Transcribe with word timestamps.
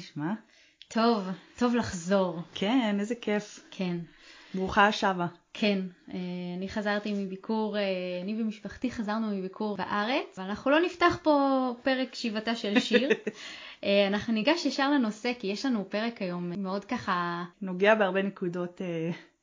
נשמע? 0.00 0.32
טוב, 0.88 1.24
טוב 1.58 1.74
לחזור. 1.74 2.40
כן, 2.54 2.96
איזה 3.00 3.14
כיף. 3.14 3.60
כן. 3.70 3.96
ברוכה 4.54 4.86
השבה. 4.86 5.26
כן, 5.54 5.78
אה, 6.08 6.18
אני 6.56 6.68
חזרתי 6.68 7.12
מביקור, 7.12 7.78
אה, 7.78 7.82
אני 8.22 8.42
ומשפחתי 8.42 8.90
חזרנו 8.90 9.36
מביקור 9.36 9.76
בארץ, 9.76 10.38
ואנחנו 10.38 10.70
לא 10.70 10.80
נפתח 10.80 11.18
פה 11.22 11.34
פרק 11.82 12.14
שיבתה 12.14 12.54
של 12.54 12.80
שיר. 12.80 13.08
אה, 13.84 14.06
אנחנו 14.06 14.32
ניגש 14.32 14.66
ישר 14.66 14.90
לנושא, 14.90 15.32
כי 15.38 15.46
יש 15.46 15.66
לנו 15.66 15.90
פרק 15.90 16.22
היום 16.22 16.62
מאוד 16.62 16.84
ככה... 16.84 17.44
נוגע 17.62 17.94
בהרבה 17.94 18.22
נקודות 18.22 18.80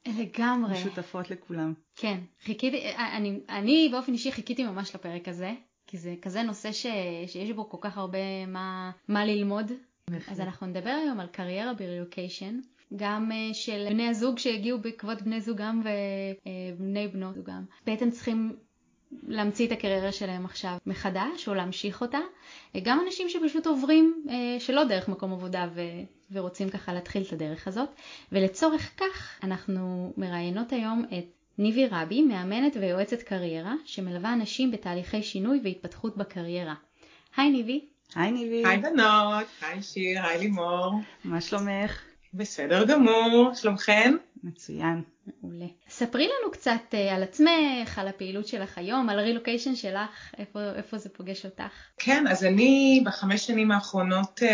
לגמרי. 0.07 0.73
משותפות 0.73 1.31
לכולם. 1.31 1.73
כן, 1.95 2.19
חיכיתי, 2.43 2.95
אני, 2.95 3.39
אני 3.49 3.89
באופן 3.91 4.13
אישי 4.13 4.31
חיכיתי 4.31 4.63
ממש 4.63 4.95
לפרק 4.95 5.27
הזה, 5.27 5.53
כי 5.87 5.97
זה 5.97 6.15
כזה 6.21 6.43
נושא 6.43 6.71
ש, 6.71 6.85
שיש 7.27 7.51
בו 7.51 7.69
כל 7.69 7.77
כך 7.81 7.97
הרבה 7.97 8.45
מה, 8.47 8.91
מה 9.07 9.25
ללמוד. 9.25 9.71
אז 10.27 10.41
אנחנו 10.41 10.67
נדבר 10.67 10.89
היום 11.03 11.19
על 11.19 11.27
קריירה 11.27 11.73
ברילוקיישן. 11.73 12.59
גם 12.95 13.31
uh, 13.31 13.53
של 13.53 13.85
בני 13.89 14.07
הזוג 14.07 14.39
שהגיעו 14.39 14.79
בעקבות 14.79 15.21
בני 15.21 15.41
זוגם 15.41 15.81
ובני 15.81 17.05
uh, 17.05 17.13
בנות 17.13 17.35
זוגם. 17.35 17.65
בעצם 17.85 18.09
צריכים 18.09 18.55
להמציא 19.23 19.67
את 19.67 19.71
הקריירה 19.71 20.11
שלהם 20.11 20.45
עכשיו 20.45 20.77
מחדש 20.85 21.47
או 21.47 21.53
להמשיך 21.53 22.01
אותה. 22.01 22.17
Uh, 22.17 22.79
גם 22.83 22.99
אנשים 23.05 23.29
שפשוט 23.29 23.67
עוברים 23.67 24.25
שלא 24.59 24.83
דרך 24.83 25.09
מקום 25.09 25.33
עבודה 25.33 25.67
ו... 25.75 25.81
ורוצים 26.31 26.69
ככה 26.69 26.93
להתחיל 26.93 27.23
את 27.27 27.33
הדרך 27.33 27.67
הזאת. 27.67 27.89
ולצורך 28.31 28.91
כך 28.97 29.39
אנחנו 29.43 30.13
מראיינות 30.17 30.73
היום 30.73 31.05
את 31.17 31.25
ניבי 31.57 31.87
רבי, 31.87 32.21
מאמנת 32.21 32.77
ויועצת 32.81 33.21
קריירה, 33.21 33.73
שמלווה 33.85 34.33
אנשים 34.33 34.71
בתהליכי 34.71 35.23
שינוי 35.23 35.59
והתפתחות 35.63 36.17
בקריירה. 36.17 36.75
היי 37.37 37.49
ניבי. 37.49 37.96
היי 38.15 38.31
ניבי. 38.31 38.65
היי 38.65 38.77
בנות, 38.77 39.45
היי 39.61 39.81
שיר, 39.83 40.25
היי 40.25 40.39
לימור. 40.39 40.99
מה 41.23 41.41
שלומך? 41.41 42.01
בסדר 42.33 42.85
גמור, 42.85 43.51
שלומכן? 43.55 44.13
מצוין. 44.43 45.01
מעולה. 45.41 45.65
ספרי 45.89 46.27
לנו 46.27 46.51
קצת 46.51 46.81
uh, 46.91 46.97
על 46.97 47.23
עצמך, 47.23 47.99
על 47.99 48.07
הפעילות 48.07 48.47
שלך 48.47 48.77
היום, 48.77 49.09
על 49.09 49.19
הרילוקיישן 49.19 49.75
שלך, 49.75 50.33
איפה, 50.37 50.59
איפה 50.75 50.97
זה 50.97 51.09
פוגש 51.09 51.45
אותך. 51.45 51.73
כן, 51.97 52.27
אז 52.27 52.45
אני 52.45 53.01
בחמש 53.05 53.47
שנים 53.47 53.71
האחרונות 53.71 54.39
uh, 54.43 54.45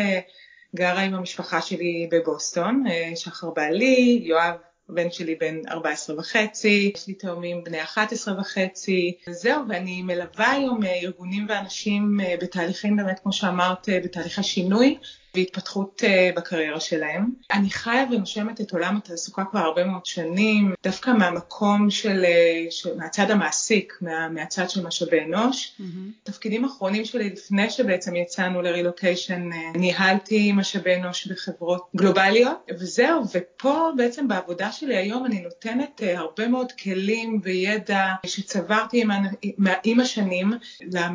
גרה 0.75 1.01
עם 1.01 1.13
המשפחה 1.13 1.61
שלי 1.61 2.09
בבוסטון, 2.11 2.83
uh, 2.87 3.15
שחר 3.15 3.49
בעלי, 3.49 4.21
יואב 4.23 4.55
הבן 4.93 5.11
שלי 5.11 5.35
בן 5.35 5.61
14 5.69 6.19
וחצי, 6.19 6.91
יש 6.95 7.07
לי 7.07 7.13
תאומים 7.13 7.63
בני 7.63 7.83
11 7.83 8.39
וחצי, 8.39 9.17
זהו, 9.29 9.61
ואני 9.69 10.01
מלווה 10.01 10.51
היום 10.51 10.83
ארגונים 10.83 11.45
ואנשים 11.49 12.19
בתהליכים 12.41 12.95
באמת, 12.95 13.19
כמו 13.23 13.33
שאמרת, 13.33 13.89
בתהליכי 14.03 14.43
שינוי. 14.43 14.97
והתפתחות 15.35 16.03
בקריירה 16.35 16.79
שלהם. 16.79 17.29
אני 17.53 17.69
חיה 17.69 18.05
ונושמת 18.11 18.61
את 18.61 18.71
עולם 18.71 18.97
התעסוקה 18.97 19.43
כבר 19.45 19.59
הרבה 19.59 19.83
מאוד 19.83 20.05
שנים, 20.05 20.73
דווקא 20.83 21.09
מהמקום 21.09 21.89
של, 21.89 22.25
של 22.69 22.97
מהצד 22.97 23.31
המעסיק, 23.31 23.97
מה, 24.01 24.29
מהצד 24.29 24.69
של 24.69 24.87
משאבי 24.87 25.21
אנוש. 25.21 25.75
Mm-hmm. 25.79 25.83
תפקידים 26.23 26.65
אחרונים 26.65 27.05
שלי 27.05 27.29
לפני 27.29 27.69
שבעצם 27.69 28.15
יצאנו 28.15 28.61
לרילוקיישן, 28.61 29.49
ניהלתי 29.75 30.51
משאבי 30.51 30.95
אנוש 30.95 31.27
בחברות 31.27 31.89
גלובליות, 31.95 32.67
וזהו, 32.79 33.23
ופה 33.33 33.89
בעצם 33.97 34.27
בעבודה 34.27 34.71
שלי 34.71 34.97
היום 34.97 35.25
אני 35.25 35.41
נותנת 35.41 36.01
הרבה 36.15 36.47
מאוד 36.47 36.71
כלים 36.71 37.39
וידע 37.43 38.07
שצברתי 38.25 39.01
עם, 39.01 39.11
עם 39.83 39.99
השנים 39.99 40.51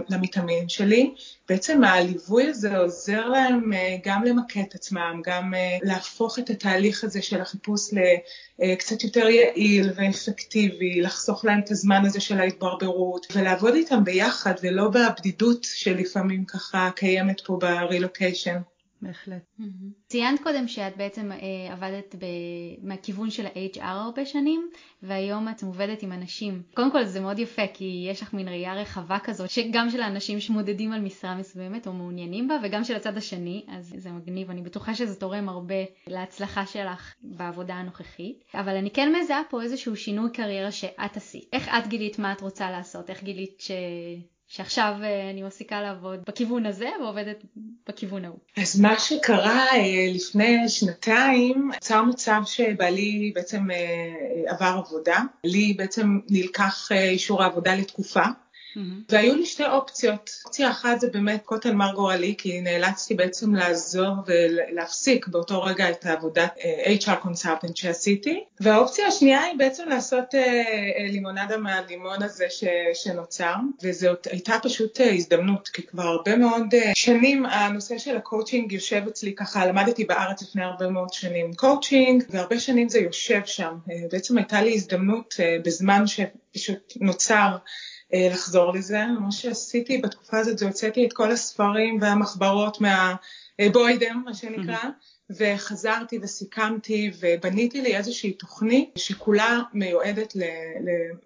למתאמנים 0.09 0.69
שלי. 0.69 1.15
בעצם 1.49 1.84
הליווי 1.84 2.47
הזה 2.47 2.78
עוזר 2.78 3.28
להם 3.28 3.73
גם 4.09 4.25
למקד 4.25 4.61
את 4.69 4.75
עצמם, 4.75 5.23
גם 5.25 5.55
להפוך 5.83 6.39
את 6.39 6.51
התהליך 6.51 7.05
הזה 7.05 7.23
של 7.23 7.41
החיפוש 7.41 7.91
לקצת 8.59 9.05
יותר 9.05 9.29
יעיל 9.29 9.91
ואפקטיבי, 9.97 11.01
לחסוך 11.01 11.45
להם 11.45 11.61
את 11.65 11.71
הזמן 11.71 12.05
הזה 12.07 12.21
של 12.21 12.41
ההתברברות, 12.41 13.27
ולעבוד 13.35 13.75
איתם 13.75 14.05
ביחד 14.05 14.55
ולא 14.63 14.89
בבדידות 14.89 15.65
שלפעמים 15.65 16.45
ככה 16.45 16.91
קיימת 16.97 17.41
פה 17.41 17.59
ברילוקיישן. 17.61 18.59
בהחלט. 19.03 19.42
ציינת 20.06 20.42
קודם 20.42 20.69
שאת 20.69 20.97
בעצם 20.97 21.32
אה, 21.32 21.72
עבדת 21.72 22.14
ב... 22.14 22.25
מהכיוון 22.82 23.31
של 23.31 23.47
ה-HR 23.47 23.82
הרבה 23.82 24.26
שנים, 24.26 24.70
והיום 25.03 25.48
את 25.48 25.62
עובדת 25.62 26.03
עם 26.03 26.12
אנשים. 26.12 26.62
קודם 26.75 26.92
כל 26.92 27.04
זה 27.04 27.20
מאוד 27.20 27.38
יפה, 27.38 27.62
כי 27.75 28.06
יש 28.10 28.22
לך 28.22 28.34
מין 28.34 28.48
ראייה 28.48 28.75
רחבה 28.75 29.19
כזאת, 29.19 29.50
שגם 29.50 29.91
של 29.91 30.00
האנשים 30.00 30.41
שמודדים 30.41 30.92
על 30.92 31.00
משרה 31.00 31.34
מסוימת 31.34 31.86
או 31.86 31.92
מעוניינים 31.92 32.48
בה, 32.48 32.54
וגם 32.62 32.84
של 32.84 32.97
הצד 32.97 33.16
השני, 33.16 33.64
אז 33.69 33.94
זה 33.97 34.10
מגניב. 34.10 34.50
אני 34.50 34.62
בטוחה 34.62 34.94
שזה 34.94 35.20
תורם 35.20 35.48
הרבה 35.48 35.75
להצלחה 36.06 36.66
שלך 36.66 37.15
בעבודה 37.22 37.75
הנוכחית. 37.75 38.44
אבל 38.54 38.76
אני 38.76 38.91
כן 38.91 39.12
מזהה 39.20 39.42
פה 39.50 39.62
איזשהו 39.62 39.97
שינוי 39.97 40.30
קריירה 40.32 40.72
שאת 40.72 41.16
עשית. 41.16 41.48
איך 41.53 41.69
את 41.69 41.86
גילית 41.88 42.19
מה 42.19 42.32
את 42.32 42.41
רוצה 42.41 42.70
לעשות? 42.70 43.10
איך 43.10 43.22
גילית 43.22 43.60
ש... 43.60 43.70
שעכשיו 44.48 44.94
אני 45.31 45.42
מפסיקה 45.42 45.81
לעבוד 45.81 46.20
בכיוון 46.28 46.66
הזה 46.66 46.88
ועובדת 47.00 47.44
בכיוון 47.88 48.25
ההוא. 48.25 48.38
אז 48.56 48.81
מה 48.81 48.98
שקרה 48.98 49.66
לפני 50.14 50.69
שנתיים, 50.69 51.70
יצר 51.76 52.03
מצב 52.03 52.41
שבעלי 52.44 53.32
בעצם 53.34 53.66
עבר 54.47 54.81
עבודה, 54.86 55.19
לי 55.44 55.75
בעצם 55.78 56.19
נלקח 56.31 56.88
אישור 56.92 57.42
העבודה 57.42 57.75
לתקופה. 57.75 58.22
Mm-hmm. 58.78 59.12
והיו 59.12 59.34
לי 59.34 59.47
שתי 59.47 59.66
אופציות. 59.66 60.31
אופציה 60.44 60.71
אחת 60.71 61.00
זה 61.00 61.09
באמת 61.12 61.43
קוטל 61.44 61.72
מר 61.72 61.93
גורלי, 61.94 62.34
כי 62.39 62.61
נאלצתי 62.61 63.15
בעצם 63.15 63.55
לעזור 63.55 64.15
ולהפסיק 64.27 65.28
באותו 65.28 65.62
רגע 65.62 65.91
את 65.91 66.06
העבודת 66.06 66.56
HR 67.00 67.27
consultant 67.27 67.72
שעשיתי. 67.75 68.44
והאופציה 68.61 69.06
השנייה 69.06 69.43
היא 69.43 69.59
בעצם 69.59 69.89
לעשות 69.89 70.25
לימונדה 71.11 71.56
מהלימון 71.56 72.22
הזה 72.22 72.47
ש, 72.50 72.65
שנוצר, 72.94 73.55
וזאת 73.83 74.27
הייתה 74.31 74.56
פשוט 74.62 75.00
הזדמנות, 75.15 75.69
כי 75.69 75.83
כבר 75.83 76.03
הרבה 76.03 76.37
מאוד 76.37 76.66
שנים 76.95 77.47
הנושא 77.47 77.99
של 77.99 78.16
הקואוצ'ינג 78.16 78.72
יושב 78.72 79.03
אצלי 79.09 79.34
ככה, 79.34 79.66
למדתי 79.66 80.05
בארץ 80.05 80.43
לפני 80.43 80.65
הרבה 80.65 80.89
מאוד 80.89 81.12
שנים 81.12 81.55
קואוצ'ינג, 81.55 82.25
והרבה 82.31 82.60
שנים 82.60 82.89
זה 82.89 82.99
יושב 82.99 83.41
שם. 83.45 83.75
בעצם 84.12 84.39
הייתה 84.39 84.62
לי 84.62 84.75
הזדמנות 84.75 85.34
בזמן 85.65 86.05
שפשוט 86.06 86.93
נוצר. 87.00 87.56
לחזור 88.13 88.73
לזה. 88.73 89.07
מה 89.21 89.33
שעשיתי 89.33 89.99
בתקופה 89.99 90.39
הזאת 90.39 90.59
זה 90.59 90.67
הוצאתי 90.67 91.07
את 91.07 91.13
כל 91.13 91.31
הספרים 91.31 91.99
והמחברות 92.01 92.79
מהבוידם, 92.81 94.23
מה 94.25 94.35
שנקרא, 94.35 94.79
וחזרתי 95.31 96.19
וסיכמתי 96.23 97.11
ובניתי 97.21 97.83
לי 97.83 97.97
איזושהי 97.97 98.33
תוכנית 98.33 98.91
שכולה 98.97 99.61
מיועדת 99.73 100.33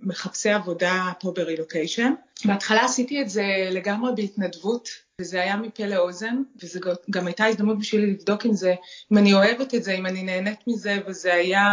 למחפשי 0.01 0.51
עבודה 0.51 1.13
פה 1.21 1.33
ברילוקיישן. 1.37 2.13
בהתחלה 2.45 2.85
עשיתי 2.85 3.23
את 3.23 3.29
זה 3.29 3.45
לגמרי 3.71 4.13
בהתנדבות, 4.17 4.89
וזה 5.21 5.41
היה 5.41 5.57
מפה 5.57 5.87
לאוזן, 5.87 6.43
וזו 6.63 6.81
גם 7.11 7.27
הייתה 7.27 7.45
הזדמנות 7.45 7.79
בשבילי 7.79 8.07
לבדוק 8.07 8.47
אם 8.47 8.55
זה, 8.55 8.75
אם 9.13 9.19
אני 9.19 9.35
אוהבת 9.35 9.75
את 9.75 9.85
זה, 9.85 9.93
אם 9.93 10.07
אני 10.07 10.23
נהנית 10.23 10.59
מזה, 10.67 10.99
וזה 11.07 11.35
היה 11.35 11.65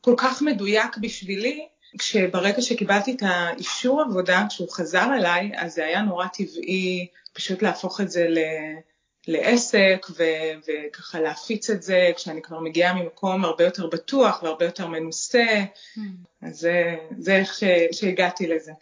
כל 0.00 0.14
כך 0.16 0.42
מדויק 0.42 0.96
בשבילי. 0.96 1.68
כשברגע 1.98 2.62
שקיבלתי 2.62 3.12
את 3.12 3.22
האישור 3.22 4.00
עבודה, 4.00 4.44
כשהוא 4.48 4.70
חזר 4.70 5.14
אליי, 5.14 5.50
אז 5.56 5.74
זה 5.74 5.84
היה 5.84 6.02
נורא 6.02 6.26
טבעי 6.26 7.06
פשוט 7.32 7.62
להפוך 7.62 8.00
את 8.00 8.10
זה 8.10 8.28
ל... 8.28 8.38
לעסק 9.28 10.06
ו- 10.18 10.58
וככה 10.68 11.20
להפיץ 11.20 11.70
את 11.70 11.82
זה 11.82 12.10
כשאני 12.16 12.42
כבר 12.42 12.60
מגיעה 12.60 12.94
ממקום 12.94 13.44
הרבה 13.44 13.64
יותר 13.64 13.86
בטוח 13.86 14.42
והרבה 14.42 14.64
יותר 14.64 14.86
מנוסה, 14.86 15.64
mm. 15.96 16.00
אז 16.42 16.60
זה, 16.60 16.96
זה 17.18 17.36
איך 17.36 17.54
ש- 17.54 17.98
שהגעתי 18.00 18.46
לזה. 18.46 18.72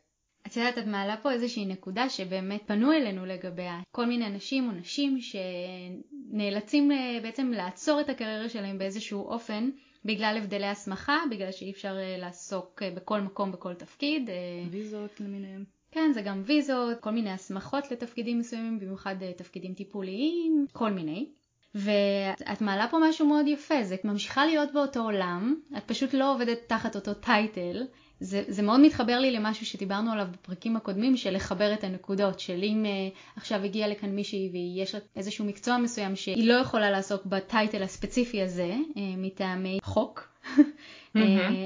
את 0.47 0.57
יודעת, 0.57 0.79
את 0.79 0.87
מעלה 0.87 1.17
פה 1.17 1.33
איזושהי 1.33 1.67
נקודה 1.67 2.09
שבאמת 2.09 2.61
פנו 2.67 2.93
אלינו 2.93 3.27
לגביה. 3.27 3.81
כל 3.93 4.07
מיני 4.07 4.27
אנשים 4.27 4.69
או 4.69 4.73
נשים 4.73 5.19
שנאלצים 5.21 6.91
בעצם 7.23 7.53
לעצור 7.55 8.01
את 8.01 8.09
הקריירה 8.09 8.49
שלהם 8.49 8.79
באיזשהו 8.79 9.29
אופן. 9.29 9.71
בגלל 10.05 10.39
הבדלי 10.39 10.67
הסמכה, 10.67 11.19
בגלל 11.31 11.53
שאי 11.53 11.71
אפשר 11.71 11.95
לעסוק 12.19 12.83
בכל 12.95 13.21
מקום, 13.21 13.53
בכל 13.53 13.75
תפקיד. 13.75 14.31
ויזות 14.71 15.21
למיניהם. 15.21 15.65
כן, 15.91 16.11
זה 16.15 16.23
גם 16.23 16.43
ויזות, 16.47 17.01
כל 17.01 17.11
מיני 17.11 17.31
הסמכות 17.31 17.91
לתפקידים 17.91 18.39
מסוימים, 18.39 18.79
במיוחד 18.81 19.17
תפקידים 19.37 19.75
טיפוליים, 19.75 20.67
כל 20.73 20.91
מיני. 20.91 21.33
ואת 21.75 22.61
מעלה 22.61 22.89
פה 22.89 22.99
משהו 23.09 23.27
מאוד 23.27 23.49
יפה, 23.49 23.83
זה 23.83 23.97
ממשיכה 24.05 24.47
להיות 24.47 24.73
באותו 24.73 25.01
עולם, 25.01 25.55
את 25.77 25.83
פשוט 25.87 26.15
לא 26.15 26.35
עובדת 26.35 26.59
תחת 26.67 26.97
אותו 26.97 27.15
טייטל. 27.15 27.87
זה, 28.21 28.43
זה 28.49 28.63
מאוד 28.63 28.81
מתחבר 28.81 29.19
לי 29.19 29.31
למשהו 29.31 29.67
שדיברנו 29.67 30.13
עליו 30.13 30.27
בפרקים 30.33 30.77
הקודמים, 30.77 31.17
של 31.17 31.35
לחבר 31.35 31.75
את 31.75 31.85
הנקודות, 31.85 32.41
של 32.41 32.61
אם 32.63 32.85
uh, 32.85 33.19
עכשיו 33.37 33.65
הגיעה 33.65 33.89
לכאן 33.89 34.11
מישהי 34.11 34.51
ויש 34.53 34.95
לה 34.95 35.01
איזשהו 35.17 35.45
מקצוע 35.45 35.79
מסוים 35.79 36.17
שהיא 36.17 36.49
לא 36.49 36.55
יכולה 36.55 36.91
לעסוק 36.91 37.27
בטייטל 37.27 37.83
הספציפי 37.83 38.43
הזה, 38.43 38.75
uh, 38.95 38.99
מטעמי 39.17 39.79
חוק. 39.83 40.29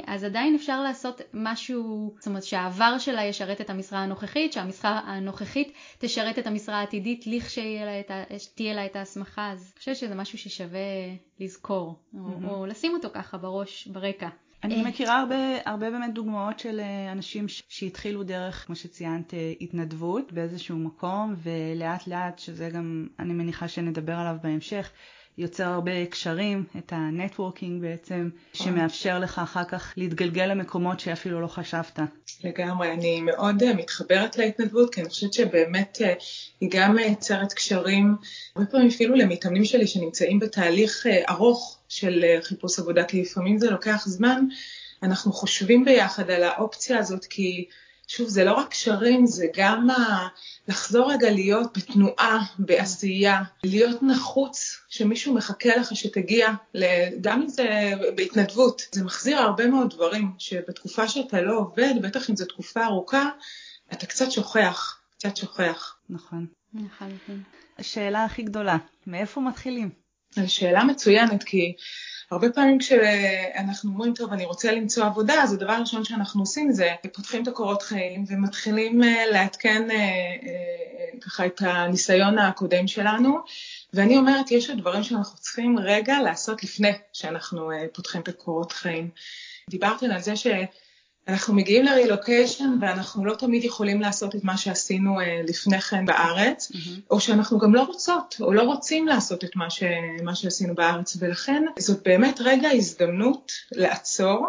אז 0.06 0.25
עדיין 0.25 0.55
אפשר 0.55 0.82
לעשות 0.82 1.20
משהו, 1.35 2.14
זאת 2.19 2.26
אומרת 2.26 2.44
שהעבר 2.44 2.99
שלה 2.99 3.25
ישרת 3.25 3.61
את 3.61 3.70
המשרה 3.70 3.99
הנוכחית, 3.99 4.52
שהמשרה 4.52 4.99
הנוכחית 4.99 5.73
תשרת 5.99 6.38
את 6.38 6.46
המשרה 6.46 6.79
העתידית 6.81 7.25
לכשתהיה 7.26 8.75
לה 8.75 8.87
את 8.87 8.96
ההסמכה, 8.96 9.50
אז 9.52 9.73
אני 9.73 9.79
חושבת 9.79 9.96
שזה 9.96 10.14
משהו 10.14 10.38
ששווה 10.38 10.81
לזכור, 11.41 11.94
mm-hmm. 11.94 12.19
או, 12.49 12.55
או 12.55 12.67
לשים 12.67 12.93
אותו 12.94 13.08
ככה 13.12 13.38
בראש, 13.38 13.87
ברקע. 13.87 14.29
אני 14.64 14.82
מכירה 14.82 15.20
הרבה, 15.20 15.37
הרבה 15.64 15.90
באמת 15.90 16.14
דוגמאות 16.14 16.58
של 16.58 16.81
אנשים 17.12 17.47
שהתחילו 17.49 18.23
דרך, 18.23 18.67
כמו 18.67 18.76
שציינת, 18.76 19.35
התנדבות 19.61 20.32
באיזשהו 20.32 20.76
מקום, 20.76 21.35
ולאט 21.43 22.06
לאט, 22.06 22.38
שזה 22.38 22.70
גם, 22.70 23.06
אני 23.19 23.32
מניחה 23.32 23.69
שנדבר 23.69 24.12
עליו 24.12 24.37
בהמשך, 24.43 24.90
יוצר 25.39 25.65
הרבה 25.65 26.07
קשרים, 26.07 26.65
את 26.79 26.93
הנטוורקינג 26.93 27.83
בעצם, 27.83 28.29
שמאפשר 28.53 29.19
לך 29.19 29.39
אחר 29.39 29.65
כך 29.65 29.95
להתגלגל 29.97 30.47
למקומות 30.47 31.01
שאפילו 31.01 31.41
לא 31.41 31.47
חשבת. 31.47 31.99
לגמרי, 32.45 32.93
אני 32.93 33.21
מאוד 33.21 33.75
מתחברת 33.75 34.39
להתנדבות, 34.39 34.95
כי 34.95 35.01
אני 35.01 35.09
חושבת 35.09 35.33
שבאמת 35.33 35.99
היא 36.61 36.71
גם 36.73 36.95
מייצרת 36.95 37.53
קשרים, 37.53 38.17
הרבה 38.57 38.71
פעמים 38.71 38.89
אפילו 38.89 39.15
למתאמנים 39.15 39.65
שלי 39.65 39.87
שנמצאים 39.87 40.39
בתהליך 40.39 41.07
ארוך 41.29 41.79
של 41.89 42.25
חיפוש 42.43 42.79
עבודה, 42.79 43.05
כי 43.05 43.23
לפעמים 43.23 43.59
זה 43.59 43.71
לוקח 43.71 44.03
זמן, 44.07 44.45
אנחנו 45.03 45.33
חושבים 45.33 45.85
ביחד 45.85 46.31
על 46.31 46.43
האופציה 46.43 46.99
הזאת, 46.99 47.25
כי 47.25 47.67
שוב, 48.09 48.29
זה 48.29 48.45
לא 48.45 48.53
רק 48.53 48.69
קשרים, 48.69 49.27
זה 49.27 49.47
גם 49.56 49.91
ה... 49.91 50.29
לחזור 50.69 51.12
רגע 51.12 51.31
להיות 51.31 51.79
בתנועה, 51.79 52.39
בעשייה, 52.59 53.43
להיות 53.65 54.03
נחוץ, 54.03 54.81
שמישהו 54.89 55.35
מחכה 55.35 55.77
לך 55.77 55.97
שתגיע, 55.97 56.49
גם 57.21 57.43
אם 57.43 57.49
זה 57.49 57.93
בהתנדבות. 58.17 58.83
זה 58.93 59.05
מחזיר 59.05 59.39
הרבה 59.39 59.67
מאוד 59.67 59.91
דברים, 59.95 60.31
שבתקופה 60.39 61.09
שאתה 61.09 61.41
לא 61.41 61.59
עובד, 61.59 61.95
בטח 62.03 62.31
אם 62.31 62.37
זו 62.37 62.45
תקופה 62.45 62.85
ארוכה, 62.85 63.29
אתה 63.93 64.07
קצת 64.07 64.33
שוכח, 64.33 64.99
קצת 65.17 65.37
שוכח. 65.37 65.97
נכון. 66.11 66.47
לחלוטין. 66.75 67.43
השאלה 67.79 68.25
הכי 68.25 68.43
גדולה, 68.43 68.77
מאיפה 69.07 69.41
מתחילים? 69.41 70.04
שאלה 70.47 70.85
מצוינת, 70.85 71.43
כי 71.43 71.75
הרבה 72.31 72.51
פעמים 72.51 72.79
כשאנחנו 72.79 73.91
אומרים, 73.91 74.15
טוב, 74.15 74.33
אני 74.33 74.45
רוצה 74.45 74.73
למצוא 74.73 75.05
עבודה, 75.05 75.43
אז 75.43 75.53
הדבר 75.53 75.73
הראשון 75.73 76.05
שאנחנו 76.05 76.43
עושים 76.43 76.73
זה 76.73 76.91
פותחים 77.13 77.43
את 77.43 77.49
הקורות 77.49 77.83
חיים 77.83 78.25
ומתחילים 78.29 79.01
לעדכן 79.33 79.89
ככה 81.21 81.47
את 81.47 81.63
הניסיון 81.63 82.39
הקודם 82.39 82.87
שלנו. 82.87 83.39
ואני 83.95 84.17
אומרת, 84.17 84.51
יש 84.51 84.71
דברים 84.71 85.03
שאנחנו 85.03 85.39
צריכים 85.39 85.79
רגע 85.79 86.21
לעשות 86.21 86.65
לפני 86.65 86.93
שאנחנו 87.13 87.71
פותחים 87.93 88.21
את 88.21 88.29
הקורות 88.29 88.73
חיים. 88.73 89.11
דיברתי 89.71 90.07
על 90.07 90.21
זה 90.21 90.37
ש... 90.37 90.47
אנחנו 91.29 91.55
מגיעים 91.55 91.85
לרילוקיישן 91.85 92.76
ואנחנו 92.81 93.25
לא 93.25 93.35
תמיד 93.35 93.65
יכולים 93.65 94.00
לעשות 94.00 94.35
את 94.35 94.44
מה 94.44 94.56
שעשינו 94.56 95.19
לפני 95.49 95.81
כן 95.81 96.06
בארץ, 96.06 96.73
mm-hmm. 96.73 97.00
או 97.11 97.21
שאנחנו 97.21 97.59
גם 97.59 97.75
לא 97.75 97.82
רוצות 97.82 98.37
או 98.41 98.53
לא 98.53 98.62
רוצים 98.62 99.06
לעשות 99.06 99.44
את 99.44 99.56
מה, 99.56 99.71
ש... 99.71 99.82
מה 100.23 100.35
שעשינו 100.35 100.75
בארץ, 100.75 101.17
ולכן 101.21 101.65
זאת 101.79 102.03
באמת 102.03 102.41
רגע 102.41 102.71
הזדמנות 102.71 103.53
לעצור 103.73 104.47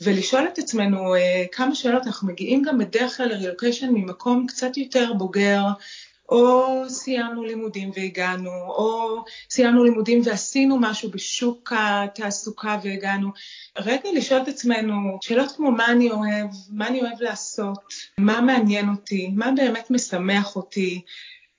ולשאול 0.00 0.48
את 0.52 0.58
עצמנו 0.58 1.14
כמה 1.52 1.74
שאלות, 1.74 2.06
אנחנו 2.06 2.28
מגיעים 2.28 2.62
גם 2.62 2.78
בדרך 2.78 3.16
כלל 3.16 3.28
לרילוקיישן 3.28 3.88
ממקום 3.90 4.46
קצת 4.46 4.76
יותר 4.76 5.12
בוגר, 5.12 5.62
או 6.30 6.82
סיימנו 6.88 7.44
לימודים 7.44 7.90
והגענו, 7.94 8.50
או 8.50 9.22
סיימנו 9.50 9.84
לימודים 9.84 10.22
ועשינו 10.24 10.78
משהו 10.80 11.10
בשוק 11.10 11.72
התעסוקה 11.76 12.78
והגענו. 12.82 13.28
רגע 13.78 14.08
לשאול 14.14 14.42
את 14.42 14.48
עצמנו 14.48 15.18
שאלות 15.22 15.52
כמו 15.56 15.70
מה 15.70 15.86
אני 15.86 16.10
אוהב, 16.10 16.46
מה 16.70 16.88
אני 16.88 17.00
אוהב 17.00 17.20
לעשות, 17.20 17.78
מה 18.18 18.40
מעניין 18.40 18.88
אותי, 18.88 19.30
מה 19.36 19.50
באמת 19.56 19.90
משמח 19.90 20.56
אותי, 20.56 21.02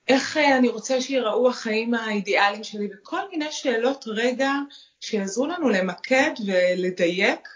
איך 0.07 0.37
אני 0.37 0.69
רוצה 0.69 1.01
שיראו 1.01 1.49
החיים 1.49 1.93
האידיאליים 1.93 2.63
שלי, 2.63 2.87
וכל 2.93 3.21
מיני 3.31 3.51
שאלות 3.51 4.05
רגע 4.07 4.51
שיעזרו 5.01 5.47
לנו 5.47 5.69
למקד 5.69 6.31
ולדייק 6.45 7.47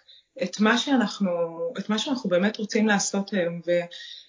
את 0.43 0.59
מה 0.59 0.77
שאנחנו, 0.77 1.31
את 1.79 1.89
מה 1.89 1.99
שאנחנו 1.99 2.29
באמת 2.29 2.57
רוצים 2.57 2.87
לעשות 2.87 3.33
היום. 3.33 3.61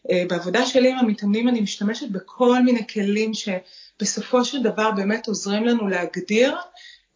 ובעבודה 0.09 0.67
שלי 0.67 0.91
עם 0.91 0.99
המתאמנים 0.99 1.49
אני 1.49 1.61
משתמשת 1.61 2.09
בכל 2.11 2.63
מיני 2.63 2.87
כלים 2.87 3.33
שבסופו 3.35 4.45
של 4.45 4.63
דבר 4.63 4.91
באמת 4.91 5.27
עוזרים 5.27 5.65
לנו 5.65 5.89
להגדיר 5.89 6.57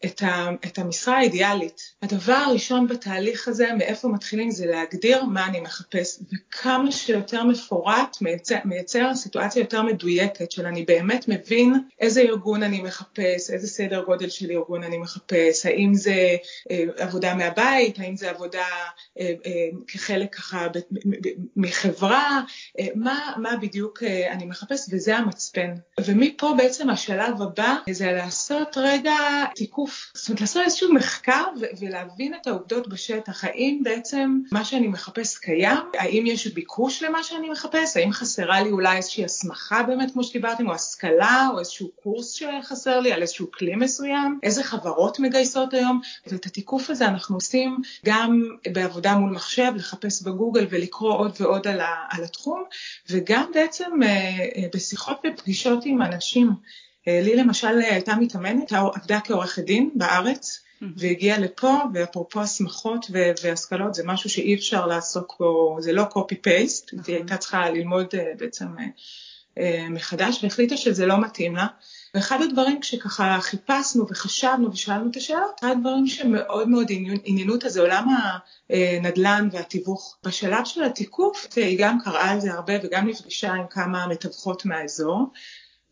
את, 0.04 0.22
ה, 0.22 0.48
את 0.66 0.78
המשרה 0.78 1.18
האידיאלית. 1.18 1.92
הדבר 2.02 2.32
הראשון 2.32 2.88
בתהליך 2.88 3.48
הזה, 3.48 3.68
מאיפה 3.78 4.08
מתחילים, 4.08 4.50
זה 4.50 4.66
להגדיר 4.66 5.24
מה 5.24 5.46
אני 5.46 5.60
מחפש, 5.60 6.18
וכמה 6.32 6.92
שיותר 6.92 7.44
מפורט 7.44 8.16
מייצר, 8.20 8.56
מייצר 8.64 9.14
סיטואציה 9.14 9.60
יותר 9.60 9.82
מדויקת, 9.82 10.52
של 10.52 10.66
אני 10.66 10.84
באמת 10.84 11.28
מבין 11.28 11.74
איזה 12.00 12.20
ארגון 12.20 12.62
אני 12.62 12.82
מחפש, 12.82 13.50
איזה 13.50 13.66
סדר 13.66 14.04
גודל 14.04 14.28
של 14.28 14.50
ארגון 14.50 14.82
אני 14.82 14.98
מחפש, 14.98 15.66
האם 15.66 15.94
זה 15.94 16.36
אה, 16.70 16.84
עבודה 16.98 17.34
מהבית, 17.34 17.98
האם 17.98 18.16
זה 18.16 18.30
עבודה 18.30 18.66
אה, 19.20 19.34
אה, 19.46 19.68
כחלק 19.86 20.34
ככה 20.34 20.68
ב, 20.68 20.78
ב, 20.78 21.08
ב, 21.10 21.28
מחברה, 21.56 22.40
אה, 22.78 22.86
מה, 22.94 23.32
מה 23.36 23.56
בדיוק 23.56 24.02
אה, 24.02 24.32
אני 24.32 24.44
מחפש, 24.44 24.86
וזה 24.92 25.16
המצפן. 25.16 25.74
ומפה 26.04 26.54
בעצם 26.56 26.90
השלב 26.90 27.42
הבא 27.42 27.74
זה 27.90 28.12
לעשות 28.12 28.76
רגע 28.76 29.14
תיקוף. 29.54 29.89
זאת 30.14 30.28
אומרת, 30.28 30.40
לעשות 30.40 30.62
איזשהו 30.64 30.94
מחקר 30.94 31.44
ולהבין 31.80 32.34
את 32.34 32.46
העובדות 32.46 32.88
בשטח. 32.88 33.44
האם 33.44 33.80
בעצם 33.82 34.38
מה 34.52 34.64
שאני 34.64 34.88
מחפש 34.88 35.38
קיים? 35.38 35.78
האם 35.98 36.26
יש 36.26 36.46
ביקוש 36.46 37.02
למה 37.02 37.22
שאני 37.22 37.50
מחפש? 37.50 37.96
האם 37.96 38.12
חסרה 38.12 38.60
לי 38.60 38.70
אולי 38.70 38.96
איזושהי 38.96 39.24
הסמכה 39.24 39.82
באמת, 39.82 40.12
כמו 40.12 40.24
שדיברתם, 40.24 40.68
או 40.68 40.74
השכלה, 40.74 41.48
או 41.52 41.58
איזשהו 41.58 41.90
קורס 42.02 42.32
שחסר 42.32 43.00
לי 43.00 43.12
על 43.12 43.22
איזשהו 43.22 43.50
כלי 43.52 43.76
מסוים? 43.76 44.38
איזה 44.42 44.64
חברות 44.64 45.20
מגייסות 45.20 45.74
היום? 45.74 46.00
ואת 46.26 46.46
התיקוף 46.46 46.90
הזה 46.90 47.06
אנחנו 47.06 47.36
עושים 47.36 47.76
גם 48.04 48.42
בעבודה 48.72 49.14
מול 49.14 49.30
מחשב, 49.30 49.72
לחפש 49.76 50.22
בגוגל 50.22 50.66
ולקרוא 50.70 51.14
עוד 51.14 51.36
ועוד 51.40 51.68
על, 51.68 51.80
על 52.10 52.24
התחום, 52.24 52.64
וגם 53.10 53.50
בעצם 53.54 53.90
בשיחות 54.74 55.20
ופגישות 55.26 55.82
עם 55.84 56.02
אנשים. 56.02 56.50
לי 57.22 57.36
למשל 57.36 57.78
הייתה 57.78 58.14
מתאמנת, 58.16 58.72
עבדה 58.72 59.20
כעורכת 59.24 59.62
דין 59.62 59.90
בארץ, 59.94 60.60
והגיעה 60.96 61.38
לפה, 61.38 61.74
ואפרופו 61.94 62.40
הסמכות 62.40 63.06
והשכלות, 63.42 63.94
זה 63.94 64.02
משהו 64.06 64.30
שאי 64.30 64.54
אפשר 64.54 64.86
לעסוק 64.86 65.36
בו, 65.40 65.76
זה 65.80 65.92
לא 65.92 66.02
copy-paste, 66.02 67.06
היא 67.06 67.16
הייתה 67.16 67.36
צריכה 67.36 67.70
ללמוד 67.70 68.06
בעצם 68.38 68.66
מחדש, 69.90 70.44
והחליטה 70.44 70.76
שזה 70.76 71.06
לא 71.06 71.20
מתאים 71.20 71.56
לה. 71.56 71.66
ואחד 72.14 72.42
הדברים 72.42 72.80
כשככה 72.80 73.38
חיפשנו 73.40 74.06
וחשבנו 74.10 74.72
ושאלנו 74.72 75.10
את 75.10 75.16
השאלות, 75.16 75.60
אחד 75.60 75.70
הדברים 75.70 76.06
שמאוד 76.06 76.68
מאוד 76.68 76.86
עניינו 77.24 77.52
אותה 77.52 77.68
זה 77.68 77.80
עולם 77.80 78.08
הנדל"ן 78.70 79.48
והתיווך. 79.52 80.16
בשלב 80.24 80.64
של 80.64 80.82
התיקוף 80.82 81.46
היא 81.56 81.78
גם 81.80 81.98
קראה 82.04 82.30
על 82.30 82.40
זה 82.40 82.52
הרבה 82.52 82.72
וגם 82.82 83.08
נפגשה 83.08 83.52
עם 83.52 83.66
כמה 83.70 84.06
מתווכות 84.06 84.64
מהאזור. 84.64 85.26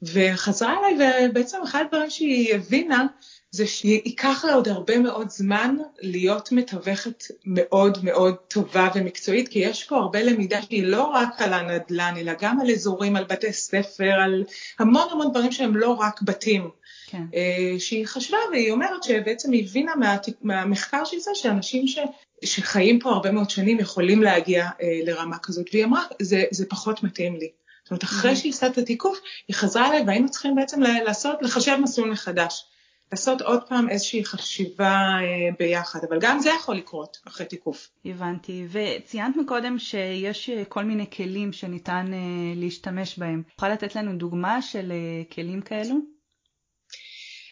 וחזרה 0.02 0.76
אליי 0.78 1.28
ובעצם 1.30 1.58
אחד 1.62 1.84
הדברים 1.86 2.10
שהיא 2.10 2.54
הבינה 2.54 3.06
זה 3.50 3.66
שייקח 3.66 4.44
לה 4.44 4.54
עוד 4.54 4.68
הרבה 4.68 4.98
מאוד 4.98 5.30
זמן 5.30 5.76
להיות 6.02 6.52
מתווכת 6.52 7.24
מאוד 7.44 7.98
מאוד 8.02 8.36
טובה 8.36 8.88
ומקצועית, 8.94 9.48
כי 9.48 9.58
יש 9.58 9.84
פה 9.84 9.96
הרבה 9.96 10.22
למידה 10.22 10.62
שהיא 10.62 10.84
לא 10.84 11.02
רק 11.02 11.42
על 11.42 11.52
הנדל"ן, 11.52 12.14
אלא 12.16 12.32
גם 12.40 12.60
על 12.60 12.70
אזורים, 12.70 13.16
על 13.16 13.24
בתי 13.24 13.52
ספר, 13.52 14.10
על 14.10 14.44
המון 14.78 15.08
המון 15.10 15.30
דברים 15.30 15.52
שהם 15.52 15.76
לא 15.76 15.90
רק 15.90 16.22
בתים. 16.22 16.70
כן. 17.06 17.22
שהיא 17.78 18.06
חשבה 18.06 18.38
והיא 18.50 18.72
אומרת 18.72 19.02
שבעצם 19.02 19.52
היא 19.52 19.64
הבינה 19.64 19.94
מה, 19.96 20.16
מהמחקר 20.42 21.04
של 21.04 21.18
זה 21.18 21.30
שאנשים 21.34 21.86
ש, 21.86 21.98
שחיים 22.44 22.98
פה 22.98 23.10
הרבה 23.10 23.30
מאוד 23.30 23.50
שנים 23.50 23.78
יכולים 23.78 24.22
להגיע 24.22 24.68
לרמה 25.04 25.38
כזאת, 25.38 25.66
והיא 25.72 25.84
אמרה 25.84 26.04
זה, 26.22 26.44
זה 26.50 26.66
פחות 26.68 27.02
מתאים 27.02 27.36
לי. 27.36 27.50
זאת 27.88 27.90
אומרת, 27.90 28.04
אחרי 28.04 28.36
שהיא 28.36 28.52
עשתה 28.52 28.66
את 28.66 28.78
התיקוף, 28.78 29.18
היא 29.48 29.56
חזרה 29.56 29.88
אליי 29.88 30.04
והיינו 30.06 30.30
צריכים 30.30 30.54
בעצם 30.54 30.82
לעשות, 30.82 31.42
לחשב 31.42 31.76
מסלול 31.82 32.10
מחדש. 32.10 32.64
לעשות 33.12 33.42
עוד 33.42 33.68
פעם 33.68 33.88
איזושהי 33.88 34.24
חשיבה 34.24 34.90
אה, 34.90 35.54
ביחד, 35.58 35.98
אבל 36.08 36.18
גם 36.20 36.38
זה 36.40 36.50
יכול 36.50 36.76
לקרות 36.76 37.18
אחרי 37.28 37.46
תיקוף. 37.46 37.90
הבנתי, 38.04 38.66
וציינת 38.70 39.36
מקודם 39.36 39.78
שיש 39.78 40.50
כל 40.68 40.84
מיני 40.84 41.10
כלים 41.10 41.52
שניתן 41.52 42.10
אה, 42.12 42.18
להשתמש 42.56 43.18
בהם. 43.18 43.42
יכולה 43.54 43.72
לתת 43.72 43.96
לנו 43.96 44.16
דוגמה 44.16 44.62
של 44.62 44.92
אה, 44.92 45.34
כלים 45.34 45.60
כאלו? 45.60 46.17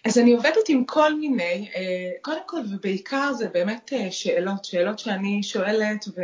אז 0.06 0.18
אני 0.18 0.32
עובדת 0.32 0.68
עם 0.68 0.84
כל 0.84 1.14
מיני, 1.14 1.70
קודם 2.22 2.40
כל 2.46 2.60
ובעיקר 2.70 3.32
זה 3.32 3.48
באמת 3.48 3.92
שאלות, 4.10 4.64
שאלות 4.64 4.98
שאני 4.98 5.42
שואלת 5.42 6.04
ו... 6.16 6.22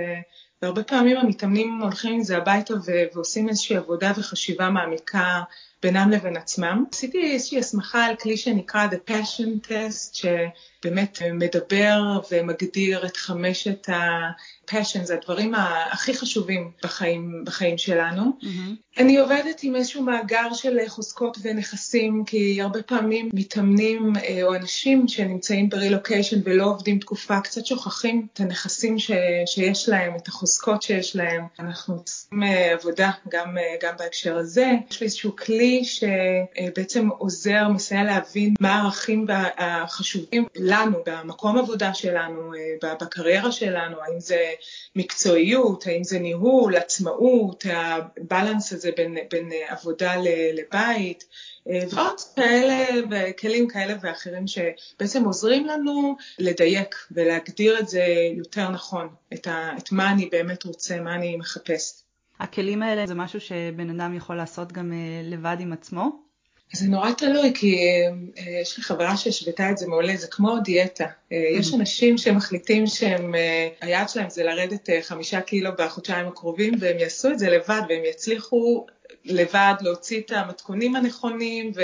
והרבה 0.62 0.82
פעמים 0.82 1.16
המתאמנים 1.16 1.78
הולכים 1.82 2.14
עם 2.14 2.22
זה 2.22 2.36
הביתה 2.36 2.74
ועושים 3.14 3.48
איזושהי 3.48 3.76
עבודה 3.76 4.12
וחשיבה 4.16 4.70
מעמיקה 4.70 5.42
בינם 5.82 6.10
לבין 6.10 6.36
עצמם. 6.36 6.84
עשיתי 6.92 7.32
איזושהי 7.32 7.58
הסמכה 7.58 8.04
על 8.04 8.16
כלי 8.16 8.36
שנקרא 8.36 8.86
The 8.86 9.10
Passion 9.10 9.68
Test, 9.68 10.12
שבאמת 10.12 11.18
מדבר 11.32 12.20
ומגדיר 12.32 13.06
את 13.06 13.16
חמשת 13.16 13.88
ה-passions, 13.88 15.12
הדברים 15.12 15.54
הכי 15.90 16.14
חשובים 16.14 16.70
בחיים, 16.82 17.42
בחיים 17.46 17.78
שלנו. 17.78 18.22
Mm-hmm. 18.40 18.82
אני 18.98 19.18
עובדת 19.18 19.60
עם 19.62 19.76
איזשהו 19.76 20.02
מאגר 20.02 20.52
של 20.54 20.78
חוזקות 20.88 21.38
ונכסים, 21.42 22.24
כי 22.26 22.62
הרבה 22.62 22.82
פעמים 22.82 23.28
מתאמנים 23.32 24.12
אה, 24.16 24.42
או 24.42 24.54
אנשים 24.54 25.08
שנמצאים 25.08 25.68
ברילוקיישן 25.68 26.40
ולא 26.44 26.64
עובדים 26.64 26.98
תקופה, 26.98 27.40
קצת 27.40 27.66
שוכחים 27.66 28.26
את 28.32 28.40
הנכסים 28.40 28.98
ש, 28.98 29.10
שיש 29.46 29.88
להם, 29.88 30.16
את 30.16 30.28
החוזקות 30.28 30.82
שיש 30.82 31.16
להם. 31.16 31.44
אנחנו 31.58 31.94
עושים 31.94 32.42
אה, 32.42 32.72
עבודה 32.72 33.10
גם, 33.28 33.58
אה, 33.58 33.74
גם 33.82 33.94
בהקשר 33.98 34.36
הזה. 34.36 34.70
יש 34.90 35.00
לי 35.00 35.04
איזשהו 35.04 35.36
כלי 35.36 35.71
שבעצם 35.84 37.08
עוזר, 37.08 37.68
מסייע 37.68 38.02
להבין 38.04 38.54
מה 38.60 38.74
הערכים 38.74 39.26
החשובים 39.56 40.46
לנו 40.56 40.98
במקום 41.06 41.58
עבודה 41.58 41.94
שלנו, 41.94 42.52
בקריירה 42.82 43.52
שלנו, 43.52 43.96
האם 44.02 44.20
זה 44.20 44.50
מקצועיות, 44.96 45.86
האם 45.86 46.04
זה 46.04 46.18
ניהול, 46.18 46.76
עצמאות, 46.76 47.64
הבלנס 47.68 48.72
הזה 48.72 48.90
בין, 48.96 49.16
בין 49.30 49.50
עבודה 49.68 50.14
לבית. 50.54 51.24
ועוד 51.66 52.20
כאלה 52.36 52.86
וכלים 53.10 53.68
כאלה 53.68 53.94
ואחרים 54.02 54.44
שבעצם 54.46 55.24
עוזרים 55.24 55.66
לנו 55.66 56.16
לדייק 56.38 56.94
ולהגדיר 57.10 57.78
את 57.78 57.88
זה 57.88 58.04
יותר 58.36 58.68
נכון, 58.68 59.08
את, 59.34 59.46
ה, 59.46 59.70
את 59.78 59.92
מה 59.92 60.12
אני 60.12 60.28
באמת 60.32 60.64
רוצה, 60.64 61.00
מה 61.00 61.14
אני 61.14 61.36
מחפש. 61.36 62.02
הכלים 62.40 62.82
האלה 62.82 63.06
זה 63.06 63.14
משהו 63.14 63.40
שבן 63.40 64.00
אדם 64.00 64.16
יכול 64.16 64.36
לעשות 64.36 64.72
גם 64.72 64.92
אה, 64.92 65.20
לבד 65.24 65.56
עם 65.60 65.72
עצמו? 65.72 66.22
זה 66.72 66.88
נורא 66.88 67.10
תלוי, 67.12 67.52
כי 67.54 67.76
uh, 67.76 68.40
יש 68.62 68.78
לי 68.78 68.84
חברה 68.84 69.16
שהשוותה 69.16 69.70
את 69.70 69.78
זה 69.78 69.88
מעולה, 69.88 70.16
זה 70.16 70.26
כמו 70.26 70.58
דיאטה. 70.64 71.04
Uh, 71.04 71.34
יש 71.58 71.74
אנשים 71.74 72.18
שמחליטים 72.18 72.86
שהם, 72.86 73.34
היעד 73.80 74.08
שלהם 74.08 74.30
זה 74.30 74.44
לרדת 74.44 74.88
חמישה 75.02 75.40
קילו 75.40 75.70
בחודשיים 75.78 76.26
הקרובים, 76.26 76.74
והם 76.78 76.98
יעשו 76.98 77.30
את 77.30 77.38
זה 77.38 77.50
לבד, 77.50 77.80
והם 77.88 78.02
יצליחו 78.10 78.86
לבד 79.24 79.74
להוציא 79.80 80.20
את 80.20 80.30
המתכונים 80.30 80.96
הנכונים, 80.96 81.72
ו... 81.74 81.80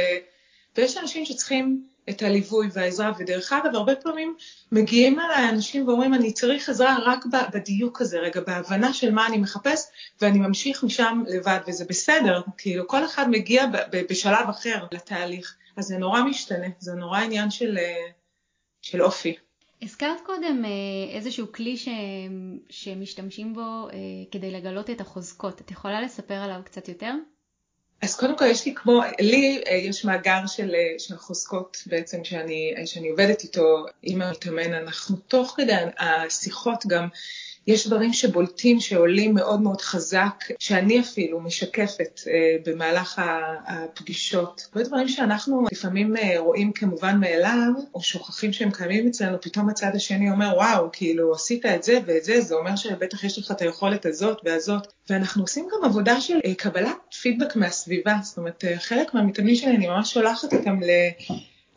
ויש 0.76 0.96
אנשים 0.96 1.24
שצריכים 1.24 1.82
את 2.10 2.22
הליווי 2.22 2.68
והעזרה, 2.72 3.12
ודרך 3.18 3.52
אגב, 3.52 3.74
הרבה 3.74 3.96
פעמים 3.96 4.36
מגיעים 4.72 5.20
אליי 5.20 5.48
אנשים 5.48 5.88
ואומרים, 5.88 6.14
אני 6.14 6.32
צריך 6.32 6.68
עזרה 6.68 6.96
רק 7.06 7.24
בדיוק 7.54 8.00
הזה, 8.00 8.18
רגע, 8.18 8.40
בהבנה 8.40 8.92
של 8.92 9.10
מה 9.10 9.26
אני 9.26 9.38
מחפש, 9.38 9.86
ואני 10.20 10.38
ממשיך 10.38 10.84
משם 10.84 11.22
לבד, 11.28 11.58
וזה 11.66 11.84
בסדר, 11.84 12.42
כאילו 12.58 12.88
כל 12.88 13.04
אחד 13.04 13.30
מגיע 13.30 13.66
בשלב 14.10 14.48
אחר 14.48 14.84
לתהליך, 14.92 15.56
אז 15.76 15.84
זה 15.84 15.98
נורא 15.98 16.22
משתנה, 16.22 16.66
זה 16.78 16.92
נורא 16.92 17.18
עניין 17.18 17.50
של, 17.50 17.78
של 18.82 19.02
אופי. 19.02 19.36
הזכרת 19.82 20.20
קודם 20.26 20.64
אה, 20.64 21.16
איזשהו 21.16 21.52
כלי 21.52 21.76
ש... 21.76 21.88
שמשתמשים 22.70 23.54
בו 23.54 23.88
אה, 23.92 23.96
כדי 24.30 24.50
לגלות 24.50 24.90
את 24.90 25.00
החוזקות, 25.00 25.60
את 25.60 25.70
יכולה 25.70 26.02
לספר 26.02 26.34
עליו 26.34 26.60
קצת 26.64 26.88
יותר? 26.88 27.12
אז 28.02 28.16
קודם 28.16 28.38
כל 28.38 28.44
יש 28.44 28.66
לי 28.66 28.74
כמו, 28.74 29.00
לי 29.20 29.62
אה, 29.66 29.74
יש 29.74 30.04
מאגר 30.04 30.46
של, 30.46 30.74
של 30.98 31.16
חוזקות 31.16 31.82
בעצם 31.86 32.24
שאני, 32.24 32.74
שאני 32.86 33.08
עובדת 33.08 33.42
איתו 33.42 33.84
עם 34.02 34.22
המתאמן, 34.22 34.74
אנחנו 34.74 35.16
תוך 35.16 35.54
כדי 35.56 35.72
השיחות 35.98 36.86
גם 36.86 37.08
יש 37.68 37.86
דברים 37.86 38.12
שבולטים, 38.12 38.80
שעולים 38.80 39.34
מאוד 39.34 39.60
מאוד 39.60 39.80
חזק, 39.80 40.44
שאני 40.58 41.00
אפילו 41.00 41.40
משקפת 41.40 42.20
אה, 42.26 42.56
במהלך 42.66 43.22
הפגישות. 43.66 44.68
הרבה 44.72 44.88
דברים 44.88 45.08
שאנחנו 45.08 45.64
לפעמים 45.72 46.16
אה, 46.16 46.38
רואים 46.38 46.72
כמובן 46.72 47.20
מאליו, 47.20 47.70
או 47.94 48.00
שוכחים 48.00 48.52
שהם 48.52 48.70
קיימים 48.70 49.08
אצלנו, 49.08 49.40
פתאום 49.40 49.68
הצד 49.68 49.90
השני 49.94 50.30
אומר, 50.30 50.52
וואו, 50.56 50.88
כאילו 50.92 51.34
עשית 51.34 51.66
את 51.66 51.82
זה 51.82 51.98
ואת 52.06 52.24
זה, 52.24 52.40
זה 52.40 52.54
אומר 52.54 52.76
שבטח 52.76 53.24
יש 53.24 53.38
לך 53.38 53.50
את 53.50 53.62
היכולת 53.62 54.06
הזאת 54.06 54.38
והזאת. 54.44 54.86
ואנחנו 55.10 55.42
עושים 55.42 55.68
גם 55.72 55.84
עבודה 55.84 56.20
של 56.20 56.38
אה, 56.44 56.54
קבלת 56.54 56.96
פידבק 57.22 57.56
מהסביבה, 57.56 58.16
זאת 58.22 58.38
אומרת, 58.38 58.64
חלק 58.78 59.14
מהמתאמנים 59.14 59.54
שלי, 59.54 59.76
אני 59.76 59.86
ממש 59.86 60.14
שולחת 60.14 60.54
אותם 60.54 60.82
ל... 60.82 60.90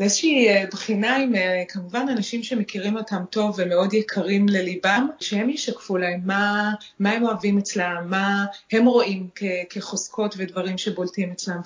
לאיזושהי 0.01 0.47
אה, 0.47 0.65
בחינה 0.71 1.15
עם 1.15 1.35
אה, 1.35 1.63
כמובן 1.69 2.05
אנשים 2.11 2.43
שמכירים 2.43 2.97
אותם 2.97 3.23
טוב 3.29 3.55
ומאוד 3.57 3.93
יקרים 3.93 4.49
לליבם, 4.49 5.07
שהם 5.19 5.49
ישקפו 5.49 5.97
להם 5.97 6.21
מה, 6.25 6.73
מה 6.99 7.11
הם 7.11 7.23
אוהבים 7.23 7.57
אצלם, 7.57 8.07
מה 8.09 8.45
הם 8.71 8.85
רואים 8.85 9.29
כ, 9.35 9.43
כחוזקות 9.69 10.35
ודברים 10.37 10.77
שבולטים 10.77 11.31
אצלם. 11.31 11.61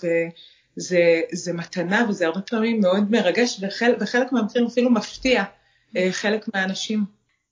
וזה 0.78 1.54
מתנה 1.54 2.06
וזה 2.10 2.26
הרבה 2.26 2.42
פעמים 2.42 2.80
מאוד 2.80 3.12
מרגש 3.12 3.60
וחל, 3.62 3.96
בחלק 4.00 4.32
מהמקרים 4.32 4.66
אפילו 4.66 4.90
מפתיע 4.90 5.44
אה, 5.98 6.08
חלק 6.12 6.46
מהאנשים. 6.54 7.04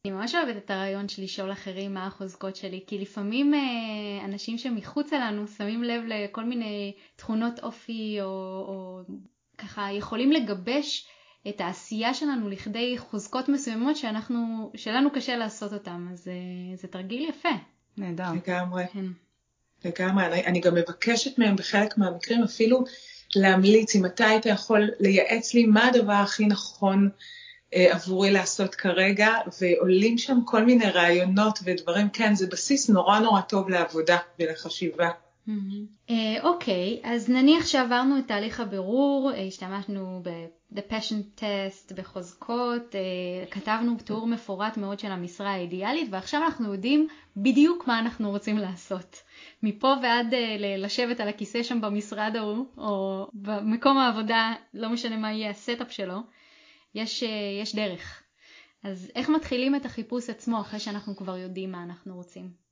אני 0.06 0.14
ממש 0.14 0.36
אוהבת 0.36 0.58
את 0.58 0.72
הרעיון 0.72 1.10
של 1.10 1.24
לשאול 1.24 1.52
אחרים 1.52 1.94
מה 1.94 2.08
החוזקות 2.08 2.56
שלי, 2.56 2.84
כי 2.88 3.00
לפעמים 3.00 3.54
אנשים 4.26 4.58
שמחוצה 4.58 5.20
לנו 5.20 5.48
שמים 5.48 5.84
לב 5.84 6.04
לכל 6.08 6.44
מיני 6.44 6.94
תכונות 7.16 7.60
אופי 7.60 8.18
או, 8.22 8.26
או 8.68 9.02
ככה 9.58 9.88
יכולים 9.92 10.32
לגבש 10.32 11.08
את 11.50 11.62
העשייה 11.62 12.14
שלנו 12.14 12.50
לכדי 12.50 12.96
חוזקות 12.98 13.50
מסוימות 13.50 13.96
שאנחנו, 13.98 14.72
שלנו 14.76 15.12
קשה 15.12 15.36
לעשות 15.36 15.74
אותם, 15.74 16.08
אז 16.12 16.24
זה, 16.24 16.34
זה 16.76 16.88
תרגיל 16.88 17.30
יפה. 17.30 17.50
נהדר. 17.98 18.32
לגמרי. 18.34 18.84
כן. 18.94 19.06
לגמרי. 19.86 20.26
אני, 20.26 20.46
אני 20.46 20.60
גם 20.60 20.76
מבקשת 20.76 21.40
מהם 21.40 21.56
בחלק 21.56 21.98
מהמקרים 21.98 22.44
אפילו 22.44 22.84
להמליץ, 23.36 23.96
אם 23.96 24.06
אתה 24.06 24.26
היית 24.26 24.46
יכול 24.46 24.90
לייעץ 25.00 25.54
לי 25.54 25.66
מה 25.66 25.88
הדבר 25.88 26.14
הכי 26.14 26.46
נכון 26.46 27.10
אה, 27.74 27.94
עבורי 27.94 28.32
לעשות 28.32 28.76
כרגע, 28.76 29.30
ועולים 29.62 30.18
שם 30.18 30.40
כל 30.46 30.66
מיני 30.66 30.86
רעיונות 30.86 31.60
ודברים, 31.64 32.10
כן, 32.10 32.36
זה 32.36 32.48
בסיס 32.48 32.90
נורא 32.90 33.20
נורא 33.20 33.42
טוב 33.42 33.70
לעבודה 33.70 34.18
ולחשיבה. 34.40 35.10
אוקיי, 36.44 37.00
אז 37.04 37.30
נניח 37.30 37.66
שעברנו 37.66 38.20
את 38.20 38.28
תהליך 38.28 38.60
הבירור, 38.60 39.32
אה, 39.34 39.42
השתמשנו 39.42 40.22
ב-The 40.24 40.92
Passion 40.92 41.40
Test, 41.40 41.96
בחוזקות, 41.96 42.96
אה, 42.96 43.46
כתבנו 43.52 43.96
תיאור 44.06 44.28
מפורט 44.28 44.78
מאוד 44.78 45.00
של 45.00 45.12
המשרה 45.12 45.52
האידיאלית, 45.52 46.08
ועכשיו 46.12 46.44
אנחנו 46.44 46.74
יודעים 46.74 47.08
בדיוק 47.38 47.88
מה 47.88 48.00
אנחנו 48.00 48.30
רוצים 48.30 48.58
לעשות. 48.58 49.22
מפה 49.64 49.94
ועד 50.04 50.34
לשבת 50.78 51.20
על 51.20 51.28
הכיסא 51.28 51.64
שם 51.64 51.82
במשרד 51.82 52.36
ההוא, 52.36 52.66
או 52.78 53.28
במקום 53.34 53.98
העבודה, 53.98 54.54
לא 54.74 54.90
משנה 54.90 55.18
מה 55.18 55.32
יהיה 55.32 55.50
ה 55.50 55.57
setup 55.57 55.92
שלו, 55.92 56.18
יש, 56.96 57.24
יש 57.62 57.76
דרך. 57.76 58.24
אז 58.84 59.12
איך 59.16 59.30
מתחילים 59.30 59.76
את 59.76 59.86
החיפוש 59.86 60.30
עצמו 60.30 60.62
אחרי 60.62 60.80
שאנחנו 60.80 61.16
כבר 61.16 61.38
יודעים 61.38 61.72
מה 61.72 61.84
אנחנו 61.84 62.16
רוצים? 62.16 62.63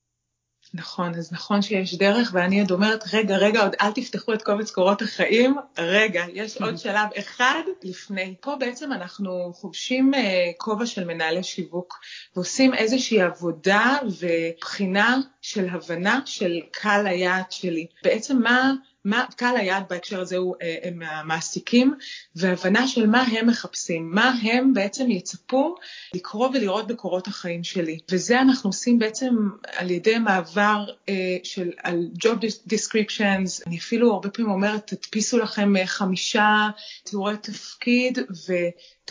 נכון, 0.74 1.16
אז 1.16 1.34
נכון 1.34 1.62
שיש 1.62 1.96
דרך, 1.96 2.32
ואני 2.34 2.62
עוד 2.62 2.72
אומרת, 2.72 3.04
רגע, 3.14 3.38
רגע, 3.38 3.62
עוד 3.62 3.76
אל 3.82 3.92
תפתחו 3.92 4.34
את 4.34 4.42
קובץ 4.42 4.72
קורות 4.72 5.02
החיים, 5.02 5.56
רגע, 5.78 6.26
יש 6.34 6.58
עוד 6.58 6.78
שלב 6.78 7.10
אחד 7.20 7.62
לפני. 7.84 8.36
פה 8.42 8.56
בעצם 8.60 8.94
אנחנו 8.94 9.54
חובשים 9.54 10.14
אה, 10.14 10.52
כובע 10.58 10.86
של 10.86 11.04
מנהלי 11.04 11.44
שיווק, 11.44 12.00
ועושים 12.36 12.74
איזושהי 12.74 13.22
עבודה 13.22 13.98
ובחינה 14.20 15.18
של 15.42 15.70
הבנה 15.70 16.20
של 16.26 16.60
קהל 16.72 17.08
היעד 17.08 17.52
שלי. 17.52 17.88
בעצם 18.04 18.38
מה... 18.38 18.74
מה 19.06 19.26
קהל 19.36 19.58
היעד 19.58 19.84
בהקשר 19.90 20.22
הזה 20.22 20.38
הוא 20.38 20.56
אה, 20.62 20.76
הם 20.84 21.02
המעסיקים, 21.02 21.94
והבנה 22.36 22.88
של 22.88 23.08
מה 23.08 23.22
הם 23.22 23.48
מחפשים, 23.48 24.12
מה 24.12 24.34
הם 24.44 24.74
בעצם 24.74 25.12
יצפו 25.12 25.76
לקרוא 26.14 26.50
ולראות 26.54 26.88
בקורות 26.88 27.28
החיים 27.28 27.64
שלי. 27.64 28.00
וזה 28.12 28.42
אנחנו 28.42 28.70
עושים 28.70 29.00
בעצם 29.00 29.36
על 29.76 29.92
ידי 29.92 30.18
מעבר 30.18 30.86
אה, 31.10 31.38
של, 31.44 31.72
על 31.84 32.10
job 32.26 32.46
descriptions, 32.74 33.64
אני 33.68 33.78
אפילו 33.78 34.14
הרבה 34.14 34.30
פעמים 34.30 34.52
אומרת, 34.52 34.94
תדפיסו 34.94 35.38
לכם 35.38 35.78
אה, 35.78 35.88
חמישה 35.88 36.70
תיאורי 37.04 37.38
תפקיד, 37.38 38.20
ו... 38.20 38.54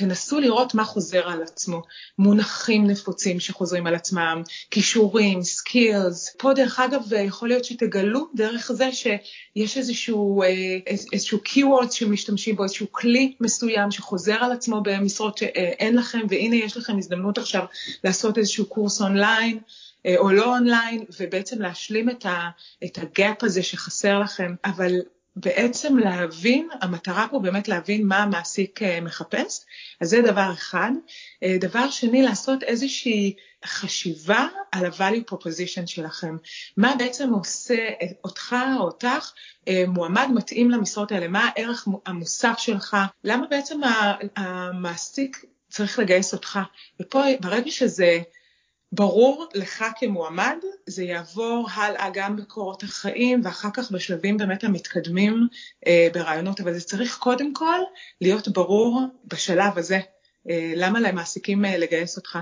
תנסו 0.01 0.41
לראות 0.41 0.75
מה 0.75 0.85
חוזר 0.85 1.29
על 1.29 1.43
עצמו, 1.43 1.83
מונחים 2.19 2.87
נפוצים 2.87 3.41
שחוזרים 3.41 3.87
על 3.87 3.95
עצמם, 3.95 4.43
כישורים, 4.71 5.43
סקילס. 5.43 6.37
פה 6.39 6.53
דרך 6.55 6.81
אגב 6.81 7.03
יכול 7.13 7.49
להיות 7.49 7.65
שתגלו 7.65 8.29
דרך 8.35 8.73
זה 8.73 8.93
שיש 8.93 9.77
איזשהו, 9.77 10.43
אה, 10.43 10.49
איזשהו 11.13 11.39
keywords 11.47 11.93
שמשתמשים 11.93 12.57
בו, 12.57 12.63
איזשהו 12.63 12.87
כלי 12.91 13.35
מסוים 13.41 13.91
שחוזר 13.91 14.37
על 14.45 14.53
עצמו 14.53 14.81
במשרות 14.83 15.39
שאין 15.39 15.97
לכם, 15.97 16.21
והנה 16.29 16.57
יש 16.57 16.77
לכם 16.77 16.99
הזדמנות 16.99 17.39
עכשיו 17.39 17.65
לעשות 18.05 18.39
איזשהו 18.39 18.67
קורס 18.67 19.01
אונליין. 19.01 19.59
אה, 20.07 20.15
או 20.19 20.33
לא 20.33 20.57
אונליין, 20.57 21.05
ובעצם 21.21 21.63
להשלים 21.63 22.11
את, 22.11 22.27
ה, 22.27 22.49
את 22.85 22.99
הגאפ 22.99 23.45
הזה 23.45 23.63
שחסר 23.63 24.19
לכם, 24.19 24.55
אבל 24.65 24.93
בעצם 25.37 25.97
להבין, 25.97 26.69
המטרה 26.81 27.27
פה 27.31 27.39
באמת 27.39 27.69
להבין 27.69 28.07
מה 28.07 28.19
המעסיק 28.19 28.83
אה, 28.83 29.01
מחפש, 29.01 29.65
אז 30.01 30.09
זה 30.09 30.23
דבר 30.23 30.51
אחד. 30.53 30.91
אה, 31.43 31.57
דבר 31.61 31.91
שני, 31.91 32.23
לעשות 32.23 32.63
איזושהי 32.63 33.35
חשיבה 33.65 34.47
על 34.73 34.87
ה-value 34.87 35.33
proposition 35.33 35.87
שלכם. 35.87 36.37
מה 36.77 36.95
בעצם 36.99 37.33
עושה 37.33 37.89
אותך 38.25 38.57
או 38.79 38.85
אותך 38.85 39.33
אה, 39.69 39.85
מועמד 39.89 40.29
מתאים 40.35 40.71
למשרות 40.71 41.13
האלה? 41.13 41.29
מה 41.29 41.51
הערך 41.57 41.89
המוסף 42.07 42.55
שלך? 42.59 42.97
למה 43.25 43.47
בעצם 43.47 43.81
המעסיק 44.37 45.45
צריך 45.69 45.99
לגייס 45.99 46.33
אותך? 46.33 46.59
ופה 47.01 47.23
ברגע 47.41 47.71
שזה 47.71 48.19
ברור 48.93 49.47
לך 49.55 49.85
כמועמד, 49.97 50.57
זה 50.87 51.05
יעבור 51.05 51.69
הלאה 51.75 52.11
גם 52.13 52.37
בקורות 52.37 52.83
החיים 52.83 53.41
ואחר 53.45 53.69
כך 53.75 53.91
בשלבים 53.91 54.37
באמת 54.37 54.65
המתקדמים 54.65 55.49
אה, 55.87 56.09
ברעיונות, 56.15 56.61
אבל 56.61 56.75
זה 56.75 56.81
צריך 56.81 57.19
קודם 57.19 57.55
כל 57.55 57.79
להיות 58.21 58.49
ברור 58.49 59.01
בשלב 59.25 59.79
הזה, 59.79 60.01
אה, 60.51 60.73
למה 60.77 61.01
למעסיקים 61.01 61.65
אה, 61.65 61.79
לגייס 61.79 62.17
אותך. 62.17 62.39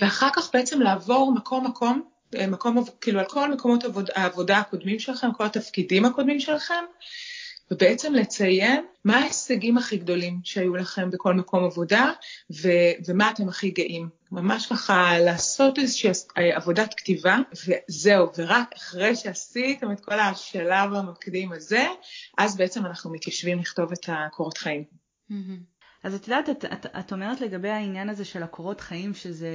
ואחר 0.00 0.28
כך 0.36 0.50
בעצם 0.54 0.80
לעבור 0.80 1.32
מקום 1.34 1.66
מקום, 1.66 2.02
אה, 2.36 2.46
מקום 2.46 2.84
כאילו 3.00 3.20
על 3.20 3.26
כל 3.26 3.52
מקומות 3.52 3.84
העבודה, 4.14 4.58
הקודמים 4.58 4.98
שלכם, 4.98 5.32
כל 5.32 5.44
התפקידים 5.44 6.04
הקודמים 6.04 6.40
שלכם, 6.40 6.84
ובעצם 7.70 8.14
לציין 8.14 8.84
מה 9.04 9.18
ההישגים 9.18 9.78
הכי 9.78 9.96
גדולים 9.96 10.40
שהיו 10.44 10.76
לכם 10.76 11.10
בכל 11.10 11.34
מקום 11.34 11.64
עבודה 11.64 12.12
ו- 12.62 12.92
ומה 13.06 13.30
אתם 13.30 13.48
הכי 13.48 13.70
גאים. 13.70 14.08
ממש 14.32 14.66
ככה 14.66 15.18
לעשות 15.18 15.78
איזושהי 15.78 16.10
עבודת 16.54 16.94
כתיבה 16.94 17.36
וזהו, 17.52 18.26
ורק 18.38 18.74
אחרי 18.76 19.16
שעשיתם 19.16 19.92
את 19.92 20.00
כל 20.00 20.20
השלב 20.20 20.94
המקדים 20.94 21.52
הזה, 21.52 21.86
אז 22.38 22.56
בעצם 22.56 22.86
אנחנו 22.86 23.12
מתיישבים 23.12 23.58
לכתוב 23.58 23.92
את 23.92 24.08
הקורות 24.08 24.58
חיים. 24.58 24.84
אז 26.02 26.14
את 26.14 26.28
יודעת, 26.28 26.50
את, 26.50 26.64
את, 26.64 26.86
את 26.86 27.12
אומרת 27.12 27.40
לגבי 27.40 27.68
העניין 27.68 28.08
הזה 28.08 28.24
של 28.24 28.42
הקורות 28.42 28.80
חיים, 28.80 29.14
שזה 29.14 29.48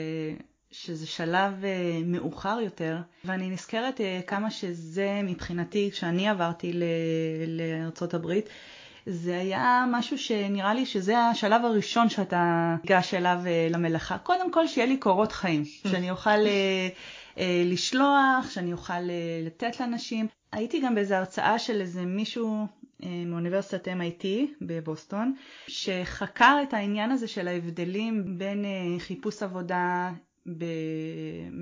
שזה 0.71 1.07
שלב 1.07 1.53
uh, 1.61 1.65
מאוחר 2.05 2.57
יותר, 2.63 2.97
ואני 3.25 3.49
נזכרת 3.49 3.99
uh, 3.99 4.23
כמה 4.27 4.51
שזה 4.51 5.21
מבחינתי, 5.23 5.89
כשאני 5.91 6.29
עברתי 6.29 6.81
לארצות 7.47 8.13
הברית, 8.13 8.49
זה 9.05 9.37
היה 9.37 9.85
משהו 9.91 10.17
שנראה 10.17 10.73
לי 10.73 10.85
שזה 10.85 11.19
השלב 11.19 11.65
הראשון 11.65 12.09
שאתה 12.09 12.75
ניגש 12.83 13.13
אליו 13.13 13.39
uh, 13.43 13.73
למלאכה. 13.73 14.17
קודם 14.17 14.51
כל 14.51 14.67
שיהיה 14.67 14.87
לי 14.87 14.97
קורות 14.97 15.31
חיים, 15.31 15.65
שאני 15.91 16.11
אוכל 16.11 16.29
uh, 16.29 17.35
uh, 17.35 17.39
לשלוח, 17.65 18.49
שאני 18.49 18.73
אוכל 18.73 18.93
uh, 18.93 19.45
לתת 19.45 19.79
לאנשים. 19.79 20.27
הייתי 20.51 20.81
גם 20.81 20.95
באיזו 20.95 21.15
הרצאה 21.15 21.59
של 21.59 21.81
איזה 21.81 22.05
מישהו 22.05 22.67
מאוניברסיטת 23.25 23.87
MIT 23.87 24.25
בבוסטון, 24.61 25.35
שחקר 25.67 26.57
את 26.63 26.73
העניין 26.73 27.11
הזה 27.11 27.27
של 27.27 27.47
ההבדלים 27.47 28.37
בין 28.37 28.65
חיפוש 28.99 29.43
עבודה 29.43 30.11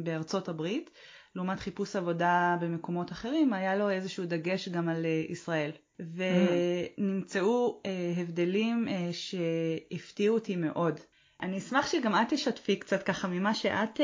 בארצות 0.04 0.50
הברית, 0.50 0.90
לעומת 1.36 1.60
חיפוש 1.60 1.96
עבודה 1.96 2.58
במקומות 2.62 3.12
אחרים, 3.12 3.54
היה 3.54 3.75
לו 3.75 3.90
איזשהו 3.90 4.25
דגש 4.25 4.70
גם 4.70 4.90
על 4.90 5.06
אה, 5.06 5.24
ישראל. 5.30 5.72
ונמצאו 6.00 7.82
אה, 7.86 8.13
הבדלים 8.18 8.88
אה, 8.88 9.10
שהפתיעו 9.12 10.36
אותי 10.36 10.56
מאוד. 10.56 11.00
אני 11.42 11.58
אשמח 11.58 11.88
שגם 11.88 12.16
את 12.16 12.28
תשתפי 12.30 12.75
קצת 12.75 13.04
ככה 13.04 13.28
ממה 13.28 13.54
שאת 13.54 14.00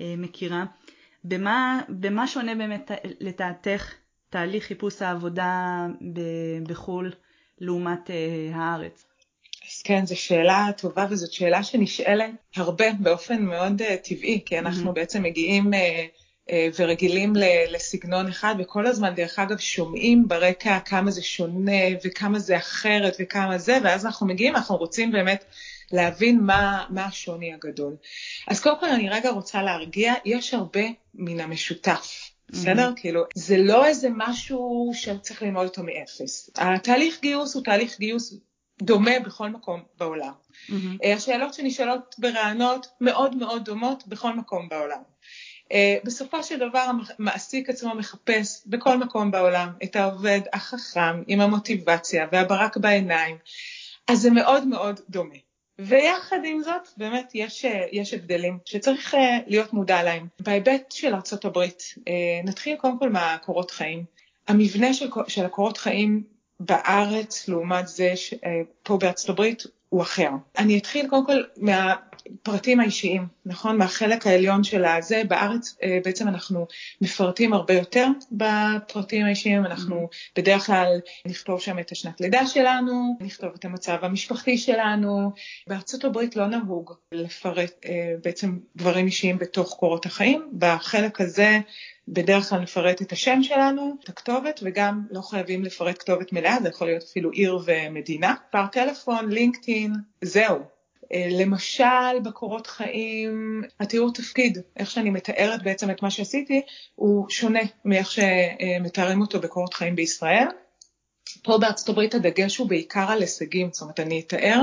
מכירה, 0.00 0.64
במה, 1.24 1.80
במה 1.88 2.26
שונה 2.26 2.54
באמת 2.54 2.90
לדעתך 3.20 3.94
תהליך 4.30 4.64
חיפוש 4.64 5.02
העבודה 5.02 5.86
בחו"ל 6.66 7.12
לעומת 7.58 8.10
הארץ. 8.52 9.07
אז 9.68 9.82
כן, 9.82 10.06
זו 10.06 10.16
שאלה 10.16 10.66
טובה 10.76 11.06
וזאת 11.10 11.32
שאלה 11.32 11.62
שנשאלת 11.62 12.30
הרבה 12.56 12.92
באופן 13.00 13.42
מאוד 13.42 13.82
uh, 13.82 14.08
טבעי, 14.08 14.40
כי 14.46 14.58
אנחנו 14.58 14.90
mm-hmm. 14.90 14.94
בעצם 14.94 15.22
מגיעים 15.22 15.74
uh, 15.74 15.76
uh, 16.48 16.52
ורגילים 16.78 17.32
לסגנון 17.70 18.28
אחד, 18.28 18.54
וכל 18.58 18.86
הזמן, 18.86 19.14
דרך 19.14 19.38
אגב, 19.38 19.58
שומעים 19.58 20.28
ברקע 20.28 20.78
כמה 20.80 21.10
זה 21.10 21.22
שונה 21.22 21.82
וכמה 22.04 22.38
זה 22.38 22.56
אחרת 22.56 23.16
וכמה 23.20 23.58
זה, 23.58 23.78
ואז 23.84 24.06
אנחנו 24.06 24.26
מגיעים, 24.26 24.56
אנחנו 24.56 24.76
רוצים 24.76 25.12
באמת 25.12 25.44
להבין 25.92 26.40
מה, 26.40 26.84
מה 26.90 27.04
השוני 27.04 27.54
הגדול. 27.54 27.96
אז 28.46 28.60
קודם 28.60 28.80
כל 28.80 28.88
אני 28.88 29.08
רגע 29.08 29.30
רוצה 29.30 29.62
להרגיע, 29.62 30.14
יש 30.24 30.54
הרבה 30.54 30.84
מן 31.14 31.40
המשותף. 31.40 32.30
בסדר? 32.50 32.90
Mm-hmm. 32.90 33.00
כאילו, 33.00 33.22
זה 33.34 33.56
לא 33.56 33.86
איזה 33.86 34.08
משהו 34.16 34.90
שצריך 34.94 35.42
ללמוד 35.42 35.66
אותו 35.66 35.82
מאפס. 35.82 36.50
התהליך 36.56 37.20
גיוס 37.20 37.54
הוא 37.54 37.64
תהליך 37.64 37.98
גיוס 37.98 38.34
דומה 38.82 39.20
בכל 39.24 39.48
מקום 39.48 39.82
בעולם. 39.98 40.32
Mm-hmm. 40.68 41.06
השאלות 41.16 41.54
שנשאלות 41.54 42.14
ברעיונות 42.18 42.86
מאוד 43.00 43.36
מאוד 43.36 43.64
דומות 43.64 44.06
בכל 44.06 44.32
מקום 44.32 44.68
בעולם. 44.68 45.02
אה, 45.72 45.96
בסופו 46.04 46.42
של 46.42 46.68
דבר 46.68 46.90
המעסיק 47.18 47.70
עצמו 47.70 47.94
מחפש 47.94 48.62
בכל 48.66 48.98
מקום 48.98 49.30
בעולם 49.30 49.72
את 49.84 49.96
העובד 49.96 50.40
החכם 50.52 51.22
עם 51.26 51.40
המוטיבציה 51.40 52.26
והברק 52.32 52.76
בעיניים, 52.76 53.36
אז 54.08 54.20
זה 54.20 54.30
מאוד 54.30 54.66
מאוד 54.66 55.00
דומה. 55.10 55.34
ויחד 55.78 56.38
עם 56.44 56.62
זאת 56.62 56.88
באמת 56.96 57.30
יש, 57.34 57.64
אה, 57.64 57.86
יש 57.92 58.14
הבדלים 58.14 58.58
שצריך 58.64 59.16
להיות 59.46 59.72
מודע 59.72 60.02
להם. 60.02 60.26
בהיבט 60.40 60.92
של 60.92 61.14
ארה"ב 61.14 61.64
נתחיל 62.44 62.76
קודם 62.76 62.98
כל 62.98 63.10
מהקורות 63.10 63.70
חיים. 63.70 64.04
המבנה 64.48 64.94
של, 64.94 65.08
של 65.28 65.44
הקורות 65.44 65.78
חיים 65.78 66.24
בארץ 66.60 67.48
לעומת 67.48 67.88
זה 67.88 68.16
שפה 68.16 68.94
אה, 68.94 68.98
בארצות 68.98 69.28
הברית 69.28 69.62
הוא 69.88 70.02
אחר. 70.02 70.30
אני 70.58 70.78
אתחיל 70.78 71.08
קודם 71.08 71.26
כל 71.26 71.42
מהפרטים 71.56 72.80
האישיים, 72.80 73.26
נכון? 73.46 73.76
מהחלק 73.78 74.26
העליון 74.26 74.64
של 74.64 74.84
הזה. 74.84 75.22
בארץ 75.28 75.76
אה, 75.82 75.98
בעצם 76.04 76.28
אנחנו 76.28 76.66
מפרטים 77.00 77.52
הרבה 77.52 77.74
יותר 77.74 78.06
בפרטים 78.32 79.26
האישיים, 79.26 79.64
אנחנו 79.64 79.96
mm-hmm. 79.96 80.32
בדרך 80.36 80.66
כלל 80.66 81.00
נכתוב 81.26 81.60
שם 81.60 81.78
את 81.78 81.92
השנת 81.92 82.20
לידה 82.20 82.46
שלנו, 82.46 83.18
נכתוב 83.20 83.50
את 83.54 83.64
המצב 83.64 83.98
המשפחתי 84.02 84.58
שלנו. 84.58 85.32
בארצות 85.66 86.04
הברית 86.04 86.36
לא 86.36 86.46
נהוג 86.46 86.92
לפרט 87.12 87.72
אה, 87.86 88.14
בעצם 88.24 88.58
דברים 88.76 89.06
אישיים 89.06 89.38
בתוך 89.38 89.76
קורות 89.78 90.06
החיים. 90.06 90.50
בחלק 90.58 91.20
הזה 91.20 91.60
בדרך 92.12 92.48
כלל 92.48 92.60
נפרט 92.60 93.02
את 93.02 93.12
השם 93.12 93.42
שלנו, 93.42 93.96
את 94.04 94.08
הכתובת, 94.08 94.60
וגם 94.62 95.02
לא 95.10 95.20
חייבים 95.20 95.64
לפרט 95.64 95.98
כתובת 95.98 96.32
מלאה, 96.32 96.56
זה 96.62 96.68
יכול 96.68 96.86
להיות 96.86 97.02
אפילו 97.02 97.30
עיר 97.30 97.58
ומדינה. 97.64 98.34
פר 98.50 98.66
טלפון, 98.66 99.28
לינקדאין, 99.28 99.92
זהו. 100.24 100.58
אה, 101.12 101.28
למשל 101.30 102.20
בקורות 102.24 102.66
חיים, 102.66 103.62
התיאור 103.80 104.12
תפקיד, 104.12 104.58
איך 104.76 104.90
שאני 104.90 105.10
מתארת 105.10 105.62
בעצם 105.62 105.90
את 105.90 106.02
מה 106.02 106.10
שעשיתי, 106.10 106.62
הוא 106.94 107.30
שונה 107.30 107.60
מאיך 107.84 108.10
שמתארים 108.10 109.20
אותו 109.20 109.40
בקורות 109.40 109.74
חיים 109.74 109.96
בישראל. 109.96 110.46
פה 111.42 111.58
בארצות 111.58 111.88
הברית 111.88 112.14
הדגש 112.14 112.56
הוא 112.56 112.68
בעיקר 112.68 113.06
על 113.10 113.20
הישגים, 113.20 113.68
זאת 113.72 113.82
אומרת 113.82 114.00
אני 114.00 114.20
אתאר 114.20 114.62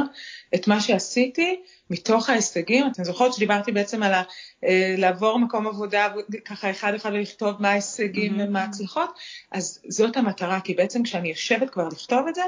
את 0.55 0.67
מה 0.67 0.81
שעשיתי 0.81 1.61
מתוך 1.89 2.29
ההישגים, 2.29 2.87
אתם 2.87 3.03
זוכרות 3.03 3.33
שדיברתי 3.33 3.71
בעצם 3.71 4.03
על 4.03 4.13
ה, 4.13 4.23
אה, 4.63 4.95
לעבור 4.97 5.39
מקום 5.39 5.67
עבודה 5.67 6.07
ככה 6.45 6.71
אחד 6.71 6.93
אחד 6.93 7.11
ולכתוב 7.13 7.61
מה 7.61 7.69
ההישגים 7.69 8.39
mm-hmm. 8.39 8.43
ומה 8.47 8.61
ההצלחות, 8.61 9.19
אז 9.51 9.79
זאת 9.87 10.17
המטרה, 10.17 10.59
כי 10.59 10.73
בעצם 10.73 11.03
כשאני 11.03 11.29
יושבת 11.29 11.69
כבר 11.69 11.87
לכתוב 11.87 12.27
את 12.27 12.35
זה, 12.35 12.41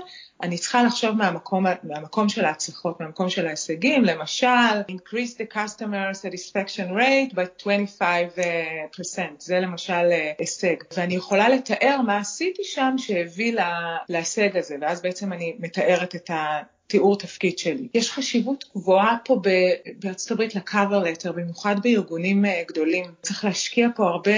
אני 0.43 0.57
צריכה 0.57 0.83
לחשוב 0.83 1.11
מהמקום, 1.11 1.65
מהמקום 1.83 2.29
של 2.29 2.45
ההצלחות, 2.45 2.99
מהמקום 2.99 3.29
של 3.29 3.47
ההישגים, 3.47 4.05
למשל, 4.05 4.47
increase 4.91 5.33
the 5.37 5.55
customer 5.55 6.13
satisfaction 6.13 6.91
rate 6.91 7.33
by 7.33 7.63
25%, 7.63 9.21
זה 9.39 9.59
למשל 9.59 9.93
אה, 9.93 10.31
הישג, 10.39 10.75
ואני 10.97 11.15
יכולה 11.15 11.49
לתאר 11.49 12.01
מה 12.05 12.17
עשיתי 12.17 12.63
שם 12.63 12.95
שהביא 12.97 13.53
לה, 13.53 13.97
להישג 14.09 14.57
הזה, 14.57 14.75
ואז 14.81 15.01
בעצם 15.01 15.33
אני 15.33 15.55
מתארת 15.59 16.15
את 16.15 16.29
ה... 16.29 16.61
תיאור 16.87 17.17
תפקיד 17.17 17.57
שלי. 17.57 17.87
יש 17.93 18.11
חשיבות 18.11 18.65
גבוהה 18.75 19.17
פה 19.25 19.41
בארצות 19.99 20.31
הברית 20.31 20.55
לקאבר 20.55 20.99
לטר, 21.03 21.31
במיוחד 21.31 21.75
בארגונים 21.83 22.45
אה, 22.45 22.63
גדולים. 22.67 23.05
צריך 23.21 23.45
להשקיע 23.45 23.87
פה 23.95 24.07
הרבה 24.07 24.31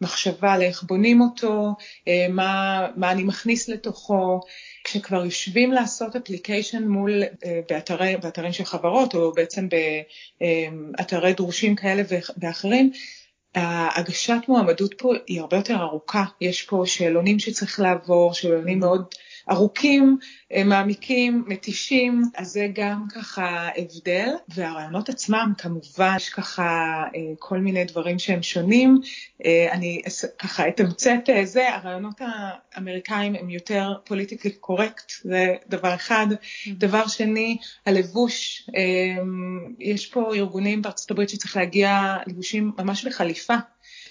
מחשבה 0.00 0.52
על 0.52 0.62
איך 0.62 0.82
בונים 0.82 1.20
אותו, 1.20 1.74
אה, 2.08 2.26
מה, 2.28 2.86
מה 2.96 3.12
אני 3.12 3.22
מכניס 3.22 3.68
לתוכו. 3.68 4.40
כשכבר 4.84 5.24
יושבים 5.24 5.72
לעשות 5.72 6.16
אפליקיישן 6.16 6.88
מול, 6.88 7.22
אה, 7.44 7.60
באתרי, 7.68 8.16
באתרים 8.22 8.52
של 8.52 8.64
חברות, 8.64 9.14
או 9.14 9.32
בעצם 9.32 9.68
באתרי 10.98 11.32
דרושים 11.32 11.76
כאלה 11.76 12.02
ואחרים, 12.38 12.92
הגשת 13.54 14.40
מועמדות 14.48 14.94
פה 14.98 15.12
היא 15.26 15.40
הרבה 15.40 15.56
יותר 15.56 15.76
ארוכה, 15.76 16.24
יש 16.40 16.62
פה 16.62 16.82
שאלונים 16.86 17.38
שצריך 17.38 17.80
לעבור, 17.80 18.34
שאלונים 18.34 18.78
מאוד 18.78 19.04
ארוכים, 19.50 20.18
מעמיקים, 20.64 21.44
מתישים, 21.46 22.22
אז 22.36 22.48
זה 22.48 22.68
גם 22.74 23.04
ככה 23.14 23.68
הבדל. 23.76 24.28
והרעיונות 24.48 25.08
עצמם, 25.08 25.52
כמובן, 25.58 26.14
יש 26.16 26.28
ככה 26.28 27.02
כל 27.38 27.58
מיני 27.58 27.84
דברים 27.84 28.18
שהם 28.18 28.42
שונים. 28.42 29.00
אני 29.72 30.02
ככה 30.38 30.68
אתמצת 30.68 31.28
זה, 31.44 31.74
הרעיונות 31.74 32.20
האמריקאים 32.20 33.34
הם 33.34 33.50
יותר 33.50 33.92
פוליטיקלי 34.04 34.50
קורקט, 34.50 35.12
זה 35.22 35.54
דבר 35.68 35.94
אחד. 35.94 36.26
Mm-hmm. 36.30 36.70
דבר 36.70 37.06
שני, 37.06 37.56
הלבוש, 37.86 38.68
יש 39.78 40.06
פה 40.06 40.34
ארגונים 40.34 40.82
בארצות 40.82 41.10
הברית 41.10 41.28
שצריך 41.28 41.56
להגיע 41.56 42.16
לבושים 42.26 42.72
ממש 42.78 43.04
בחליפה. 43.06 43.54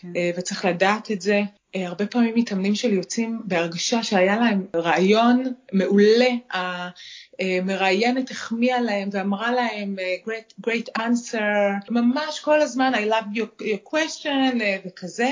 כן. 0.01 0.09
וצריך 0.37 0.65
לדעת 0.65 1.11
את 1.11 1.21
זה. 1.21 1.41
אה, 1.75 1.87
הרבה 1.87 2.05
פעמים 2.05 2.35
מתאמנים 2.35 2.75
שלי 2.75 2.95
יוצאים 2.95 3.41
בהרגשה 3.45 4.03
שהיה 4.03 4.39
להם 4.39 4.65
רעיון 4.75 5.43
מעולה, 5.73 6.29
המראיינת 7.39 8.31
החמיאה 8.31 8.81
להם 8.81 9.09
ואמרה 9.11 9.51
להם 9.51 9.95
אה, 9.99 10.15
great, 10.25 10.67
great 10.67 11.01
answer, 11.01 11.89
ממש 11.89 12.39
כל 12.39 12.61
הזמן 12.61 12.91
I 12.95 13.11
love 13.11 13.37
your, 13.37 13.61
your 13.61 13.93
question 13.93 14.61
אה, 14.61 14.77
וכזה, 14.85 15.29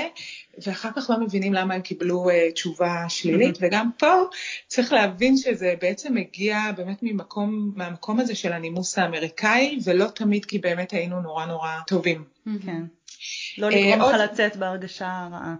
ואחר 0.66 0.88
כך 0.96 1.10
לא 1.10 1.20
מבינים 1.20 1.52
למה 1.52 1.74
הם 1.74 1.80
קיבלו 1.80 2.26
תשובה 2.54 3.04
שלילית, 3.08 3.58
וגם 3.60 3.90
פה 3.98 4.22
צריך 4.66 4.92
להבין 4.92 5.36
שזה 5.36 5.74
בעצם 5.80 6.14
מגיע 6.14 6.58
באמת 6.76 6.98
ממקום, 7.02 7.72
מהמקום 7.76 8.20
הזה 8.20 8.34
של 8.34 8.52
הנימוס 8.52 8.98
האמריקאי, 8.98 9.78
ולא 9.84 10.06
תמיד 10.06 10.44
כי 10.44 10.58
באמת 10.58 10.90
היינו 10.90 11.20
נורא 11.20 11.46
נורא 11.46 11.70
טובים. 11.86 12.24
כן. 12.64 12.82
לא 13.58 13.68
לגרום 13.70 14.00
לך 14.00 14.20
לצאת 14.20 14.56
בהרגשה 14.56 15.28
רעה. 15.32 15.54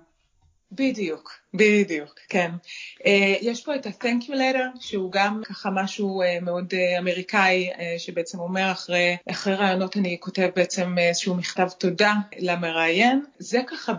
בדיוק, 0.72 1.32
בדיוק, 1.54 2.18
כן. 2.28 2.50
Uh, 2.98 3.08
יש 3.40 3.64
פה 3.64 3.76
את 3.76 3.86
ה-thank 3.86 4.22
you 4.24 4.32
letter, 4.32 4.80
שהוא 4.80 5.12
גם 5.12 5.42
ככה 5.44 5.70
משהו 5.70 6.22
uh, 6.22 6.44
מאוד 6.44 6.74
אמריקאי, 6.98 7.70
שבעצם 7.98 8.38
אומר 8.38 8.72
אחרי, 8.72 9.16
אחרי 9.30 9.54
רעיונות 9.54 9.96
אני 9.96 10.16
כותב 10.20 10.48
בעצם 10.56 10.98
איזשהו 10.98 11.34
מכתב 11.34 11.68
תודה 11.78 12.14
למראיין. 12.38 13.24
זה 13.38 13.60
ככה 13.66 13.92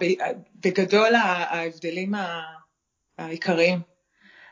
בגדול 0.65 1.15
ההבדלים 1.15 2.13
העיקריים. 3.17 3.79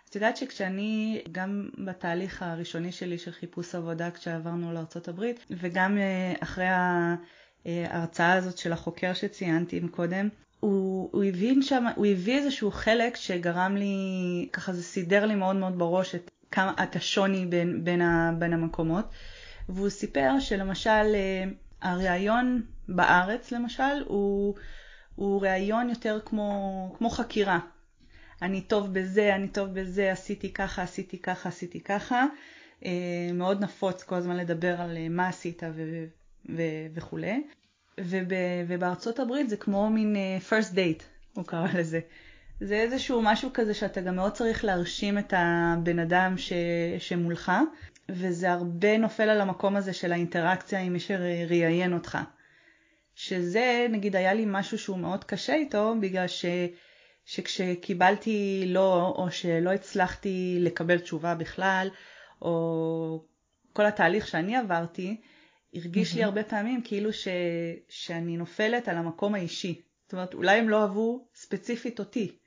את 0.09 0.15
יודעת 0.15 0.37
שכשאני, 0.37 1.21
גם 1.31 1.69
בתהליך 1.85 2.41
הראשוני 2.41 2.91
שלי 2.91 3.17
של 3.17 3.31
חיפוש 3.31 3.75
עבודה 3.75 4.11
כשעברנו 4.11 4.73
לארה"ב, 4.73 5.23
וגם 5.49 5.97
אחרי 6.39 6.65
ההרצאה 7.67 8.33
הזאת 8.33 8.57
של 8.57 8.73
החוקר 8.73 9.13
שציינתי 9.13 9.81
קודם, 9.91 10.29
הוא, 10.59 11.09
הוא 11.13 11.23
הבין 11.23 11.61
שם, 11.61 11.85
הוא 11.95 12.05
הביא 12.05 12.37
איזשהו 12.37 12.71
חלק 12.71 13.15
שגרם 13.15 13.75
לי, 13.75 14.49
ככה 14.53 14.73
זה 14.73 14.83
סידר 14.83 15.25
לי 15.25 15.35
מאוד 15.35 15.55
מאוד 15.55 15.77
בראש 15.79 16.15
את, 16.15 16.31
כמה, 16.51 16.73
את 16.83 16.95
השוני 16.95 17.45
בין, 17.45 17.83
בין, 17.83 18.01
ה, 18.01 18.31
בין 18.39 18.53
המקומות. 18.53 19.05
והוא 19.69 19.89
סיפר 19.89 20.39
שלמשל 20.39 21.15
אה, 21.15 21.43
הראיון 21.81 22.61
בארץ 22.87 23.51
למשל 23.51 24.03
הוא, 24.05 24.55
הוא 25.15 25.41
ראיון 25.41 25.89
יותר 25.89 26.19
כמו, 26.25 26.95
כמו 26.97 27.09
חקירה. 27.09 27.59
אני 28.41 28.61
טוב 28.61 28.93
בזה, 28.93 29.35
אני 29.35 29.47
טוב 29.47 29.69
בזה, 29.79 30.11
עשיתי 30.11 30.53
ככה, 30.53 30.83
עשיתי 30.83 31.21
ככה, 31.21 31.49
עשיתי 31.49 31.79
ככה. 31.79 32.25
אה, 32.85 33.31
מאוד 33.33 33.63
נפוץ 33.63 34.03
כל 34.03 34.15
הזמן 34.15 34.37
לדבר 34.37 34.81
על 34.81 34.97
אה, 34.97 35.09
מה 35.09 35.27
עשית 35.27 35.63
ו- 36.49 36.87
וכולי. 36.93 37.43
וב, 37.99 38.31
ובארצות 38.67 39.19
הברית 39.19 39.49
זה 39.49 39.57
כמו 39.57 39.89
מין 39.89 40.15
uh, 40.15 40.51
first 40.51 40.73
date, 40.73 41.03
הוא 41.33 41.45
קרא 41.45 41.67
לזה. 41.73 41.99
זה 42.59 42.75
איזשהו 42.75 43.21
משהו 43.23 43.49
כזה 43.53 43.73
שאתה 43.73 44.01
גם 44.01 44.15
מאוד 44.15 44.31
צריך 44.31 44.65
להרשים 44.65 45.17
את 45.17 45.33
הבן 45.37 45.99
אדם 45.99 46.37
ש, 46.37 46.53
שמולך, 46.99 47.51
וזה 48.09 48.51
הרבה 48.51 48.97
נופל 48.97 49.29
על 49.29 49.41
המקום 49.41 49.75
הזה 49.75 49.93
של 49.93 50.11
האינטראקציה 50.11 50.79
עם 50.79 50.93
מי 50.93 50.99
שראיין 50.99 51.93
אותך. 51.93 52.17
שזה, 53.15 53.87
נגיד, 53.89 54.15
היה 54.15 54.33
לי 54.33 54.43
משהו 54.47 54.77
שהוא 54.77 54.97
מאוד 54.97 55.23
קשה 55.23 55.53
איתו, 55.53 55.95
בגלל 56.01 56.27
ש, 56.27 56.45
שכשקיבלתי 57.25 58.63
לא, 58.67 59.13
או 59.17 59.31
שלא 59.31 59.71
הצלחתי 59.71 60.57
לקבל 60.61 60.99
תשובה 60.99 61.35
בכלל, 61.35 61.89
או 62.41 63.25
כל 63.73 63.85
התהליך 63.85 64.27
שאני 64.27 64.55
עברתי, 64.55 65.21
הרגיש 65.73 66.15
לי 66.15 66.23
הרבה 66.23 66.43
פעמים 66.43 66.81
כאילו 66.83 67.13
ש, 67.13 67.27
שאני 67.89 68.37
נופלת 68.37 68.87
על 68.87 68.97
המקום 68.97 69.35
האישי. 69.35 69.81
זאת 70.03 70.13
אומרת, 70.13 70.33
אולי 70.33 70.57
הם 70.57 70.69
לא 70.69 70.81
אהבו 70.81 71.27
ספציפית 71.35 71.99
אותי, 71.99 72.37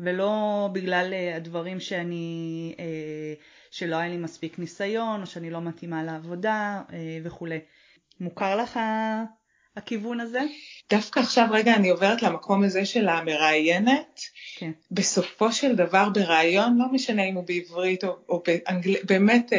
ולא 0.00 0.68
בגלל 0.72 1.12
uh, 1.12 1.36
הדברים 1.36 1.80
שאני, 1.80 2.74
uh, 2.76 3.42
שלא 3.70 3.96
היה 3.96 4.08
לי 4.08 4.16
מספיק 4.16 4.58
ניסיון, 4.58 5.20
או 5.20 5.26
שאני 5.26 5.50
לא 5.50 5.60
מתאימה 5.60 6.02
לעבודה 6.02 6.82
uh, 6.88 6.92
וכולי. 7.24 7.58
מוכר 8.20 8.56
לך 8.56 8.80
הכיוון 9.76 10.20
הזה? 10.20 10.40
דווקא 10.90 11.20
עכשיו 11.20 11.46
רגע 11.50 11.74
אני 11.74 11.90
עוברת 11.90 12.22
למקום 12.22 12.64
הזה 12.64 12.84
של 12.86 13.08
המראיינת. 13.08 14.20
כן. 14.56 14.70
בסופו 14.90 15.52
של 15.52 15.76
דבר 15.76 16.08
בראיון, 16.08 16.78
לא 16.78 16.84
משנה 16.92 17.24
אם 17.24 17.34
הוא 17.34 17.44
בעברית 17.46 18.04
או, 18.04 18.16
או 18.28 18.42
באנגלית, 18.46 19.04
באמת 19.04 19.52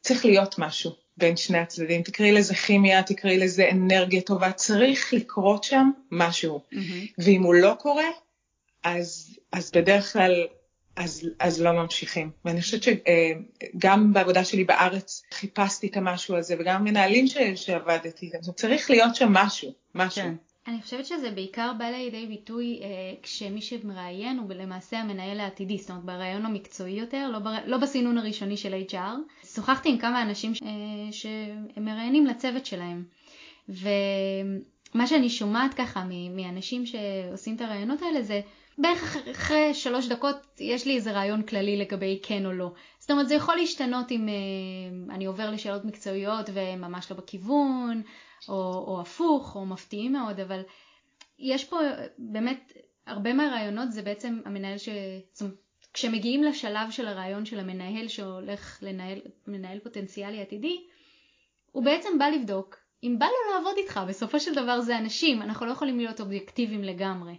צריך 0.00 0.24
להיות 0.24 0.58
משהו. 0.58 1.03
בין 1.16 1.36
שני 1.36 1.58
הצדדים, 1.58 2.02
תקראי 2.02 2.32
לזה 2.32 2.54
כימיה, 2.54 3.02
תקראי 3.02 3.38
לזה 3.38 3.70
אנרגיה 3.72 4.20
טובה, 4.20 4.52
צריך 4.52 5.14
לקרות 5.14 5.64
שם 5.64 5.90
משהו. 6.10 6.60
Mm-hmm. 6.72 6.76
ואם 7.18 7.42
הוא 7.42 7.54
לא 7.54 7.74
קורה, 7.78 8.08
אז, 8.84 9.38
אז 9.52 9.70
בדרך 9.70 10.12
כלל, 10.12 10.46
אז, 10.96 11.28
אז 11.38 11.62
לא 11.62 11.72
ממשיכים. 11.72 12.30
ואני 12.44 12.60
חושבת 12.60 12.82
שגם 12.82 14.12
בעבודה 14.12 14.44
שלי 14.44 14.64
בארץ 14.64 15.22
חיפשתי 15.32 15.86
את 15.86 15.96
המשהו 15.96 16.36
הזה, 16.36 16.54
וגם 16.58 16.84
מנהלים 16.84 17.26
ש, 17.26 17.36
שעבדתי, 17.54 18.30
צריך 18.56 18.90
להיות 18.90 19.14
שם 19.14 19.32
משהו, 19.32 19.72
משהו. 19.94 20.22
כן. 20.22 20.34
אני 20.68 20.82
חושבת 20.82 21.06
שזה 21.06 21.30
בעיקר 21.30 21.72
בא 21.78 21.84
לידי 21.84 22.26
ביטוי 22.26 22.80
אה, 22.82 22.88
כשמי 23.22 23.60
שמראיין 23.60 24.38
הוא 24.38 24.54
למעשה 24.54 24.98
המנהל 25.00 25.40
העתידי, 25.40 25.78
זאת 25.78 25.90
אומרת 25.90 26.04
ברעיון 26.04 26.46
המקצועי 26.46 26.92
יותר, 26.92 27.30
לא, 27.32 27.38
בר... 27.38 27.54
לא 27.66 27.78
בסינון 27.78 28.18
הראשוני 28.18 28.56
של 28.56 28.82
HR. 28.90 29.46
שוחחתי 29.54 29.88
עם 29.88 29.98
כמה 29.98 30.22
אנשים 30.22 30.52
אה, 30.62 31.12
שהם 31.12 31.84
מראיינים 31.84 32.26
לצוות 32.26 32.66
שלהם, 32.66 33.04
ומה 33.68 35.06
שאני 35.06 35.30
שומעת 35.30 35.74
ככה 35.74 36.04
מאנשים 36.30 36.84
שעושים 36.86 37.56
את 37.56 37.60
הרעיונות 37.60 38.02
האלה 38.02 38.22
זה 38.22 38.40
בערך 38.78 39.16
אחרי 39.30 39.74
שלוש 39.74 40.08
דקות 40.08 40.36
יש 40.60 40.86
לי 40.86 40.96
איזה 40.96 41.12
רעיון 41.12 41.42
כללי 41.42 41.76
לגבי 41.76 42.18
כן 42.22 42.46
או 42.46 42.52
לא. 42.52 42.72
זאת 42.98 43.10
אומרת 43.10 43.28
זה 43.28 43.34
יכול 43.34 43.56
להשתנות 43.56 44.12
אם 44.12 44.28
אה, 44.28 45.14
אני 45.14 45.24
עובר 45.24 45.50
לשאלות 45.50 45.84
מקצועיות 45.84 46.50
וממש 46.52 47.10
לא 47.10 47.16
בכיוון, 47.16 48.02
או, 48.48 48.84
או 48.86 49.00
הפוך, 49.00 49.56
או 49.56 49.66
מפתיעים 49.66 50.12
מאוד, 50.12 50.40
אבל 50.40 50.62
יש 51.38 51.64
פה 51.64 51.78
באמת, 52.18 52.72
הרבה 53.06 53.32
מהרעיונות 53.32 53.92
זה 53.92 54.02
בעצם 54.02 54.40
המנהל 54.44 54.78
ש... 54.78 54.88
זאת 55.32 55.42
אומרת, 55.42 55.56
כשמגיעים 55.92 56.44
לשלב 56.44 56.90
של 56.90 57.06
הרעיון 57.06 57.46
של 57.46 57.58
המנהל 57.60 58.08
שהולך 58.08 58.78
לנהל, 58.82 59.20
מנהל 59.46 59.78
פוטנציאלי 59.78 60.42
עתידי, 60.42 60.86
הוא 61.72 61.84
בעצם 61.84 62.18
בא 62.18 62.26
לבדוק 62.26 62.76
אם 63.04 63.16
בא 63.18 63.26
לו 63.26 63.54
לעבוד 63.54 63.76
איתך, 63.76 64.00
בסופו 64.08 64.40
של 64.40 64.54
דבר 64.54 64.80
זה 64.80 64.98
אנשים, 64.98 65.42
אנחנו 65.42 65.66
לא 65.66 65.72
יכולים 65.72 65.98
להיות 65.98 66.20
אובייקטיביים 66.20 66.84
לגמרי. 66.84 67.34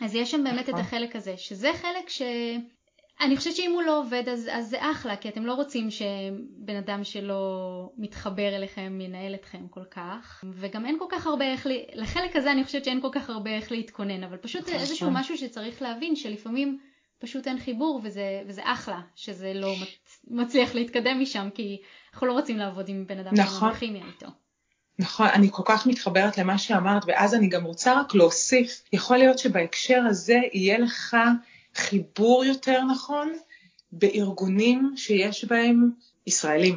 אז 0.00 0.14
יש 0.14 0.30
שם 0.30 0.44
באמת 0.44 0.64
את 0.64 0.68
נכון. 0.68 0.80
החלק 0.80 1.16
הזה, 1.16 1.36
שזה 1.36 1.70
חלק 1.74 2.08
ש... 2.08 2.22
אני 3.20 3.36
חושבת 3.36 3.56
שאם 3.56 3.70
הוא 3.74 3.82
לא 3.82 3.98
עובד 3.98 4.28
אז, 4.28 4.48
אז 4.52 4.68
זה 4.68 4.76
אחלה, 4.80 5.16
כי 5.16 5.28
אתם 5.28 5.46
לא 5.46 5.54
רוצים 5.54 5.90
שבן 5.90 6.76
אדם 6.76 7.04
שלא 7.04 7.92
מתחבר 7.98 8.56
אליכם 8.56 8.98
ינהל 9.00 9.34
אתכם 9.34 9.68
כל 9.70 9.84
כך, 9.90 10.44
וגם 10.54 10.86
אין 10.86 10.96
כל 10.98 11.04
כך 11.08 11.26
הרבה 11.26 11.52
איך. 11.52 11.66
לחלק 11.94 12.36
הזה 12.36 12.52
אני 12.52 12.64
חושבת 12.64 12.84
שאין 12.84 13.00
כל 13.00 13.08
כך 13.12 13.30
הרבה 13.30 13.50
איך 13.50 13.72
להתכונן, 13.72 14.24
אבל 14.24 14.36
פשוט 14.36 14.66
זה 14.66 14.72
איזשהו 14.72 15.10
משהו 15.10 15.38
שצריך 15.38 15.82
להבין 15.82 16.16
שלפעמים 16.16 16.78
פשוט 17.18 17.46
אין 17.46 17.58
חיבור 17.58 18.00
וזה, 18.04 18.42
וזה 18.46 18.62
אחלה 18.64 19.00
שזה 19.14 19.52
לא 19.54 19.74
מצליח 20.28 20.74
להתקדם 20.74 21.20
משם, 21.20 21.48
כי 21.54 21.80
אנחנו 22.12 22.26
לא 22.26 22.32
רוצים 22.32 22.58
לעבוד 22.58 22.88
עם 22.88 23.06
בן 23.06 23.18
אדם 23.18 23.34
נכון. 23.34 23.74
כימיה 23.74 24.06
איתו. 24.06 24.26
נכון, 24.98 25.26
אני 25.26 25.48
כל 25.50 25.62
כך 25.66 25.86
מתחברת 25.86 26.38
למה 26.38 26.58
שאמרת, 26.58 27.02
ואז 27.06 27.34
אני 27.34 27.48
גם 27.48 27.64
רוצה 27.64 28.00
רק 28.00 28.14
להוסיף, 28.14 28.82
יכול 28.92 29.16
להיות 29.16 29.38
שבהקשר 29.38 30.02
הזה 30.08 30.38
יהיה 30.52 30.78
לך 30.78 31.16
חיבור 31.80 32.44
יותר 32.44 32.82
נכון 32.84 33.32
בארגונים 33.92 34.94
שיש 34.96 35.44
בהם 35.44 35.90
ישראלים. 36.26 36.76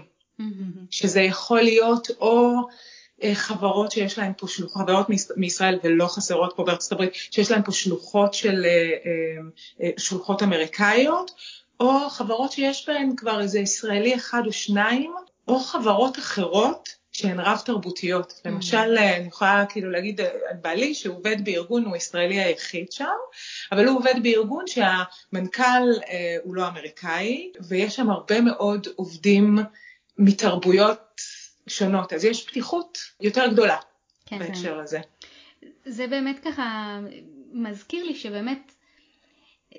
שזה 0.90 1.22
יכול 1.22 1.62
להיות 1.62 2.08
או 2.20 2.56
אה, 3.24 3.36
חברות 3.36 3.92
שיש 3.92 4.18
להן 4.18 4.32
פה 4.38 4.48
שלוחות, 4.48 4.82
חברות 4.82 5.08
מישראל 5.36 5.80
ולא 5.84 6.08
חסרות 6.08 6.54
פה 6.56 6.64
בארצות 6.64 6.92
הברית, 6.92 7.14
שיש 7.14 7.52
להן 7.52 7.62
פה 7.64 7.72
שלוחות 7.72 8.34
של, 8.34 8.66
אה, 8.66 8.94
אה, 9.82 9.90
שלוחות 9.98 10.44
אמריקאיות, 10.44 11.32
או 11.80 12.10
חברות 12.10 12.52
שיש 12.52 12.90
בהן 12.90 13.16
כבר 13.18 13.42
איזה 13.42 13.60
ישראלי 13.60 14.16
אחד 14.16 14.42
או 14.46 14.52
שניים, 14.52 15.14
או 15.48 15.60
חברות 15.60 16.20
אחרות 16.20 16.90
שהן 17.14 17.40
רב 17.40 17.62
תרבותיות. 17.66 18.32
Mm. 18.32 18.50
למשל, 18.50 18.98
אני 18.98 19.28
יכולה 19.28 19.66
כאילו 19.70 19.92
להגיד 19.92 20.22
על 20.22 20.58
בעלי 20.62 20.94
שהוא 20.94 21.18
עובד 21.18 21.46
בארגון, 21.46 21.86
הוא 21.86 21.94
הישראלי 21.94 22.42
היחיד 22.42 22.92
שם, 22.92 23.06
אבל 23.72 23.88
הוא 23.88 23.98
עובד 23.98 24.14
בארגון 24.24 24.66
שהמנכ"ל 24.68 26.02
אה, 26.10 26.38
הוא 26.44 26.56
לא 26.56 26.68
אמריקאי, 26.68 27.52
ויש 27.68 27.96
שם 27.96 28.10
הרבה 28.10 28.42
מאוד 28.42 28.88
עובדים 28.96 29.60
מתרבויות 30.18 31.22
שונות, 31.68 32.14
אז 32.14 32.26
יש 32.26 32.48
פתיחות 32.48 32.98
יותר 33.22 33.48
גדולה 33.48 33.78
כן, 34.26 34.40
בהקשר 34.40 34.74
כן. 34.74 34.80
הזה. 34.80 35.00
זה 35.86 36.08
באמת 36.08 36.40
ככה 36.44 37.00
מזכיר 37.54 38.04
לי 38.04 38.16
שבאמת 38.16 38.72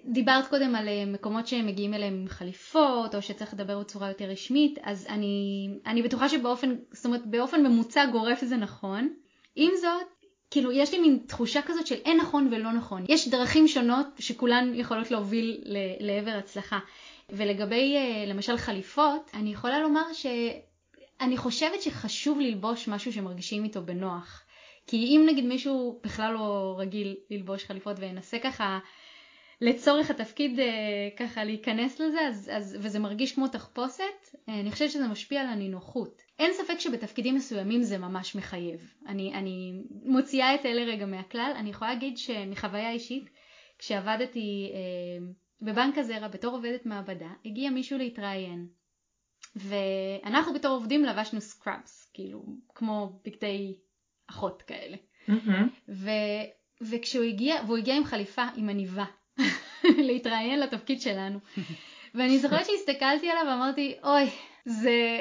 דיברת 0.05 0.49
קודם 0.49 0.75
על 0.75 0.89
אה, 0.89 1.05
מקומות 1.07 1.47
שמגיעים 1.47 1.95
אליהם 1.95 2.15
עם 2.15 2.29
חליפות, 2.29 3.15
או 3.15 3.23
שצריך 3.23 3.55
לדבר 3.55 3.81
בצורה 3.81 4.09
יותר 4.09 4.25
רשמית, 4.25 4.79
אז 4.83 5.07
אני, 5.09 5.69
אני 5.87 6.03
בטוחה 6.03 6.29
שבאופן, 6.29 6.75
זאת 6.93 7.07
אומרת, 7.07 7.27
באופן 7.27 7.67
ממוצע 7.67 8.07
גורף 8.07 8.45
זה 8.45 8.57
נכון. 8.57 9.15
עם 9.57 9.71
זאת, 9.81 10.27
כאילו, 10.51 10.73
יש 10.73 10.93
לי 10.93 10.99
מין 10.99 11.19
תחושה 11.27 11.63
כזאת 11.63 11.87
של 11.87 11.95
אין 11.95 12.21
נכון 12.21 12.49
ולא 12.53 12.73
נכון. 12.73 13.05
יש 13.09 13.29
דרכים 13.29 13.69
שונות 13.69 14.07
שכולן 14.19 14.75
יכולות 14.75 15.11
להוביל 15.11 15.65
לעבר 16.01 16.31
הצלחה. 16.31 16.79
ולגבי, 17.31 17.97
אה, 17.97 18.25
למשל, 18.27 18.57
חליפות, 18.57 19.31
אני 19.35 19.53
יכולה 19.53 19.79
לומר 19.79 20.13
שאני 20.13 21.37
חושבת 21.37 21.83
שחשוב 21.83 22.41
ללבוש 22.41 22.89
משהו 22.89 23.13
שמרגישים 23.13 23.65
איתו 23.65 23.83
בנוח. 23.83 24.45
כי 24.87 24.97
אם 24.97 25.27
נגיד 25.31 25.45
מישהו 25.45 26.01
בכלל 26.03 26.33
לא 26.33 26.77
רגיל 26.79 27.17
ללבוש 27.31 27.65
חליפות 27.65 27.97
וינסה 27.99 28.39
ככה 28.39 28.79
לצורך 29.61 30.11
התפקיד 30.11 30.61
אה, 30.61 31.09
ככה 31.17 31.45
להיכנס 31.45 32.01
לזה, 32.01 32.21
אז, 32.21 32.51
אז, 32.53 32.77
וזה 32.81 32.99
מרגיש 32.99 33.35
כמו 33.35 33.49
תחפושת, 33.49 34.37
אה, 34.49 34.61
אני 34.61 34.73
חושבת 34.73 34.91
שזה 34.91 35.09
משפיע 35.09 35.41
על 35.41 35.47
הנינוחות. 35.47 36.23
אין 36.39 36.53
ספק 36.53 36.79
שבתפקידים 36.79 37.35
מסוימים 37.35 37.83
זה 37.83 37.99
ממש 37.99 38.37
מחייב. 38.37 38.95
אני, 39.07 39.35
אני 39.35 39.73
מוציאה 40.05 40.55
את 40.55 40.67
אלה 40.67 40.83
רגע 40.83 41.07
מהכלל, 41.07 41.53
אני 41.57 41.71
יכולה 41.71 41.95
להגיד 41.95 42.19
שמחוויה 42.19 42.91
אישית, 42.91 43.31
כשעבדתי 43.79 44.71
אה, 44.75 45.27
בבנק 45.61 45.99
הזרע 45.99 46.29
בתור 46.29 46.55
עובדת 46.55 46.87
מעבדה, 46.87 47.31
הגיע 47.45 47.71
מישהו 47.71 47.99
להתראיין. 47.99 48.67
ואנחנו 49.57 50.55
בתור 50.55 50.71
עובדים 50.71 51.05
לבשנו 51.05 51.41
סקראבס, 51.41 52.11
כאילו, 52.15 52.45
כמו 52.75 53.21
בגדי 53.25 53.77
אחות 54.31 54.63
כאלה. 54.63 54.97
Mm-hmm. 55.29 55.69
ו, 55.89 56.11
וכשהוא 56.81 57.25
הגיע, 57.25 57.57
והוא 57.67 57.77
הגיע 57.77 57.97
עם 57.97 58.05
חליפה 58.05 58.43
עם 58.57 58.69
עניבה, 58.69 59.05
להתראיין 60.09 60.61
לתפקיד 60.61 61.01
שלנו. 61.01 61.39
ואני 62.15 62.39
זוכרת 62.39 62.67
שהסתכלתי 62.67 63.31
עליו 63.31 63.43
ואמרתי, 63.49 63.95
אוי, 64.03 64.31
זה, 64.65 65.21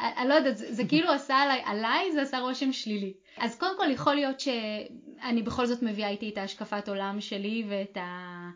אני 0.00 0.28
לא 0.28 0.34
יודעת, 0.34 0.56
זה, 0.56 0.74
זה 0.74 0.84
כאילו 0.88 1.10
עשה 1.10 1.36
עליי, 1.36 1.62
עליי 1.64 2.12
זה 2.12 2.22
עשה 2.22 2.38
רושם 2.38 2.72
שלילי. 2.72 3.12
אז 3.38 3.58
קודם 3.58 3.76
כל 3.76 3.90
יכול 3.90 4.14
להיות 4.14 4.40
שאני 4.40 5.42
בכל 5.42 5.66
זאת 5.66 5.82
מביאה 5.82 6.08
איתי 6.08 6.28
את 6.28 6.38
ההשקפת 6.38 6.88
עולם 6.88 7.20
שלי 7.20 7.64
ואת 7.68 7.96
ה... 7.96 8.48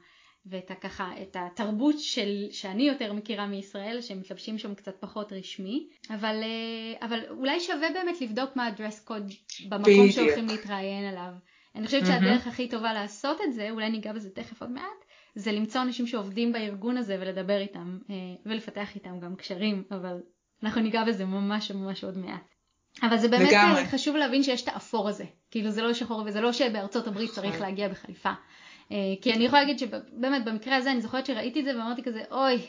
ואת 0.47 0.71
ה, 0.71 0.75
ככה, 0.75 1.11
את 1.23 1.37
התרבות 1.41 1.95
של, 1.99 2.47
שאני 2.51 2.83
יותר 2.83 3.13
מכירה 3.13 3.47
מישראל, 3.47 4.01
שמתלבשים 4.01 4.59
שם 4.59 4.75
קצת 4.75 4.95
פחות 5.01 5.33
רשמי, 5.33 5.89
אבל, 6.11 6.41
אה, 6.43 7.07
אבל 7.07 7.21
אולי 7.31 7.61
שווה 7.61 7.89
באמת 7.95 8.21
לבדוק 8.21 8.57
מה 8.57 8.67
הדרס 8.67 9.05
קוד 9.05 9.33
במקום 9.69 9.93
בדיוק. 9.93 10.11
שהולכים 10.11 10.47
להתראיין 10.47 11.05
עליו. 11.05 11.33
אני 11.75 11.87
חושבת 11.87 12.07
שהדרך 12.07 12.47
הכי 12.47 12.69
טובה 12.69 12.93
לעשות 12.93 13.41
את 13.45 13.53
זה, 13.53 13.71
אולי 13.71 13.91
ניגע 13.91 14.13
בזה 14.13 14.31
תכף 14.31 14.61
עוד 14.61 14.71
מעט, 14.71 15.05
זה 15.35 15.53
למצוא 15.53 15.83
אנשים 15.83 16.07
שעובדים 16.07 16.53
בארגון 16.53 16.97
הזה 16.97 17.17
ולדבר 17.21 17.61
איתם, 17.61 17.99
אה, 18.11 18.15
ולפתח 18.47 18.95
איתם 18.95 19.21
גם 19.21 19.37
קשרים, 19.37 19.85
אבל 19.91 20.21
אנחנו 20.63 20.81
ניגע 20.81 21.05
בזה 21.05 21.25
ממש 21.25 21.71
ממש 21.71 22.05
עוד 22.05 22.19
מעט. 22.19 22.55
אבל 23.03 23.17
זה 23.17 23.29
באמת 23.29 23.49
לגמרי. 23.49 23.81
אה, 23.81 23.87
חשוב 23.87 24.17
להבין 24.17 24.43
שיש 24.43 24.63
את 24.63 24.69
האפור 24.69 25.09
הזה, 25.09 25.25
כאילו 25.51 25.71
זה 25.71 25.83
לא 25.83 25.95
שחור 25.95 26.23
וזה 26.27 26.41
לא 26.41 26.53
שבארצות 26.53 27.07
הברית 27.07 27.31
צריך 27.31 27.55
נכון. 27.55 27.67
להגיע 27.67 27.89
בחליפה. 27.89 28.33
אה, 28.93 28.97
כי 29.23 29.33
אני 29.33 29.45
יכולה 29.45 29.63
להגיד 29.63 29.79
שבאמת 29.79 30.45
במקרה 30.45 30.77
הזה 30.77 30.91
אני 30.91 31.01
זוכרת 31.01 31.27
שראיתי 31.27 31.61
את 31.61 31.65
זה 31.65 31.79
ואמרתי 31.79 32.03
כזה 32.03 32.23
אוי, 32.31 32.67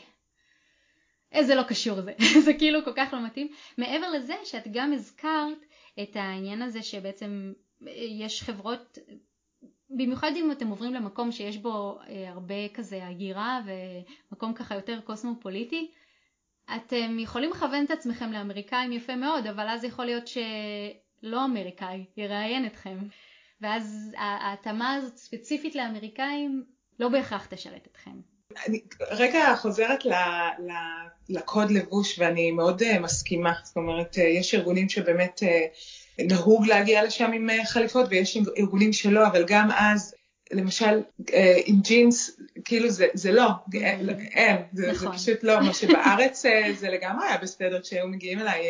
איזה 1.32 1.54
לא 1.54 1.62
קשור 1.62 2.00
זה, 2.00 2.12
זה 2.44 2.54
כאילו 2.54 2.84
כל 2.84 2.92
כך 2.96 3.12
לא 3.12 3.26
מתאים. 3.26 3.48
מעבר 3.78 4.10
לזה 4.10 4.34
שאת 4.44 4.68
גם 4.72 4.92
הזכרת 4.92 5.58
את 6.02 6.16
העניין 6.16 6.62
הזה 6.62 6.82
שבעצם 6.82 7.52
יש 7.96 8.42
חברות, 8.42 8.98
במיוחד 9.90 10.30
אם 10.36 10.52
אתם 10.52 10.68
עוברים 10.68 10.94
למקום 10.94 11.32
שיש 11.32 11.56
בו 11.56 11.98
אה, 12.08 12.30
הרבה 12.30 12.68
כזה 12.74 13.06
הגירה 13.06 13.60
ומקום 13.66 14.54
ככה 14.54 14.74
יותר 14.74 15.00
קוסמופוליטי, 15.00 15.90
אתם 16.76 17.18
יכולים 17.18 17.50
לכוון 17.50 17.84
את 17.84 17.90
עצמכם 17.90 18.32
לאמריקאים 18.32 18.92
יפה 18.92 19.16
מאוד, 19.16 19.46
אבל 19.46 19.68
אז 19.68 19.84
יכול 19.84 20.04
להיות 20.04 20.26
שלא 20.26 21.44
אמריקאי 21.44 22.04
יראיין 22.16 22.66
אתכם. 22.66 22.98
ואז 23.60 24.12
ההתאמה 24.16 24.94
הזאת 24.94 25.16
ספציפית 25.16 25.74
לאמריקאים 25.74 26.64
לא 26.98 27.08
בהכרח 27.08 27.46
תשרת 27.46 27.88
אתכם. 27.92 28.10
אני 28.66 28.80
רגע 29.10 29.56
חוזרת 29.56 30.04
ל, 30.04 30.12
ל, 30.58 30.72
לקוד 31.28 31.70
לבוש 31.70 32.18
ואני 32.18 32.50
מאוד 32.50 32.82
uh, 32.82 32.98
מסכימה, 32.98 33.52
זאת 33.64 33.76
אומרת 33.76 34.14
uh, 34.14 34.20
יש 34.20 34.54
ארגונים 34.54 34.88
שבאמת 34.88 35.40
נהוג 36.18 36.66
להגיע 36.66 37.04
לשם 37.04 37.32
עם 37.32 37.50
uh, 37.50 37.66
חליפות 37.66 38.06
ויש 38.10 38.38
ארגונים 38.58 38.92
שלא, 38.92 39.26
אבל 39.26 39.44
גם 39.46 39.68
אז 39.70 40.14
למשל 40.52 41.02
uh, 41.20 41.32
עם 41.64 41.80
ג'ינס, 41.80 42.40
כאילו 42.64 42.90
זה, 42.90 43.06
זה 43.14 43.32
לא, 43.32 43.48
אין, 43.74 44.10
אין 44.32 44.56
זה, 44.72 44.92
נכון. 44.92 45.18
זה 45.18 45.24
פשוט 45.24 45.44
לא, 45.44 45.60
מה 45.60 45.74
שבארץ 45.74 46.42
זה 46.76 46.88
לגמרי 46.90 47.26
היה 47.26 47.38
בסדר 47.38 47.80
כשהיו 47.80 48.08
מגיעים 48.08 48.38
אליי 48.38 48.62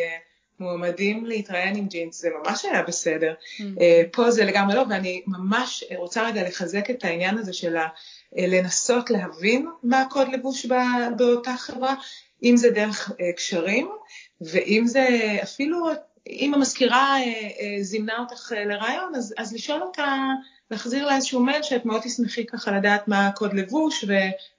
מועמדים 0.60 1.26
להתראיין 1.26 1.76
עם 1.76 1.86
ג'ינס, 1.86 2.20
זה 2.20 2.28
ממש 2.44 2.64
היה 2.64 2.82
בסדר. 2.82 3.34
Mm-hmm. 3.34 3.62
פה 4.12 4.30
זה 4.30 4.44
לגמרי 4.44 4.74
לא, 4.76 4.84
ואני 4.90 5.22
ממש 5.26 5.84
רוצה 5.96 6.26
רגע 6.28 6.48
לחזק 6.48 6.90
את 6.90 7.04
העניין 7.04 7.38
הזה 7.38 7.52
של 7.52 7.76
אה, 7.76 7.86
לנסות 8.32 9.10
להבין 9.10 9.66
מה 9.82 10.00
הקוד 10.00 10.28
לבוש 10.28 10.66
באותה 11.16 11.56
חברה, 11.56 11.94
אם 12.42 12.56
זה 12.56 12.70
דרך 12.70 13.10
אה, 13.20 13.32
קשרים, 13.32 13.88
ואם 14.40 14.82
זה 14.86 15.08
אפילו, 15.42 15.86
אם 16.30 16.54
המזכירה 16.54 17.16
זימנה 17.80 18.18
אותך 18.18 18.52
לריאיון, 18.66 19.14
אז, 19.14 19.34
אז 19.38 19.54
לשאול 19.54 19.82
אותה, 19.82 20.16
להחזיר 20.70 21.06
לה 21.06 21.16
איזשהו 21.16 21.44
מייל 21.44 21.62
שאת 21.62 21.84
מאוד 21.84 22.00
תשמחי 22.04 22.46
ככה 22.46 22.70
לדעת 22.70 23.08
מה 23.08 23.26
הקוד 23.26 23.54
לבוש, 23.54 24.04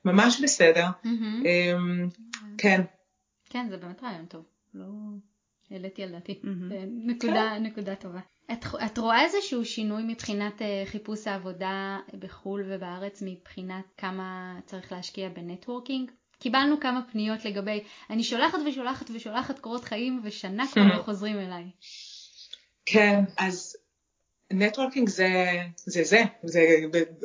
וממש 0.06 0.42
בסדר. 0.42 0.86
Mm-hmm. 1.04 1.48
כן. 2.58 2.82
כן, 3.50 3.68
זה 3.70 3.78
באמת 3.78 4.04
רעיון 4.04 4.26
טוב. 4.26 4.44
לא... 4.74 4.86
העליתי 5.72 6.04
על 6.04 6.12
דעתי. 6.12 6.40
נקודה, 6.88 7.54
כן. 7.56 7.64
נקודה 7.64 7.96
טובה. 7.96 8.20
את, 8.52 8.66
את 8.86 8.98
רואה 8.98 9.24
איזשהו 9.24 9.66
שינוי 9.66 10.04
מבחינת 10.08 10.62
אה, 10.62 10.84
חיפוש 10.86 11.28
העבודה 11.28 12.00
בחו"ל 12.20 12.64
ובארץ 12.68 13.24
מבחינת 13.26 13.86
כמה 13.98 14.60
צריך 14.66 14.92
להשקיע 14.92 15.30
ב 15.30 15.37
networking? 15.37 16.12
קיבלנו 16.40 16.80
כמה 16.80 17.02
פניות 17.12 17.46
לגבי, 17.46 17.84
אני 18.10 18.24
שולחת 18.24 18.58
ושולחת 18.68 19.10
ושולחת 19.16 19.60
קורות 19.60 19.84
חיים 19.84 20.22
ושנה 20.24 20.68
כבר 20.72 20.84
לא 20.98 21.04
חוזרים 21.04 21.40
אליי. 21.40 21.64
כן, 22.86 23.24
אז 23.38 23.78
נטוורקינג 24.52 25.10
זה 25.10 25.28
זה, 25.76 26.04
זה, 26.04 26.24
זה 26.44 26.62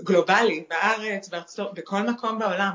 גלובלי, 0.04 0.64
בארץ, 0.70 1.28
בארצות, 1.28 1.74
בכל 1.74 2.02
מקום 2.02 2.38
בעולם, 2.38 2.72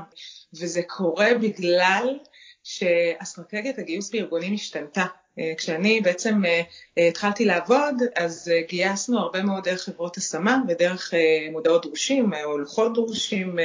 וזה 0.54 0.82
קורה 0.86 1.28
בגלל 1.42 2.18
שאסטרטגיית 2.64 3.78
הגיוס 3.78 4.10
בארגונים 4.10 4.54
השתנתה. 4.54 5.04
אה, 5.38 5.52
כשאני 5.56 6.00
בעצם 6.00 6.44
אה, 6.44 6.62
אה, 6.98 7.08
התחלתי 7.08 7.44
לעבוד, 7.44 7.94
אז 8.16 8.50
גייסנו 8.68 9.18
הרבה 9.18 9.42
מאוד 9.42 9.64
דרך 9.64 9.82
חברות 9.82 10.16
השמה 10.16 10.58
ודרך 10.68 11.14
מודעות 11.52 11.82
דרושים 11.82 12.30
או 12.44 12.58
לוחות 12.58 12.94
דרושים 12.94 13.56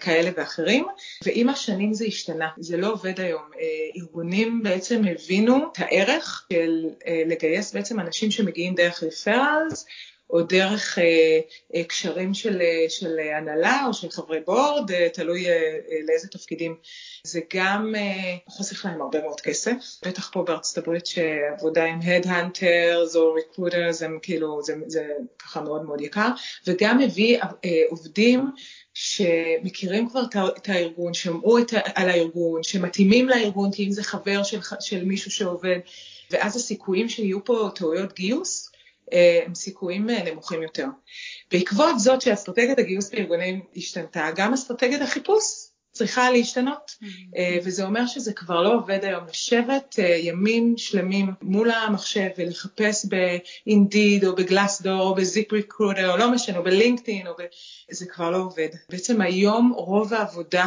כאלה 0.00 0.30
ואחרים, 0.36 0.86
ועם 1.24 1.48
השנים 1.48 1.94
זה 1.94 2.04
השתנה, 2.04 2.48
זה 2.58 2.76
לא 2.76 2.92
עובד 2.92 3.20
היום. 3.20 3.42
ארגונים 3.96 4.62
בעצם 4.62 5.02
הבינו 5.04 5.56
את 5.72 5.78
הערך 5.78 6.46
של 6.52 6.86
לגייס 7.26 7.74
בעצם 7.74 8.00
אנשים 8.00 8.30
שמגיעים 8.30 8.74
דרך 8.74 9.02
רפרלס, 9.02 9.86
או 10.34 10.42
דרך 10.42 10.98
אה, 10.98 11.38
אה, 11.74 11.84
קשרים 11.84 12.34
של, 12.34 12.60
אה, 12.60 12.86
של 12.88 13.18
הנהלה 13.18 13.84
או 13.86 13.94
של 13.94 14.10
חברי 14.10 14.40
בורד, 14.46 14.90
אה, 14.90 15.08
תלוי 15.12 15.46
אה, 15.46 15.52
אה, 15.52 15.96
לאיזה 16.08 16.28
תפקידים. 16.28 16.76
זה 17.24 17.40
גם 17.54 17.94
אה, 17.96 18.36
חוסך 18.48 18.84
להם 18.84 19.02
הרבה 19.02 19.22
מאוד 19.22 19.40
כסף, 19.40 19.72
בטח 20.06 20.30
פה 20.32 20.42
בארצות 20.42 20.78
הברית 20.78 21.06
שעבודה 21.06 21.84
עם 21.84 22.00
Headhunters 22.00 23.16
או 23.16 23.36
Recruiters 23.36 24.04
הם 24.04 24.18
כאילו, 24.22 24.62
זה, 24.62 24.74
זה 24.86 25.06
ככה 25.38 25.60
מאוד 25.60 25.84
מאוד 25.84 26.00
יקר, 26.00 26.28
וגם 26.66 26.98
מביא 26.98 27.38
אה, 27.42 27.82
עובדים 27.90 28.50
שמכירים 28.94 30.08
כבר 30.08 30.22
את 30.56 30.68
הארגון, 30.68 31.14
שמעו 31.14 31.58
את, 31.58 31.72
על 31.94 32.08
הארגון, 32.08 32.62
שמתאימים 32.62 33.28
לארגון, 33.28 33.72
כי 33.72 33.86
אם 33.86 33.92
זה 33.92 34.02
חבר 34.02 34.42
של, 34.42 34.58
של 34.80 35.04
מישהו 35.04 35.30
שעובד, 35.30 35.78
ואז 36.30 36.56
הסיכויים 36.56 37.08
שיהיו 37.08 37.44
פה 37.44 37.70
טעויות 37.74 38.12
גיוס, 38.14 38.70
אה, 38.70 38.73
הם 39.46 39.54
סיכויים 39.54 40.10
אה, 40.10 40.30
נמוכים 40.30 40.62
יותר. 40.62 40.86
בעקבות 41.52 41.98
זאת 41.98 42.20
שאסטרטגיית 42.20 42.78
הגיוס 42.78 43.10
בארגונים 43.10 43.60
השתנתה, 43.76 44.30
גם 44.36 44.52
אסטרטגיית 44.52 45.02
החיפוש 45.02 45.44
צריכה 45.92 46.30
להשתנות, 46.30 46.90
mm-hmm. 46.90 47.38
וזה 47.64 47.84
אומר 47.84 48.06
שזה 48.06 48.32
כבר 48.32 48.62
לא 48.62 48.74
עובד 48.74 49.04
היום 49.04 49.24
לשבת 49.30 49.94
ימים 49.98 50.74
שלמים 50.76 51.32
מול 51.42 51.70
המחשב 51.70 52.28
ולחפש 52.38 53.06
באינדיד 53.06 54.24
או 54.24 54.34
בגלאסדור 54.34 55.00
או 55.00 55.14
בזיפ 55.14 55.52
ריקרודר 55.52 56.12
או 56.12 56.16
לא 56.16 56.30
משנה, 56.30 56.58
או 56.58 56.64
בלינקדאין, 56.64 57.26
ב... 57.26 57.42
זה 57.90 58.06
כבר 58.06 58.30
לא 58.30 58.36
עובד. 58.36 58.68
בעצם 58.90 59.20
היום 59.20 59.72
רוב 59.76 60.14
העבודה 60.14 60.66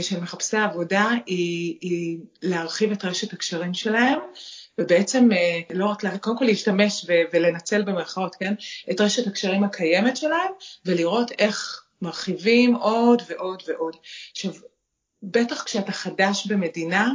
של 0.00 0.20
מחפשי 0.20 0.56
העבודה 0.56 1.10
היא, 1.26 1.78
היא 1.80 2.18
להרחיב 2.42 2.92
את 2.92 3.04
רשת 3.04 3.32
הקשרים 3.32 3.74
שלהם. 3.74 4.18
ובעצם 4.78 5.28
לא 5.70 5.86
רק, 5.86 6.04
קודם 6.20 6.38
כל 6.38 6.44
להשתמש 6.44 7.06
ולנצל 7.32 7.82
במרכאות, 7.82 8.34
כן, 8.34 8.54
את 8.90 9.00
רשת 9.00 9.26
הקשרים 9.26 9.64
הקיימת 9.64 10.16
שלהם 10.16 10.52
ולראות 10.86 11.30
איך 11.38 11.84
מרחיבים 12.02 12.74
עוד 12.74 13.22
ועוד 13.28 13.62
ועוד. 13.68 13.96
עכשיו, 14.32 14.52
בטח 15.22 15.62
כשאתה 15.62 15.92
חדש 15.92 16.46
במדינה, 16.46 17.14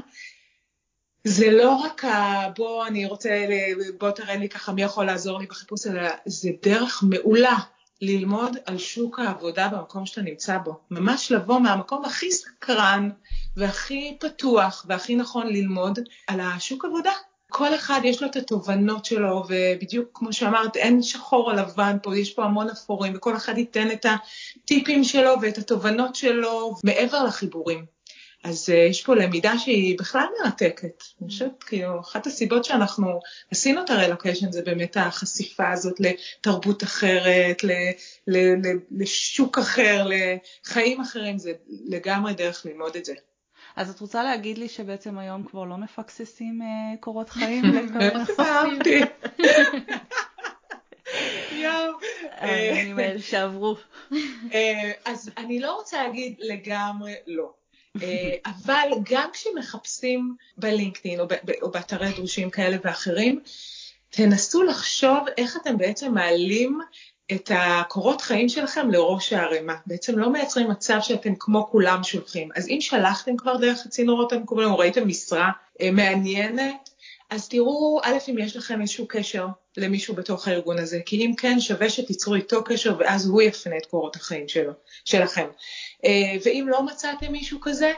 זה 1.23 1.51
לא 1.51 1.71
רק 1.71 2.05
ה... 2.05 2.49
בוא, 2.55 2.87
אני 2.87 3.05
רוצה, 3.05 3.45
בוא 3.99 4.11
תראה 4.11 4.35
לי 4.35 4.49
ככה 4.49 4.71
מי 4.71 4.81
יכול 4.83 5.05
לעזור 5.05 5.39
לי 5.39 5.45
בחיפוש, 5.45 5.87
אלא 5.87 6.09
זה 6.25 6.49
דרך 6.63 7.03
מעולה 7.09 7.57
ללמוד 8.01 8.57
על 8.65 8.77
שוק 8.77 9.19
העבודה 9.19 9.67
במקום 9.67 10.05
שאתה 10.05 10.21
נמצא 10.21 10.57
בו. 10.57 10.79
ממש 10.91 11.31
לבוא 11.31 11.59
מהמקום 11.59 12.05
הכי 12.05 12.31
סקרן 12.31 13.09
והכי 13.57 14.17
פתוח 14.19 14.85
והכי 14.89 15.15
נכון 15.15 15.47
ללמוד 15.47 15.99
על 16.27 16.39
השוק 16.39 16.85
עבודה. 16.85 17.11
כל 17.55 17.75
אחד 17.75 18.01
יש 18.03 18.21
לו 18.21 18.27
את 18.27 18.35
התובנות 18.35 19.05
שלו, 19.05 19.43
ובדיוק 19.49 20.09
כמו 20.13 20.33
שאמרת, 20.33 20.75
אין 20.75 21.01
שחור 21.01 21.51
או 21.51 21.55
לבן 21.55 21.97
פה, 22.03 22.17
יש 22.17 22.33
פה 22.33 22.43
המון 22.43 22.69
אפורים, 22.69 23.13
וכל 23.15 23.35
אחד 23.35 23.57
ייתן 23.57 23.91
את 23.91 24.05
הטיפים 24.05 25.03
שלו 25.03 25.33
ואת 25.41 25.57
התובנות 25.57 26.15
שלו 26.15 26.75
מעבר 26.83 27.23
לחיבורים. 27.23 27.85
אז 28.43 28.69
uh, 28.69 28.73
יש 28.73 29.03
פה 29.03 29.15
למידה 29.15 29.57
שהיא 29.57 29.99
בכלל 29.99 30.25
מרתקת. 30.43 31.03
אני 31.21 31.29
חושבת, 31.29 31.63
כאילו, 31.63 31.99
אחת 31.99 32.27
הסיבות 32.27 32.65
שאנחנו 32.65 33.19
עשינו 33.51 33.83
את 33.83 33.89
הרלוקיישן 33.89 34.51
זה 34.51 34.61
באמת 34.61 34.97
החשיפה 34.97 35.71
הזאת 35.71 35.99
לתרבות 35.99 36.83
אחרת, 36.83 37.63
ל, 37.63 37.71
ל, 38.27 38.37
ל, 38.37 38.79
לשוק 38.91 39.57
אחר, 39.57 40.07
לחיים 40.07 41.01
אחרים, 41.01 41.37
זה 41.37 41.51
לגמרי 41.85 42.33
דרך 42.33 42.65
ללמוד 42.65 42.95
את 42.95 43.05
זה. 43.05 43.13
אז 43.75 43.89
את 43.89 43.99
רוצה 43.99 44.23
להגיד 44.23 44.57
לי 44.57 44.69
שבעצם 44.69 45.17
היום 45.17 45.43
כבר 45.43 45.63
לא 45.63 45.77
מפקססים 45.77 46.61
uh, 46.61 46.97
קורות 46.99 47.29
חיים? 47.29 47.63
אהבתי. 48.39 49.01
הימים 52.39 52.99
האלה 52.99 53.21
שעברו. 53.21 53.75
אה, 54.53 54.91
אז 55.05 55.31
אני 55.37 55.59
לא 55.59 55.75
רוצה 55.75 56.03
להגיד 56.03 56.35
לגמרי 56.39 57.13
לא. 57.27 57.53
אה, 58.01 58.35
אבל 58.45 58.89
גם 59.03 59.29
כשמחפשים 59.33 60.35
בלינקדאין 60.57 61.19
או 61.61 61.71
באתרי 61.71 62.11
דרושים 62.15 62.49
כאלה 62.49 62.77
ואחרים, 62.83 63.39
תנסו 64.09 64.63
לחשוב 64.63 65.19
איך 65.37 65.57
אתם 65.57 65.77
בעצם 65.77 66.13
מעלים 66.13 66.79
את 67.31 67.51
הקורות 67.55 68.21
חיים 68.21 68.49
שלכם 68.49 68.91
לראש 68.91 69.33
הערימה. 69.33 69.75
בעצם 69.85 70.19
לא 70.19 70.31
מייצרים 70.31 70.69
מצב 70.69 70.97
שאתם 71.01 71.33
כמו 71.39 71.67
כולם 71.71 72.03
שולחים. 72.03 72.49
אז 72.55 72.67
אם 72.67 72.77
שלחתם 72.81 73.37
כבר 73.37 73.57
דרך 73.57 73.85
הצינורות 73.85 74.33
המקובלים 74.33 74.69
או 74.69 74.77
ראיתם 74.77 75.07
משרה 75.07 75.51
אה, 75.81 75.91
מעניינת, 75.91 76.89
אז 77.29 77.49
תראו, 77.49 77.99
א', 78.03 78.17
אם 78.29 78.37
יש 78.37 78.55
לכם 78.55 78.81
איזשהו 78.81 79.05
קשר 79.07 79.47
למישהו 79.77 80.15
בתוך 80.15 80.47
הארגון 80.47 80.79
הזה, 80.79 80.99
כי 81.05 81.25
אם 81.25 81.33
כן, 81.37 81.59
שווה 81.59 81.89
שתיצרו 81.89 82.35
איתו 82.35 82.63
קשר 82.63 82.95
ואז 82.99 83.25
הוא 83.25 83.41
יפנה 83.41 83.77
את 83.77 83.85
קורות 83.85 84.15
החיים 84.15 84.47
שלו, 84.47 84.71
שלכם. 85.05 85.47
אה, 86.05 86.35
ואם 86.45 86.65
לא 86.69 86.83
מצאתם 86.83 87.31
מישהו 87.31 87.59
כזה, 87.61 87.93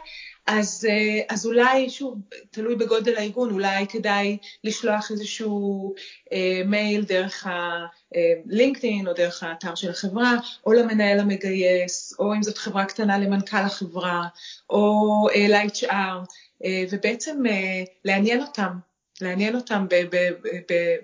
אז, 0.47 0.88
אה, 0.89 1.36
אז 1.36 1.45
אולי, 1.45 1.89
שוב, 1.89 2.19
תלוי 2.51 2.75
בגודל 2.75 3.17
הארגון, 3.17 3.51
אולי 3.51 3.88
כדאי 3.88 4.38
לשלוח 4.63 5.12
איזשהו 5.12 5.93
אה, 6.31 6.62
מייל 6.65 7.03
דרך 7.03 7.47
הלינקדאין 7.47 9.08
או 9.08 9.13
דרך 9.13 9.43
האתר 9.43 9.75
של 9.75 9.89
החברה, 9.89 10.34
או 10.65 10.73
למנהל 10.73 11.19
המגייס, 11.19 12.13
או 12.19 12.34
אם 12.34 12.43
זאת 12.43 12.58
חברה 12.58 12.86
קטנה 12.86 13.17
למנכ"ל 13.17 13.58
החברה, 13.58 14.27
או 14.69 15.27
אה, 15.36 15.47
ל-HR, 15.47 16.25
אה, 16.65 16.84
ובעצם 16.91 17.45
אה, 17.45 17.84
לעניין 18.05 18.41
אותם, 18.41 18.77
לעניין 19.21 19.55
אותם 19.55 19.86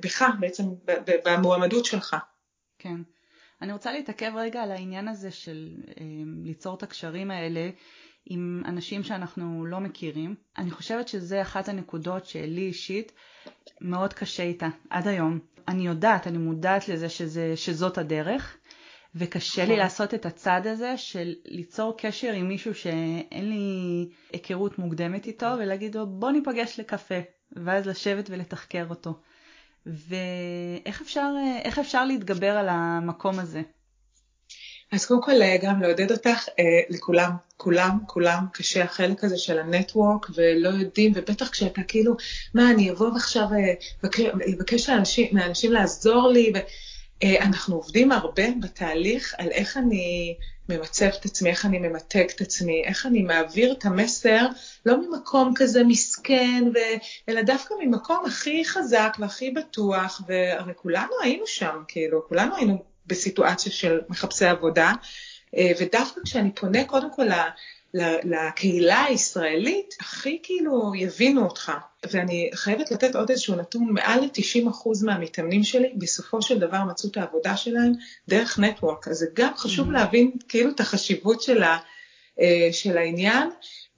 בך, 0.04 0.26
בעצם 0.40 0.64
במועמדות 1.26 1.86
שלך. 1.86 2.16
כן. 2.80 3.02
אני 3.62 3.74
רוצה 3.74 3.92
להתעכב 3.92 4.32
רגע 4.36 4.64
על 4.64 4.72
העניין 4.72 5.08
הזה 5.08 5.32
של 5.32 5.70
אה, 6.00 6.06
ליצור 6.44 6.76
את 6.76 6.84
הקשרים 6.84 7.32
האלה 7.32 7.70
עם 8.26 8.64
אנשים 8.66 9.04
שאנחנו 9.04 9.66
לא 9.66 9.80
מכירים. 9.80 10.36
אני 10.58 10.72
חושבת 10.72 11.08
שזה 11.08 11.42
אחת 11.42 11.70
הנקודות 11.70 12.26
שלי 12.26 12.62
אישית 12.62 13.12
מאוד 13.82 14.14
קשה 14.14 14.44
איתה 14.44 14.68
עד 14.90 15.08
היום. 15.08 15.40
אני 15.68 15.88
יודעת, 15.88 16.28
אני 16.28 16.38
מודעת 16.38 16.88
לזה 16.88 17.10
שזה, 17.10 17.54
שזאת 17.56 17.98
הדרך, 17.98 18.58
וקשה 19.16 19.62
לי 19.62 19.68
נכון. 19.68 19.80
לעשות 19.80 20.14
את 20.14 20.26
הצעד 20.26 20.68
הזה 20.68 20.98
של 20.98 21.34
ליצור 21.46 21.98
קשר 21.98 22.34
עם 22.34 22.48
מישהו 22.48 22.76
שאין 22.76 23.50
לי 23.50 24.10
היכרות 24.34 24.80
מוקדמת 24.80 25.26
איתו 25.26 25.46
ולהגיד 25.60 25.96
לו 25.96 26.08
בוא 26.08 26.32
ניפגש 26.32 26.80
לקפה, 26.80 27.16
ואז 27.52 27.88
לשבת 27.88 28.30
ולתחקר 28.30 28.86
אותו. 28.90 29.20
ואיך 29.86 31.02
אפשר, 31.02 31.34
אפשר 31.80 32.06
להתגבר 32.06 32.58
על 32.58 32.70
המקום 32.70 33.40
הזה? 33.40 33.62
אז 34.92 35.06
קודם 35.06 35.22
כל 35.22 35.58
גם 35.62 35.82
לעודד 35.82 36.12
אותך, 36.12 36.50
אה, 36.60 36.64
לכולם, 36.90 37.32
כולם, 37.58 37.98
כולם, 38.08 38.46
קשה 38.54 38.84
החלק 38.84 39.24
הזה 39.24 39.38
של 39.38 39.60
הנטוורק 39.60 40.28
ולא 40.36 40.70
יודעים, 40.70 41.12
ובטח 41.16 41.50
כשאתה 41.50 41.82
כאילו, 41.88 42.16
מה, 42.54 42.72
אני 42.72 42.92
אבוא 42.92 43.08
עכשיו 43.16 43.48
לבקש 44.48 44.90
אה, 44.90 44.98
מאנשים 45.32 45.72
לעזור 45.72 46.30
לי, 46.30 46.54
ואנחנו 46.54 47.76
אה, 47.76 47.80
עובדים 47.80 48.12
הרבה 48.12 48.44
בתהליך 48.62 49.36
על 49.38 49.48
איך 49.52 49.78
אני 49.78 50.36
ממצב 50.70 51.10
את 51.20 51.26
עצמי, 51.26 51.50
איך 51.50 51.66
אני 51.66 51.80
ממתג 51.80 52.26
את 52.36 52.42
עצמי, 52.42 52.84
איך 52.86 53.06
אני 53.06 53.22
מעביר 53.22 53.72
את 53.72 53.86
המסר, 53.86 54.46
לא 54.86 54.98
ממקום 55.02 55.54
כזה 55.56 55.84
מסכן, 55.84 56.64
ו... 56.74 56.78
אלא 57.30 57.42
דווקא 57.42 57.74
ממקום 57.80 58.26
הכי 58.26 58.66
חזק 58.66 59.18
והכי 59.20 59.52
בטוח, 59.52 60.22
והרי 60.28 60.74
כולנו 60.76 61.14
היינו 61.22 61.48
שם, 61.48 61.84
כאילו, 61.88 62.28
כולנו 62.28 62.56
היינו 62.56 62.91
בסיטואציה 63.08 63.72
של 63.72 64.00
מחפשי 64.10 64.46
עבודה, 64.46 64.94
אה, 65.58 65.72
ודווקא 65.80 66.22
כשאני 66.26 66.52
פונה 66.56 66.84
קודם 66.84 67.14
כל 67.16 67.28
לקהילה 68.24 69.04
הישראלית, 69.04 69.96
הכי 70.00 70.40
כאילו 70.44 70.92
יבינו 70.96 71.44
אותך. 71.44 71.72
ואני 72.12 72.50
חייבת 72.54 72.92
לתת 72.92 73.16
עוד 73.16 73.30
איזשהו 73.30 73.56
נתון, 73.56 73.88
מעל 73.92 74.20
ל-90% 74.20 75.06
מהמתאמנים 75.06 75.64
שלי 75.64 75.94
בסופו 75.98 76.42
של 76.42 76.60
דבר 76.60 76.84
מצאו 76.84 77.10
את 77.10 77.18
העבודה 77.18 77.58
שלהם 77.58 77.92
דרך 78.30 78.60
נטוורק, 78.60 79.08
אז 79.08 79.18
זה 79.18 79.26
גם 79.34 79.58
חשוב 79.58 79.90
mm-hmm. 79.90 79.94
להבין 79.94 80.32
כאילו 80.50 80.70
את 80.70 80.80
החשיבות 80.80 81.42
של, 81.42 81.64
ה, 81.64 81.78
אה, 82.42 82.70
של 82.72 82.98
העניין. 82.98 83.50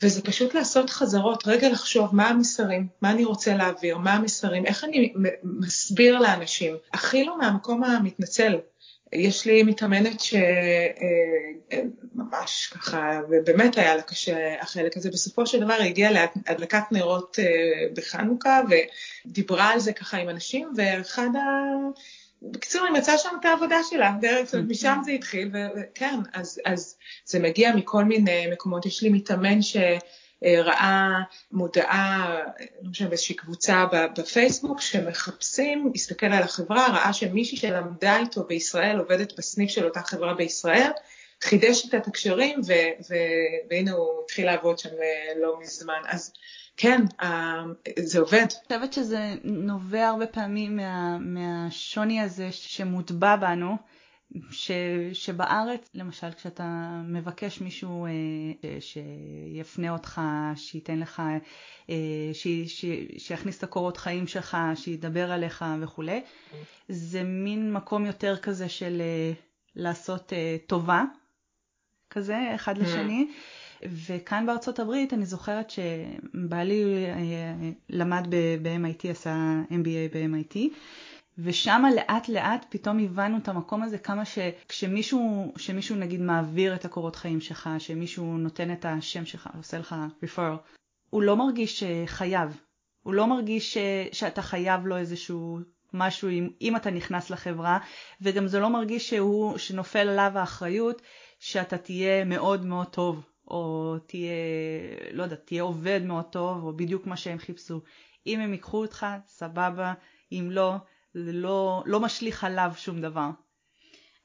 וזה 0.03 0.21
פשוט 0.21 0.53
לעשות 0.53 0.89
חזרות, 0.89 1.47
רגע 1.47 1.69
לחשוב 1.69 2.15
מה 2.15 2.29
המסרים, 2.29 2.87
מה 3.01 3.11
אני 3.11 3.25
רוצה 3.25 3.55
להעביר, 3.55 3.97
מה 3.97 4.13
המסרים, 4.13 4.65
איך 4.65 4.83
אני 4.83 5.13
מסביר 5.43 6.19
לאנשים, 6.19 6.75
הכי 6.93 7.23
לא 7.23 7.37
מהמקום 7.37 7.83
המתנצל, 7.83 8.57
יש 9.13 9.45
לי 9.45 9.63
מתאמנת 9.63 10.19
שממש 10.19 10.41
אה, 12.71 12.77
ככה, 12.77 13.21
ובאמת 13.29 13.77
היה 13.77 13.95
לה 13.95 14.01
קשה 14.01 14.61
החלק 14.61 14.97
הזה, 14.97 15.09
בסופו 15.09 15.47
של 15.47 15.59
דבר 15.59 15.73
היא 15.73 15.89
הגיעה 15.89 16.11
להדלקת 16.11 16.83
נרות 16.91 17.39
אה, 17.39 17.45
בחנוכה 17.95 18.61
ודיברה 19.25 19.69
על 19.69 19.79
זה 19.79 19.93
ככה 19.93 20.17
עם 20.17 20.29
אנשים, 20.29 20.73
ואחד 20.77 21.29
ה... 21.35 21.39
בקיצור, 22.51 22.83
היא 22.83 22.93
מצאה 22.93 23.17
שם 23.17 23.29
את 23.39 23.45
העבודה 23.45 23.77
שלה, 23.89 24.11
דרך, 24.21 24.55
משם 24.55 24.99
זה 25.05 25.11
התחיל, 25.11 25.51
וכן, 25.53 26.19
אז, 26.33 26.59
אז 26.65 26.97
זה 27.25 27.39
מגיע 27.39 27.75
מכל 27.75 28.03
מיני 28.03 28.47
מקומות. 28.51 28.85
יש 28.85 29.03
לי 29.03 29.09
מתאמן 29.09 29.61
ש... 29.61 29.77
ראה 30.45 31.19
מודעה, 31.51 32.39
לא 32.81 32.89
משנה, 32.89 33.07
באיזושהי 33.07 33.35
קבוצה 33.35 33.85
בפייסבוק, 34.17 34.81
שמחפשים, 34.81 35.91
הסתכל 35.95 36.25
על 36.25 36.43
החברה, 36.43 36.87
ראה 36.87 37.13
שמישהי 37.13 37.57
שלמדה 37.57 38.19
איתו 38.19 38.43
בישראל 38.43 38.99
עובדת 38.99 39.37
בסניף 39.37 39.69
של 39.69 39.85
אותה 39.85 40.01
חברה 40.01 40.33
בישראל, 40.33 40.91
חידש 41.41 41.85
את 41.85 41.93
התקשרים, 41.93 42.59
והנה 43.69 43.91
הוא 43.91 44.23
התחיל 44.23 44.45
לעבוד 44.45 44.79
שם 44.79 44.89
אה, 44.89 45.33
לא 45.41 45.59
מזמן. 45.59 46.01
אז 46.07 46.33
כן, 46.77 47.01
זה 47.99 48.19
עובד. 48.19 48.37
אני 48.39 48.47
חושבת 48.79 48.93
שזה 48.93 49.35
נובע 49.43 50.07
הרבה 50.07 50.27
פעמים 50.27 50.75
מה, 50.75 51.17
מהשוני 51.17 52.21
הזה 52.21 52.51
שמוטבע 52.51 53.35
בנו. 53.35 53.77
ש, 54.51 54.71
שבארץ, 55.13 55.89
למשל 55.93 56.31
כשאתה 56.31 57.01
מבקש 57.05 57.61
מישהו 57.61 58.05
אה, 58.05 58.11
שיפנה 58.79 59.91
אותך, 59.91 60.21
שייתן 60.55 60.99
לך, 60.99 61.21
אה, 61.89 61.95
ש, 62.33 62.47
ש, 62.67 62.85
שיכניס 63.17 63.57
את 63.57 63.63
הקורות 63.63 63.97
חיים 63.97 64.27
שלך, 64.27 64.57
שידבר 64.75 65.31
עליך 65.31 65.65
וכולי, 65.81 66.21
זה 66.89 67.23
מין 67.23 67.73
מקום 67.73 68.05
יותר 68.05 68.37
כזה 68.37 68.69
של 68.69 69.01
אה, 69.01 69.31
לעשות 69.75 70.33
אה, 70.33 70.57
טובה, 70.67 71.03
כזה, 72.09 72.55
אחד 72.55 72.77
לשני. 72.77 73.27
וכאן 74.07 74.45
בארצות 74.45 74.79
הברית 74.79 75.13
אני 75.13 75.25
זוכרת 75.25 75.69
שבעלי 75.69 77.05
למד 77.89 78.27
ב-MIT, 78.61 79.07
עשה 79.09 79.61
MBA 79.69 80.15
ב-MIT, 80.15 80.57
ושם 81.37 81.83
לאט 81.95 82.29
לאט 82.29 82.65
פתאום 82.69 82.99
הבנו 82.99 83.37
את 83.37 83.47
המקום 83.47 83.83
הזה 83.83 83.97
כמה 83.97 84.25
שכשמישהו 84.25 85.53
שמישהו 85.57 85.95
נגיד 85.95 86.21
מעביר 86.21 86.75
את 86.75 86.85
הקורות 86.85 87.15
חיים 87.15 87.41
שלך, 87.41 87.69
שמישהו 87.79 88.37
נותן 88.37 88.73
את 88.73 88.85
השם 88.85 89.25
שלך, 89.25 89.49
עושה 89.57 89.77
לך 89.77 89.95
referral, 90.25 90.57
הוא 91.09 91.21
לא 91.21 91.37
מרגיש 91.37 91.83
חייב, 92.05 92.61
הוא 93.03 93.13
לא 93.13 93.27
מרגיש 93.27 93.73
ש, 93.73 93.77
שאתה 94.11 94.41
חייב 94.41 94.85
לו 94.85 94.97
איזשהו 94.97 95.59
משהו 95.93 96.29
אם, 96.29 96.49
אם 96.61 96.75
אתה 96.75 96.91
נכנס 96.91 97.29
לחברה, 97.29 97.79
וגם 98.21 98.47
זה 98.47 98.59
לא 98.59 98.69
מרגיש 98.69 99.09
שהוא, 99.09 99.57
שנופל 99.57 100.07
עליו 100.07 100.31
האחריות 100.35 101.01
שאתה 101.39 101.77
תהיה 101.77 102.25
מאוד 102.25 102.65
מאוד 102.65 102.87
טוב, 102.87 103.25
או 103.47 103.95
תהיה, 104.07 104.33
לא 105.11 105.23
יודע, 105.23 105.35
תהיה 105.35 105.63
עובד 105.63 106.01
מאוד 106.03 106.25
טוב, 106.25 106.63
או 106.63 106.77
בדיוק 106.77 107.07
מה 107.07 107.17
שהם 107.17 107.37
חיפשו. 107.37 107.81
אם 108.27 108.39
הם 108.39 108.53
ייקחו 108.53 108.81
אותך, 108.81 109.05
סבבה, 109.27 109.93
אם 110.31 110.47
לא, 110.51 110.73
זה 111.13 111.31
לא, 111.33 111.83
לא 111.85 111.99
משליך 111.99 112.43
עליו 112.43 112.71
שום 112.77 113.01
דבר. 113.01 113.29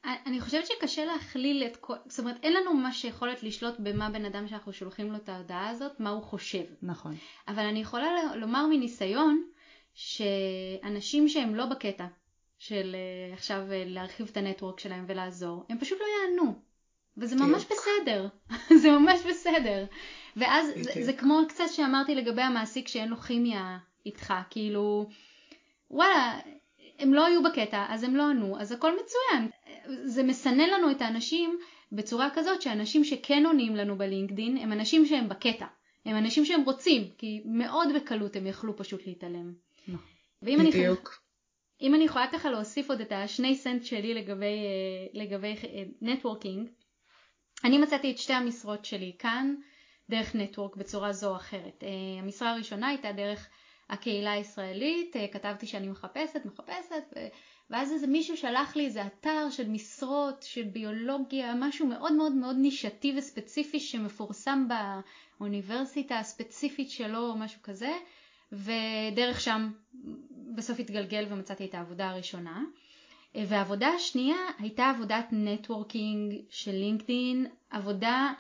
אני 0.05 0.41
חושבת 0.41 0.67
שקשה 0.67 1.05
להכליל 1.05 1.65
את 1.67 1.77
כל, 1.77 1.95
זאת 2.07 2.19
אומרת 2.19 2.37
אין 2.43 2.53
לנו 2.53 2.75
ממש 2.75 3.05
יכולת 3.05 3.43
לשלוט 3.43 3.75
במה 3.79 4.11
בן 4.11 4.25
אדם 4.25 4.49
שאנחנו 4.49 4.73
שולחים 4.73 5.13
לו 5.13 5.17
את 5.17 5.29
ההודעה 5.29 5.69
הזאת, 5.69 6.01
מה 6.01 6.11
הוא 6.11 6.23
חושב. 6.23 6.65
נכון. 6.83 7.15
אבל 7.49 7.63
אני 7.63 7.81
יכולה 7.81 8.35
לומר 8.35 8.67
מניסיון 8.67 9.45
שאנשים 9.95 11.29
שהם 11.29 11.55
לא 11.55 11.67
בקטע 11.67 12.07
של 12.59 12.95
אה, 12.95 13.35
עכשיו 13.35 13.73
אה, 13.73 13.83
להרחיב 13.87 14.29
את 14.31 14.37
הנטוורק 14.37 14.81
שלהם 14.81 15.05
ולעזור, 15.09 15.65
הם 15.69 15.79
פשוט 15.79 15.99
לא 16.01 16.07
יענו. 16.07 16.68
וזה 17.19 17.37
ממש 17.37 17.65
בסדר, 17.65 18.29
זה 18.83 18.91
ממש 18.91 19.21
בסדר. 19.29 19.85
ואז 20.37 20.67
זה, 20.77 21.05
זה 21.05 21.13
כמו 21.13 21.41
קצת 21.49 21.65
שאמרתי 21.73 22.15
לגבי 22.15 22.43
המעסיק 22.43 22.89
שאין 22.89 23.09
לו 23.09 23.17
כימיה 23.17 23.79
איתך, 24.07 24.35
כאילו, 24.51 25.09
וואלה, 25.91 26.39
הם 26.99 27.15
לא 27.15 27.27
היו 27.27 27.43
בקטע, 27.43 27.87
אז 27.89 28.05
הם 28.05 28.17
לא 28.17 28.31
ענו, 28.31 28.61
אז 28.61 28.73
הכל 28.73 28.93
מצוין. 28.93 29.51
זה 30.05 30.23
מסנן 30.23 30.71
לנו 30.71 30.91
את 30.91 31.03
האנשים 31.03 31.59
בצורה 31.93 32.29
כזאת 32.35 32.63
שאנשים 32.63 33.05
שכן 33.05 33.47
עונים 33.47 33.77
לנו 33.77 33.99
בלינקדין 33.99 34.57
הם 34.57 34.73
אנשים 34.73 35.07
שהם 35.07 35.29
בקטע. 35.29 35.67
הם 36.05 36.17
אנשים 36.17 36.45
שהם 36.45 36.63
רוצים, 36.65 37.05
כי 37.19 37.43
מאוד 37.45 37.89
בקלות 37.97 38.37
הם 38.37 38.47
יכלו 38.47 38.77
פשוט 38.77 39.07
להתעלם. 39.07 39.53
ואם 40.43 40.61
אני, 40.61 40.71
אם 41.83 41.95
אני 41.95 42.05
יכולה 42.05 42.27
ככה 42.33 42.51
להוסיף 42.51 42.91
עוד 42.91 43.01
את 43.01 43.13
השני 43.13 43.57
סנט 43.57 43.85
שלי 43.85 44.15
לגבי, 44.15 44.45
אה, 44.45 45.21
לגבי 45.23 45.55
נטוורקינג, 46.03 46.67
אה, 46.67 46.73
אני 47.65 47.79
מצאתי 47.79 48.11
את 48.11 48.19
שתי 48.19 48.33
המשרות 48.33 48.85
שלי 48.85 49.13
כאן 49.19 49.55
דרך 50.11 50.35
נטוורק 50.35 50.77
בצורה 50.77 51.13
זו 51.13 51.31
או 51.31 51.37
אחרת. 51.37 51.83
אה, 51.85 51.89
המשרה 52.23 52.51
הראשונה 52.51 52.89
הייתה 52.89 53.13
דרך 53.13 53.49
הקהילה 53.91 54.33
הישראלית, 54.33 55.17
כתבתי 55.33 55.67
שאני 55.67 55.89
מחפשת, 55.89 56.41
מחפשת, 56.45 57.17
ואז 57.71 57.93
איזה 57.93 58.07
מישהו 58.07 58.37
שלח 58.37 58.77
לי 58.77 58.85
איזה 58.87 59.07
אתר 59.07 59.51
של 59.51 59.69
משרות, 59.69 60.43
של 60.43 60.63
ביולוגיה, 60.63 61.55
משהו 61.55 61.87
מאוד 61.87 62.13
מאוד 62.13 62.33
מאוד 62.33 62.57
נישתי 62.57 63.15
וספציפי 63.19 63.81
שמפורסם 63.81 64.69
באוניברסיטה 65.39 66.19
הספציפית 66.19 66.91
שלו 66.91 67.19
או 67.19 67.37
משהו 67.39 67.63
כזה, 67.63 67.93
ודרך 68.53 69.41
שם 69.41 69.71
בסוף 70.55 70.79
התגלגל 70.81 71.27
ומצאתי 71.31 71.65
את 71.65 71.75
העבודה 71.75 72.11
הראשונה. 72.11 72.63
והעבודה 73.47 73.89
השנייה 73.89 74.37
הייתה 74.59 74.91
עבודת 74.91 75.27
נטוורקינג 75.33 76.35
של 76.51 76.73
לינקדאין, 76.73 77.47
עבודה 77.71 78.33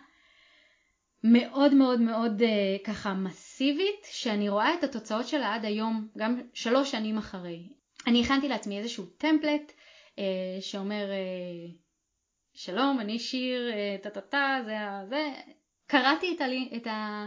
מאוד 1.24 1.74
מאוד 1.74 2.00
מאוד 2.00 2.42
uh, 2.42 2.86
ככה 2.86 3.14
מסיבית, 3.14 4.04
שאני 4.04 4.48
רואה 4.48 4.74
את 4.74 4.84
התוצאות 4.84 5.28
שלה 5.28 5.54
עד 5.54 5.64
היום, 5.64 6.08
גם 6.18 6.40
שלוש 6.54 6.90
שנים 6.90 7.18
אחרי. 7.18 7.68
אני 8.06 8.24
הכנתי 8.24 8.48
לעצמי 8.48 8.78
איזשהו 8.78 9.04
טמפלט 9.06 9.72
uh, 10.16 10.20
שאומר 10.60 11.10
uh, 11.10 11.72
שלום, 12.54 13.00
אני 13.00 13.18
שיר, 13.18 13.70
טה 14.02 14.10
טה 14.10 14.20
טה, 14.20 14.58
זה 14.64 14.76
זה. 15.08 15.32
קראתי 15.86 16.34
את, 16.36 16.40
הלי, 16.40 16.70
את, 16.76 16.86
ה, 16.86 17.26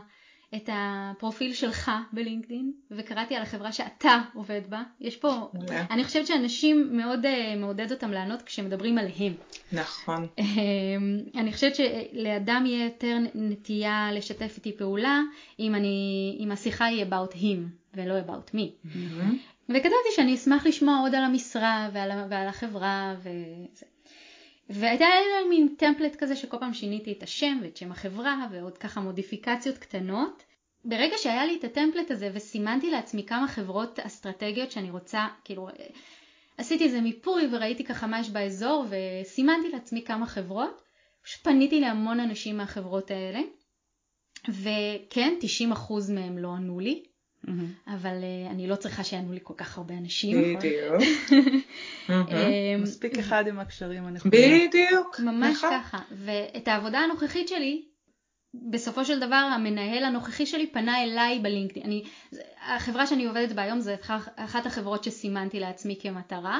את 0.55 0.69
הפרופיל 0.73 1.53
שלך 1.53 1.91
בלינקדאין 2.13 2.71
וקראתי 2.91 3.35
על 3.35 3.41
החברה 3.41 3.71
שאתה 3.71 4.21
עובד 4.33 4.61
בה. 4.69 4.83
יש 4.99 5.17
פה, 5.17 5.51
אני 5.91 6.03
חושבת 6.03 6.27
שאנשים 6.27 6.97
מאוד 6.97 7.25
uh, 7.25 7.57
מעודד 7.57 7.91
אותם 7.91 8.11
לענות 8.11 8.41
כשמדברים 8.41 8.97
עליהם. 8.97 9.33
נכון. 9.71 10.27
Uh, 10.39 10.43
אני 11.35 11.53
חושבת 11.53 11.75
שלאדם 11.75 12.63
יהיה 12.65 12.85
יותר 12.85 13.17
נטייה 13.35 14.09
לשתף 14.13 14.53
איתי 14.57 14.77
פעולה 14.77 15.21
אם, 15.59 15.75
אני, 15.75 16.37
אם 16.39 16.51
השיחה 16.51 16.85
היא 16.85 17.05
about 17.05 17.35
him 17.35 17.59
ולא 17.93 18.13
about 18.19 18.55
me. 18.55 18.85
Mm-hmm. 18.85 19.33
וכתבתי 19.69 20.11
שאני 20.15 20.35
אשמח 20.35 20.65
לשמוע 20.65 20.99
עוד 20.99 21.15
על 21.15 21.23
המשרה 21.23 21.89
ועל, 21.93 22.11
ועל 22.29 22.47
החברה 22.47 23.15
וזה. 23.19 23.85
והייתה 24.73 25.05
לי 25.05 25.49
מין 25.49 25.75
טמפלט 25.77 26.15
כזה 26.15 26.35
שכל 26.35 26.57
פעם 26.59 26.73
שיניתי 26.73 27.11
את 27.11 27.23
השם 27.23 27.59
ואת 27.61 27.77
שם 27.77 27.91
החברה 27.91 28.47
ועוד 28.51 28.77
ככה 28.77 29.01
מודיפיקציות 29.01 29.77
קטנות. 29.77 30.43
ברגע 30.85 31.17
שהיה 31.17 31.45
לי 31.45 31.57
את 31.59 31.63
הטמפלט 31.63 32.11
הזה 32.11 32.29
וסימנתי 32.33 32.91
לעצמי 32.91 33.25
כמה 33.25 33.47
חברות 33.47 33.99
אסטרטגיות 33.99 34.71
שאני 34.71 34.91
רוצה, 34.91 35.27
כאילו 35.43 35.69
עשיתי 36.57 36.83
איזה 36.83 37.01
מיפוי 37.01 37.47
וראיתי 37.51 37.83
ככה 37.83 38.07
מה 38.07 38.19
יש 38.19 38.29
באזור 38.29 38.85
וסימנתי 38.89 39.69
לעצמי 39.69 40.01
כמה 40.01 40.25
חברות, 40.25 40.81
פשוט 41.23 41.43
פניתי 41.43 41.79
להמון 41.79 42.19
אנשים 42.19 42.57
מהחברות 42.57 43.11
האלה 43.11 43.39
וכן 44.49 45.33
90% 45.73 46.11
מהם 46.13 46.37
לא 46.37 46.53
ענו 46.55 46.79
לי. 46.79 47.03
אבל 47.87 48.15
uh, 48.21 48.51
אני 48.51 48.67
לא 48.67 48.75
צריכה 48.75 49.03
שיענו 49.03 49.33
לי 49.33 49.39
כל 49.43 49.53
כך 49.57 49.77
הרבה 49.77 49.93
אנשים. 49.93 50.57
בדיוק. 50.57 51.01
אמ, 52.09 52.15
מספיק 52.81 53.17
אחד 53.17 53.47
עם 53.47 53.59
הקשרים 53.59 54.05
הנכונים. 54.05 54.67
בדיוק. 54.67 55.19
ממש 55.19 55.57
נכון. 55.57 55.69
ככה. 55.71 55.97
ואת 56.11 56.67
העבודה 56.67 56.99
הנוכחית 56.99 57.47
שלי, 57.47 57.85
בסופו 58.53 59.05
של 59.05 59.19
דבר 59.19 59.35
המנהל 59.35 60.03
הנוכחי 60.03 60.45
שלי 60.45 60.67
פנה 60.67 61.03
אליי 61.03 61.39
בלינקדאין. 61.39 61.85
אני, 61.85 62.03
החברה 62.61 63.07
שאני 63.07 63.25
עובדת 63.25 63.51
בה 63.51 63.61
היום 63.61 63.79
זו 63.79 63.91
אחת 64.35 64.65
החברות 64.65 65.03
שסימנתי 65.03 65.59
לעצמי 65.59 65.97
כמטרה. 66.01 66.59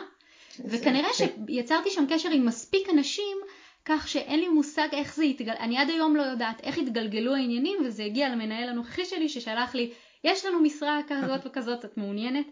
וכנראה 0.65 1.09
שיצרתי 1.13 1.89
שם 1.89 2.05
קשר 2.09 2.29
עם 2.29 2.45
מספיק 2.45 2.89
אנשים 2.89 3.37
כך 3.85 4.07
שאין 4.07 4.39
לי 4.39 4.47
מושג 4.47 4.87
איך 4.91 5.15
זה 5.15 5.25
יתגלגל, 5.25 5.53
אני 5.59 5.77
עד 5.77 5.89
היום 5.89 6.15
לא 6.15 6.21
יודעת 6.21 6.61
איך 6.63 6.77
התגלגלו 6.77 7.35
העניינים 7.35 7.77
וזה 7.85 8.03
הגיע 8.03 8.29
למנהל 8.29 8.69
הנוכחי 8.69 9.05
שלי 9.05 9.29
ששלח 9.29 9.75
לי 9.75 9.91
יש 10.23 10.45
לנו 10.45 10.59
משרה 10.59 10.99
כזאת 11.07 11.41
וכזאת, 11.45 11.85
את 11.85 11.97
מעוניינת? 11.97 12.45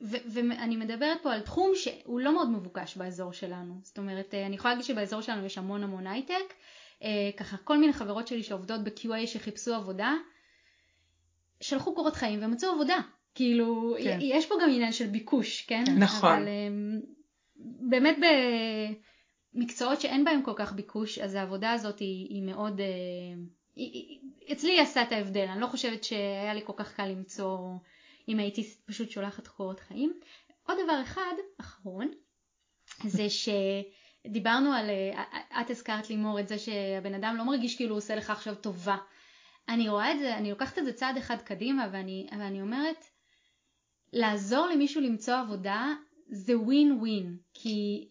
ואני 0.00 0.76
מדברת 0.76 1.22
פה 1.22 1.32
על 1.32 1.40
תחום 1.40 1.70
שהוא 1.74 2.20
לא 2.20 2.32
מאוד 2.34 2.50
מבוקש 2.50 2.96
באזור 2.96 3.32
שלנו. 3.32 3.74
זאת 3.82 3.98
אומרת, 3.98 4.34
אה, 4.34 4.46
אני 4.46 4.54
יכולה 4.56 4.74
להגיד 4.74 4.86
שבאזור 4.86 5.20
שלנו 5.20 5.46
יש 5.46 5.58
המון 5.58 5.82
המון 5.82 6.06
הייטק. 6.06 6.54
אה, 7.02 7.30
ככה 7.36 7.56
כל 7.56 7.78
מיני 7.78 7.92
חברות 7.92 8.28
שלי 8.28 8.42
שעובדות 8.42 8.84
ב-QA 8.84 9.26
שחיפשו 9.26 9.74
עבודה, 9.74 10.14
שלחו 11.60 11.94
קורות 11.94 12.16
חיים 12.16 12.38
ומצאו 12.42 12.70
עבודה. 12.70 13.00
כאילו, 13.34 13.96
כן. 14.04 14.18
יש 14.22 14.46
פה 14.46 14.54
גם 14.62 14.70
עניין 14.70 14.92
של 14.92 15.06
ביקוש, 15.06 15.62
כן? 15.62 15.84
נכון. 15.98 16.32
אבל 16.32 16.48
אה, 16.48 16.68
באמת 17.90 18.16
במקצועות 19.54 20.00
שאין 20.00 20.24
בהם 20.24 20.42
כל 20.42 20.54
כך 20.56 20.72
ביקוש, 20.72 21.18
אז 21.18 21.34
העבודה 21.34 21.72
הזאת 21.72 21.98
היא, 21.98 22.26
היא 22.30 22.42
מאוד... 22.42 22.80
אצלי 24.52 24.70
היא 24.72 24.80
עשה 24.80 25.02
את 25.02 25.12
ההבדל, 25.12 25.46
אני 25.48 25.60
לא 25.60 25.66
חושבת 25.66 26.04
שהיה 26.04 26.54
לי 26.54 26.60
כל 26.64 26.72
כך 26.76 26.94
קל 26.94 27.06
למצוא 27.06 27.58
אם 28.28 28.38
הייתי 28.38 28.74
פשוט 28.86 29.10
שולחת 29.10 29.46
קורות 29.46 29.80
חיים. 29.80 30.20
עוד 30.66 30.78
דבר 30.84 31.02
אחד, 31.02 31.34
אחרון, 31.60 32.10
זה 33.04 33.26
שדיברנו 34.26 34.72
על, 34.72 34.90
את 35.60 35.70
הזכרת 35.70 36.10
לימור 36.10 36.40
את 36.40 36.48
זה 36.48 36.58
שהבן 36.58 37.14
אדם 37.14 37.36
לא 37.36 37.44
מרגיש 37.44 37.76
כאילו 37.76 37.90
הוא 37.90 37.98
עושה 37.98 38.16
לך 38.16 38.30
עכשיו 38.30 38.54
טובה. 38.54 38.96
אני 39.68 39.88
רואה 39.88 40.12
את 40.12 40.18
זה, 40.18 40.36
אני 40.36 40.50
לוקחת 40.50 40.78
את 40.78 40.84
זה 40.84 40.92
צעד 40.92 41.16
אחד 41.16 41.42
קדימה 41.42 41.88
ואני, 41.92 42.26
ואני 42.32 42.62
אומרת, 42.62 43.04
לעזור 44.12 44.66
למישהו 44.66 45.00
למצוא 45.00 45.34
עבודה 45.34 45.94
זה 46.28 46.58
ווין 46.58 46.92
ווין, 46.92 47.36
כי 47.54 48.08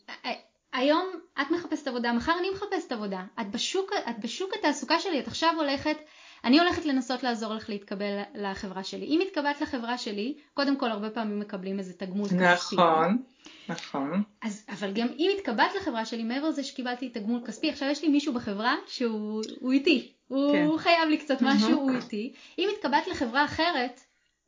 היום 0.76 1.06
את 1.42 1.52
מחפשת 1.52 1.88
עבודה, 1.88 2.14
מחר 2.14 2.34
אני 2.40 2.50
מחפשת 2.50 2.92
עבודה. 2.92 3.24
את 3.42 3.52
בשוק, 3.52 3.92
את 4.10 4.20
בשוק 4.20 4.54
התעסוקה 4.60 5.00
שלי, 5.00 5.20
את 5.20 5.28
עכשיו 5.28 5.54
הולכת, 5.58 5.98
אני 6.44 6.60
הולכת 6.60 6.86
לנסות 6.86 7.24
לעזור 7.24 7.54
לך 7.54 7.70
להתקבל 7.70 8.22
לחברה 8.36 8.84
שלי. 8.84 9.06
אם 9.06 9.20
התקבלת 9.28 9.62
לחברה 9.62 9.98
שלי, 9.98 10.38
קודם 10.54 10.78
כל 10.78 10.92
הרבה 10.92 11.10
פעמים 11.10 11.40
מקבלים 11.40 11.80
איזה 11.80 11.94
תגמול 11.94 12.28
כספי. 12.28 12.76
נכון, 12.76 13.24
נכון. 13.70 14.24
אז, 14.42 14.66
אבל 14.70 14.92
גם 14.94 15.08
אם 15.20 15.32
התקבלת 15.38 15.76
לחברה 15.76 16.06
שלי, 16.06 16.24
מעבר 16.24 16.48
לזה 16.50 16.64
שקיבלתי 16.64 17.10
תגמול 17.10 17.42
כספי, 17.46 17.70
עכשיו 17.70 17.90
יש 17.90 18.02
לי 18.02 18.10
מישהו 18.10 18.34
בחברה 18.34 18.76
שהוא 18.88 19.72
איתי. 19.72 20.12
הוא 20.28 20.54
כן. 20.54 20.78
חייב 20.78 21.10
לי 21.10 21.18
קצת 21.18 21.42
משהו, 21.42 21.72
הוא 21.72 21.92
איתי. 21.92 22.34
אם 22.60 22.70
התקבלת 22.74 23.08
לחברה 23.08 23.46
אחרת, 23.46 24.02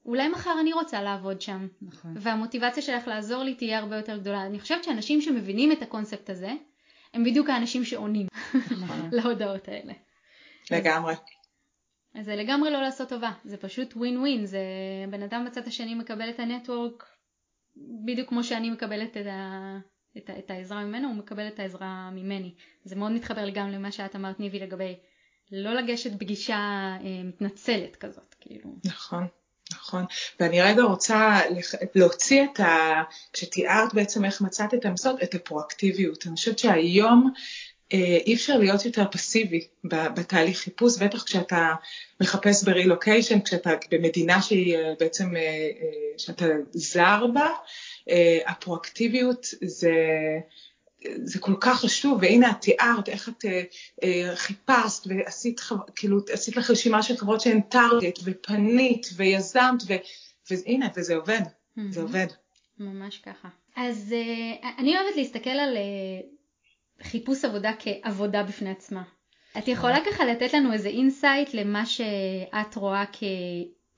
אולי 0.08 0.28
מחר 0.28 0.56
אני 0.62 0.74
רוצה 0.74 1.02
לעבוד 1.02 1.42
שם. 1.42 1.68
נכון. 1.82 2.14
והמוטיבציה 2.20 2.84
שלך 2.84 3.08
לעזור 3.08 3.44
לי 3.44 3.56
תהיה 3.56 3.80
הרבה 3.80 3.98
יותר 3.98 4.18
גדולה. 4.18 4.46
אני 4.46 4.60
חושבת 4.60 4.84
שאנשים 4.84 5.22
שמבינים 5.22 5.72
את 5.72 5.82
הקונספט 5.82 6.30
הזה, 6.30 6.52
הם 7.14 7.24
בדיוק 7.24 7.50
האנשים 7.50 7.86
שעונים 7.86 8.28
נכון. 8.54 9.10
להודעות 9.18 9.68
האלה. 9.68 9.94
לגמרי. 10.72 11.14
אז 12.16 12.26
זה 12.26 12.36
לגמרי 12.36 12.72
לא 12.72 12.82
לעשות 12.82 13.10
טובה, 13.10 13.32
זה 13.46 13.58
פשוט 13.58 13.94
ווין 13.96 14.18
ווין, 14.18 14.46
זה 14.46 14.60
בן 15.10 15.24
אדם 15.24 15.46
בצד 15.46 15.68
השני 15.68 15.96
מקבל 15.96 16.30
את 16.30 16.40
הנטוורק 16.40 17.06
בדיוק 18.06 18.30
כמו 18.30 18.44
שאני 18.44 18.70
מקבלת 18.70 19.18
את, 19.18 19.26
ה... 19.26 19.78
את, 20.18 20.30
ה... 20.30 20.40
את 20.40 20.52
העזרה 20.52 20.86
ממנו, 20.86 21.08
הוא 21.08 21.16
מקבל 21.16 21.48
את 21.48 21.60
העזרה 21.60 22.10
ממני. 22.12 22.56
זה 22.84 22.96
מאוד 22.96 23.12
מתחבר 23.12 23.46
לי 23.46 23.52
גם 23.52 23.70
למה 23.70 23.92
שאת 23.92 24.16
אמרת 24.16 24.40
ניבי 24.40 24.60
לגבי 24.60 24.96
לא 25.52 25.74
לגשת 25.74 26.12
בגישה 26.12 26.56
אה, 27.02 27.24
מתנצלת 27.24 27.96
כזאת, 27.96 28.36
כאילו. 28.40 28.76
נכון. 28.86 29.28
נכון, 29.72 30.06
ואני 30.40 30.62
רגע 30.62 30.84
רוצה 30.84 31.40
להוציא 31.96 32.44
את 32.44 32.60
ה... 32.60 33.04
כשתיארת 33.34 33.94
בעצם 33.94 34.26
איך 34.26 34.42
מצאת 34.42 34.74
את 34.74 34.86
המסוד, 34.86 35.16
את 35.24 35.36
הפרואקטיביות. 35.36 36.28
אני 36.28 36.36
חושבת 36.36 36.60
שהיום 36.60 37.32
אה, 37.94 38.18
אי 38.26 38.34
אפשר 38.34 38.58
להיות 38.58 38.86
יותר 38.86 39.06
פסיבי 39.12 39.68
בתהליך 39.84 40.58
חיפוש, 40.60 40.98
בטח 40.98 41.24
כשאתה 41.24 41.74
מחפש 42.22 42.64
ברילוקיישן, 42.64 43.42
כשאתה 43.42 43.70
במדינה 43.92 44.42
שהיא 44.42 44.78
אה, 44.78 44.94
בעצם, 45.00 45.36
אה, 45.36 45.70
שאתה 46.18 46.46
זר 46.72 47.26
בה, 47.34 47.50
הפרואקטיביות 48.48 49.48
זה, 49.64 49.94
זה 51.24 51.40
כל 51.40 51.56
כך 51.62 51.80
חשוב, 51.80 52.20
והנה 52.22 52.52
את 52.52 52.62
תיארת 52.62 53.10
איך 53.10 53.30
את 53.30 53.46
חיפשת 54.36 55.08
ועשית 55.08 55.62
כאילו, 55.96 56.20
עשית 56.34 56.58
לך 56.58 56.70
רשימה 56.70 57.04
של 57.04 57.18
חברות 57.18 57.42
שהן 57.42 57.62
target 57.62 58.20
ופנית 58.24 59.08
ויזמת, 59.16 59.84
ו, 59.88 59.94
והנה, 60.52 60.88
וזה 60.96 61.16
עובד, 61.16 61.42
mm-hmm. 61.42 61.82
זה 61.90 62.02
עובד. 62.02 62.28
ממש 62.80 63.18
ככה. 63.18 63.50
אז 63.76 64.16
אני 64.78 64.98
אוהבת 64.98 65.16
להסתכל 65.16 65.50
על 65.50 65.78
חיפוש 67.04 67.46
עבודה 67.46 67.72
כעבודה 67.80 68.44
בפני 68.44 68.70
עצמה. 68.70 69.04
את 69.58 69.68
יכולה 69.68 69.98
ככה 70.06 70.26
לתת 70.26 70.54
לנו 70.54 70.74
איזה 70.74 70.90
insight 70.90 71.54
למה 71.54 71.86
שאת 71.86 72.76
רואה 72.76 73.04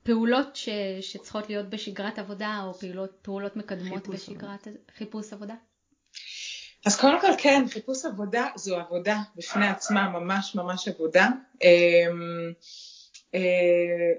כפעולות 0.02 0.56
ש... 0.56 0.68
שצריכות 1.00 1.48
להיות 1.48 1.70
בשגרת 1.70 2.18
עבודה 2.18 2.62
או 2.64 2.74
פעולות, 2.74 3.10
פעולות 3.22 3.56
מקדמות 3.56 4.08
בשגרת 4.08 4.66
עבודה. 4.66 4.82
חיפוש 4.98 5.32
עבודה? 5.32 5.54
אז 6.86 7.00
קודם 7.00 7.20
כל 7.20 7.32
כן, 7.38 7.64
חיפוש 7.68 8.04
עבודה 8.04 8.46
זו 8.56 8.76
עבודה 8.76 9.18
בפני 9.36 9.68
עצמה, 9.68 10.08
ממש 10.08 10.54
ממש 10.54 10.88
עבודה. 10.88 11.28
אמ, 11.62 12.52
אה, 13.34 13.40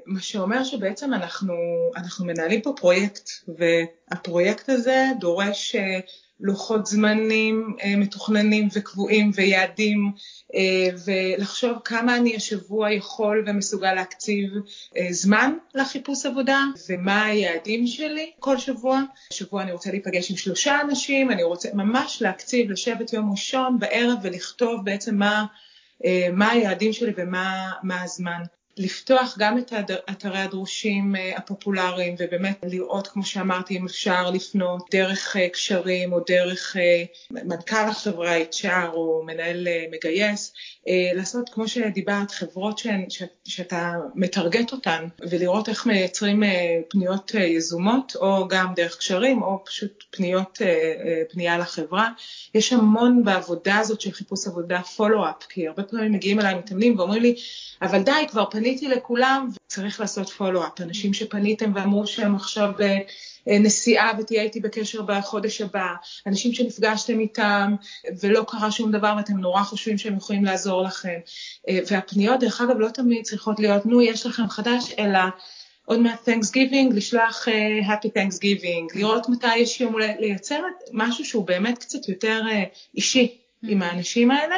מה 0.05 0.21
שאומר 0.21 0.63
שבעצם 0.63 1.13
אנחנו, 1.13 1.53
אנחנו 1.95 2.25
מנהלים 2.25 2.61
פה 2.61 2.73
פרויקט, 2.77 3.29
והפרויקט 3.57 4.69
הזה 4.69 5.05
דורש 5.19 5.75
אה, 5.75 5.99
לוחות 6.41 6.85
זמנים 6.85 7.75
אה, 7.83 7.95
מתוכננים 7.95 8.67
וקבועים 8.73 9.31
ויעדים, 9.35 10.11
ולחשוב 11.05 11.77
כמה 11.85 12.17
אני 12.17 12.35
השבוע 12.35 12.91
יכול 12.91 13.45
ומסוגל 13.47 13.93
להקציב 13.93 14.49
זמן 15.09 15.53
לחיפוש 15.75 16.25
עבודה, 16.25 16.63
ומה 16.89 17.25
היעדים 17.25 17.87
שלי 17.87 18.31
כל 18.39 18.57
שבוע. 18.57 19.01
שבוע 19.33 19.61
אני 19.61 19.71
רוצה 19.71 19.91
להיפגש 19.91 20.31
עם 20.31 20.37
שלושה 20.37 20.81
אנשים, 20.81 21.31
אני 21.31 21.43
רוצה 21.43 21.69
ממש 21.73 22.21
להקציב, 22.21 22.71
לשבת 22.71 23.13
יום 23.13 23.31
ראשון 23.31 23.79
בערב 23.79 24.17
ולכתוב 24.23 24.85
בעצם 24.85 25.15
מה, 25.15 25.45
מה 26.33 26.49
היעדים 26.49 26.93
שלי 26.93 27.13
ומה 27.17 28.01
הזמן. 28.03 28.41
לפתוח 28.77 29.35
גם 29.39 29.57
את 29.57 29.73
אתרי 30.09 30.39
הדרושים 30.39 31.15
אה, 31.15 31.37
הפופולריים 31.37 32.15
ובאמת 32.19 32.59
לראות, 32.63 33.07
כמו 33.07 33.23
שאמרתי, 33.23 33.77
אם 33.77 33.85
אפשר 33.85 34.29
לפנות 34.29 34.85
דרך 34.91 35.37
אה, 35.37 35.49
קשרים 35.49 36.13
או 36.13 36.19
דרך 36.27 36.77
אה, 36.77 37.03
מנכ"ל 37.31 37.89
החברה, 37.89 38.37
HR 38.37 38.93
או 38.93 39.23
מנהל 39.25 39.67
מגייס, 39.91 40.53
לעשות, 41.15 41.49
כמו 41.49 41.67
שדיברת, 41.67 42.31
חברות 42.31 42.77
שהן, 42.77 43.05
ש, 43.09 43.23
שאתה 43.45 43.93
מטרגט 44.15 44.71
אותן 44.71 45.07
ולראות 45.29 45.69
איך 45.69 45.85
מייצרים 45.85 46.43
פניות 46.89 47.31
יזומות 47.33 48.15
או 48.15 48.47
גם 48.47 48.73
דרך 48.75 48.97
קשרים 48.97 49.41
או 49.41 49.63
פשוט 49.65 50.03
פניות, 50.11 50.61
פנייה 51.31 51.57
לחברה. 51.57 52.09
יש 52.55 52.73
המון 52.73 53.23
בעבודה 53.23 53.77
הזאת 53.77 54.01
של 54.01 54.11
חיפוש 54.11 54.47
עבודה 54.47 54.81
פולו-אפ, 54.81 55.45
כי 55.49 55.67
הרבה 55.67 55.83
פעמים 55.83 56.11
מגיעים 56.11 56.39
אליי 56.39 56.55
מתאמנים 56.55 56.99
ואומרים 56.99 57.21
לי, 57.21 57.35
אבל 57.81 58.03
די, 58.03 58.11
כבר 58.29 58.45
פניתי 58.49 58.60
לכולם 58.89 59.49
וצריך 59.65 59.99
לעשות 59.99 60.29
פולו-אפ. 60.29 60.81
אנשים 60.81 61.13
שפניתם 61.13 61.71
ואמרו 61.75 62.07
שהם 62.07 62.35
עכשיו 62.35 62.71
בנסיעה 63.47 64.11
ותהיה 64.19 64.41
איתי 64.41 64.59
בקשר 64.59 65.01
בחודש 65.01 65.61
הבא, 65.61 65.87
אנשים 66.27 66.53
שנפגשתם 66.53 67.19
איתם 67.19 67.75
ולא 68.21 68.45
קרה 68.47 68.71
שום 68.71 68.91
דבר 68.91 69.13
ואתם 69.17 69.37
נורא 69.37 69.63
חושבים 69.63 69.97
שהם 69.97 70.17
יכולים 70.17 70.45
לעזור 70.45 70.81
לכם. 70.81 71.19
והפניות, 71.87 72.39
דרך 72.39 72.61
אגב, 72.61 72.79
לא 72.79 72.89
תמיד 72.89 73.23
צריכות 73.23 73.59
להיות, 73.59 73.85
נו, 73.85 74.01
יש 74.01 74.25
לכם 74.25 74.49
חדש, 74.49 74.93
אלא... 74.99 75.19
עוד 75.85 75.99
מעט 75.99 76.29
Thanksgiving, 76.29 76.93
לשלוח 76.93 77.47
uh, 77.47 77.85
Happy 77.85 78.07
Thanksgiving, 78.07 78.99
לראות 78.99 79.29
מתי 79.29 79.57
יש 79.57 79.81
יום, 79.81 79.95
לייצר 80.19 80.61
משהו 80.93 81.25
שהוא 81.25 81.47
באמת 81.47 81.77
קצת 81.77 82.09
יותר 82.09 82.41
uh, 82.49 82.95
אישי. 82.95 83.40
עם 83.63 83.81
האנשים 83.81 84.31
האלה, 84.31 84.55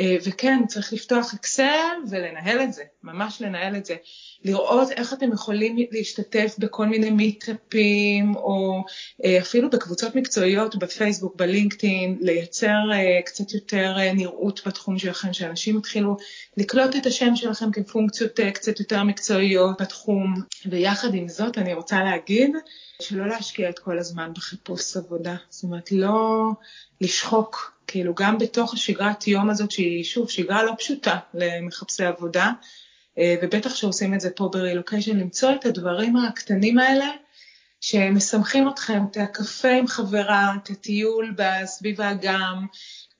אה, 0.00 0.16
וכן, 0.24 0.62
צריך 0.68 0.92
לפתוח 0.92 1.34
אקסל 1.34 1.96
ולנהל 2.10 2.62
את 2.62 2.72
זה, 2.72 2.82
ממש 3.02 3.42
לנהל 3.42 3.76
את 3.76 3.84
זה. 3.84 3.96
לראות 4.44 4.90
איך 4.90 5.12
אתם 5.12 5.32
יכולים 5.32 5.76
להשתתף 5.90 6.54
בכל 6.58 6.86
מיני 6.86 7.10
מיטאפים, 7.10 8.36
או 8.36 8.84
אה, 9.24 9.38
אפילו 9.38 9.70
בקבוצות 9.70 10.14
מקצועיות 10.14 10.76
בפייסבוק, 10.76 11.36
בלינקדאין, 11.36 12.18
לייצר 12.20 12.92
אה, 12.92 13.22
קצת 13.24 13.54
יותר 13.54 13.96
נראות 14.14 14.60
בתחום 14.66 14.98
שלכם, 14.98 15.32
שאנשים 15.32 15.78
יתחילו 15.78 16.16
לקלוט 16.56 16.96
את 16.96 17.06
השם 17.06 17.36
שלכם 17.36 17.70
כפונקציות 17.72 18.40
קצת 18.54 18.80
יותר 18.80 19.02
מקצועיות 19.02 19.80
בתחום. 19.80 20.34
ויחד 20.66 21.14
עם 21.14 21.28
זאת, 21.28 21.58
אני 21.58 21.74
רוצה 21.74 22.04
להגיד, 22.04 22.50
שלא 23.02 23.26
להשקיע 23.26 23.70
את 23.70 23.78
כל 23.78 23.98
הזמן 23.98 24.32
בחיפוש 24.34 24.96
עבודה. 24.96 25.36
זאת 25.50 25.64
אומרת, 25.64 25.92
לא 25.92 26.50
לשחוק 27.00 27.71
כאילו 27.92 28.14
גם 28.14 28.38
בתוך 28.38 28.74
השגרת 28.74 29.26
יום 29.26 29.50
הזאת, 29.50 29.70
שהיא 29.70 30.04
שוב 30.04 30.30
שגרה 30.30 30.62
לא 30.62 30.72
פשוטה 30.78 31.18
למחפשי 31.34 32.04
עבודה, 32.04 32.52
אה, 33.18 33.34
ובטח 33.42 33.74
שעושים 33.74 34.14
את 34.14 34.20
זה 34.20 34.30
פה 34.30 34.48
ברילוקיישן, 34.52 35.16
למצוא 35.16 35.52
את 35.52 35.66
הדברים 35.66 36.16
הקטנים 36.16 36.78
האלה 36.78 37.10
שמשמחים 37.80 38.68
אתכם, 38.68 39.02
את 39.10 39.16
הקפה 39.16 39.70
עם 39.70 39.86
חברה, 39.86 40.54
את 40.62 40.70
הטיול 40.70 41.34
סביב 41.64 42.00
האגם, 42.00 42.66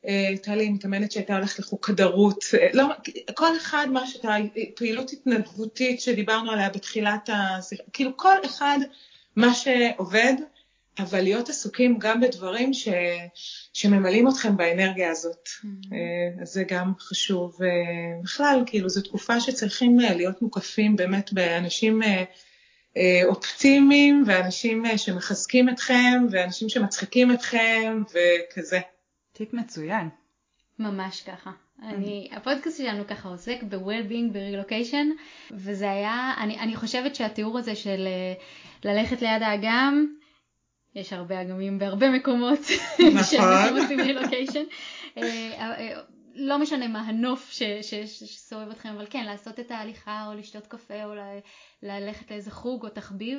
הייתה 0.03 0.55
לי 0.55 0.69
מתאמנת 0.69 1.13
שהייתה 1.13 1.37
הולכת 1.37 1.59
לחוקדרות, 1.59 2.45
אה, 2.55 2.69
לא, 2.73 2.87
כל 3.35 3.57
אחד, 3.57 3.87
מה 3.91 4.07
שאתה, 4.07 4.37
פעילות 4.77 5.11
התנדבותית 5.11 6.01
שדיברנו 6.01 6.51
עליה 6.51 6.69
בתחילת 6.69 7.31
השיחה, 7.33 7.83
כאילו 7.93 8.17
כל 8.17 8.37
אחד 8.45 8.79
מה 9.37 9.55
שעובד, 9.55 10.35
אבל 10.99 11.21
להיות 11.21 11.49
עסוקים 11.49 11.99
גם 11.99 12.21
בדברים 12.21 12.73
ש, 12.73 12.89
שממלאים 13.73 14.29
אתכם 14.29 14.57
באנרגיה 14.57 15.11
הזאת. 15.11 15.49
Mm-hmm. 15.49 15.95
אה, 15.95 16.43
אז 16.43 16.49
זה 16.49 16.65
גם 16.69 16.93
חשוב. 16.99 17.63
אה, 17.63 17.69
בכלל, 18.23 18.63
כאילו, 18.67 18.89
זו 18.89 19.03
תקופה 19.03 19.41
שצריכים 19.41 20.01
אה, 20.01 20.15
להיות 20.15 20.43
מוקפים 20.43 20.97
באמת 20.97 21.33
באנשים 21.33 22.01
אופטימיים, 23.25 24.25
ואנשים 24.27 24.85
שמחזקים 24.97 25.69
אתכם, 25.69 26.27
ואנשים 26.31 26.69
שמצחיקים 26.69 27.33
אתכם, 27.33 28.03
וכזה. 28.11 28.81
טיפ 29.33 29.53
מצוין. 29.53 30.09
ממש 30.79 31.23
ככה. 31.23 31.51
אני, 31.83 32.29
הפודקאסט 32.33 32.79
שלנו 32.79 33.07
ככה 33.07 33.29
עוסק 33.29 33.63
ב-well-being 33.63 34.33
ב-relocation, 34.33 35.07
וזה 35.51 35.91
היה, 35.91 36.35
אני, 36.41 36.59
אני 36.59 36.77
חושבת 36.77 37.15
שהתיאור 37.15 37.59
הזה 37.59 37.77
של 37.77 38.09
ללכת 38.85 39.23
ליד 39.23 39.43
האגם, 39.43 40.07
יש 40.95 41.13
הרבה 41.13 41.43
אגמים 41.43 41.79
בהרבה 41.79 42.11
מקומות. 42.11 42.59
נכון. 43.15 43.79
עושים 43.81 44.01
רילוקיישן. 44.01 44.65
אה, 45.19 45.23
אה, 45.23 46.01
לא 46.35 46.59
משנה 46.59 46.89
מה 46.89 47.01
הנוף 47.01 47.51
שסובב 47.83 48.71
אתכם, 48.71 48.89
אבל 48.89 49.07
כן, 49.11 49.25
לעשות 49.25 49.61
את 49.61 49.71
ההליכה 49.71 50.27
או 50.27 50.35
לשתות 50.35 50.67
קפה 50.67 51.05
או 51.05 51.11
ללכת 51.83 52.31
לאיזה 52.31 52.51
חוג 52.51 52.85
או 52.85 52.91
תחביב, 52.91 53.39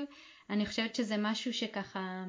אני 0.50 0.66
חושבת 0.66 0.96
שזה 0.96 1.16
משהו 1.20 1.54
שככה, 1.54 2.24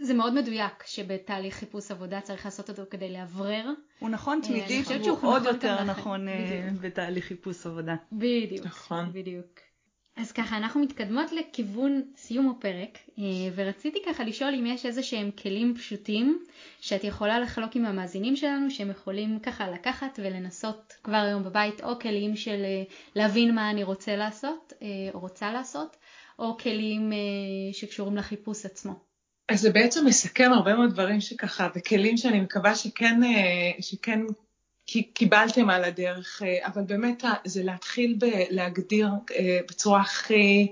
זה 0.00 0.14
מאוד 0.14 0.34
מדויק 0.34 0.84
שבתהליך 0.86 1.54
חיפוש 1.54 1.90
עבודה 1.90 2.20
צריך 2.20 2.44
לעשות 2.44 2.68
אותו 2.68 2.82
כדי 2.90 3.12
לאוורר. 3.12 3.70
הוא 3.98 4.10
נכון 4.10 4.40
אה, 4.44 4.48
תמידי, 4.48 4.82
והוא 4.86 5.18
עוד 5.22 5.44
יותר 5.44 5.84
נכון 5.84 6.26
בתהליך 6.80 7.24
חיפוש 7.24 7.66
עבודה. 7.66 7.94
בדיוק, 8.12 8.66
נכון. 8.66 9.12
בדיוק. 9.12 9.71
אז 10.16 10.32
ככה, 10.32 10.56
אנחנו 10.56 10.80
מתקדמות 10.80 11.32
לכיוון 11.32 12.02
סיום 12.16 12.50
הפרק, 12.50 12.98
אה, 13.18 13.24
ורציתי 13.54 13.98
ככה 14.06 14.24
לשאול 14.24 14.54
אם 14.54 14.66
יש 14.66 14.86
איזה 14.86 15.02
שהם 15.02 15.30
כלים 15.30 15.74
פשוטים 15.74 16.44
שאת 16.80 17.04
יכולה 17.04 17.40
לחלוק 17.40 17.76
עם 17.76 17.84
המאזינים 17.84 18.36
שלנו, 18.36 18.70
שהם 18.70 18.90
יכולים 18.90 19.38
ככה 19.38 19.70
לקחת 19.70 20.18
ולנסות 20.22 20.92
כבר 21.02 21.16
היום 21.16 21.44
בבית, 21.44 21.80
או 21.84 21.98
כלים 21.98 22.36
של 22.36 22.64
אה, 22.64 22.82
להבין 23.16 23.54
מה 23.54 23.70
אני 23.70 23.84
רוצה 23.84 24.16
לעשות, 24.16 24.72
אה, 24.82 24.88
או 25.14 25.20
רוצה 25.20 25.52
לעשות, 25.52 25.96
או 26.38 26.56
כלים 26.58 27.12
שקשורים 27.72 28.16
לחיפוש 28.16 28.66
עצמו. 28.66 28.92
אז 29.48 29.60
זה 29.60 29.70
בעצם 29.70 30.06
מסכם 30.06 30.50
הרבה 30.52 30.74
מאוד 30.74 30.90
דברים 30.90 31.20
שככה, 31.20 31.68
וכלים 31.76 32.16
שאני 32.16 32.40
מקווה 32.40 32.74
שכן, 32.74 33.20
שכן 33.80 34.20
קיבלתם 35.14 35.70
על 35.70 35.84
הדרך, 35.84 36.42
אבל 36.64 36.82
באמת 36.82 37.24
זה 37.44 37.62
להתחיל 37.62 38.18
להגדיר 38.50 39.08
בצורה 39.68 40.00
הכי 40.00 40.68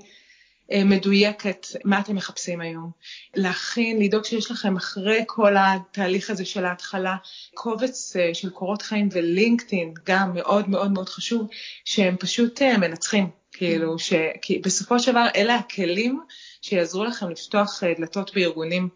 מדויקת 0.85 1.67
מה 1.85 2.01
אתם 2.01 2.17
מחפשים 2.17 2.61
היום. 2.61 2.91
להכין, 3.35 4.03
לדאוג 4.03 4.25
שיש 4.25 4.51
לכם 4.51 4.77
אחרי 4.77 5.25
כל 5.27 5.55
התהליך 5.59 6.31
הזה 6.31 6.45
של 6.45 6.65
ההתחלה, 6.65 7.17
קובץ 7.55 8.13
של 8.33 8.51
קורות 8.51 8.83
חיים 8.83 9.09
ולינקדאין, 9.13 9.95
גם 10.07 10.35
מאוד 10.35 10.69
מאוד 10.69 10.93
מאוד 10.93 11.09
חשוב, 11.09 11.49
שהם 11.85 12.17
פשוט 12.17 12.63
מנצחים, 12.63 13.31
כאילו, 13.53 13.99
ש... 13.99 14.13
כי 14.43 14.59
בסופו 14.59 15.01
של 15.01 15.11
דבר 15.11 15.27
אלה 15.37 15.55
הכלים 15.55 16.21
שיעזרו 16.63 17.05
לכם 17.05 17.31
לפתוח 17.31 17.83
דלתות 17.99 18.35
בארגונים. 18.35 18.89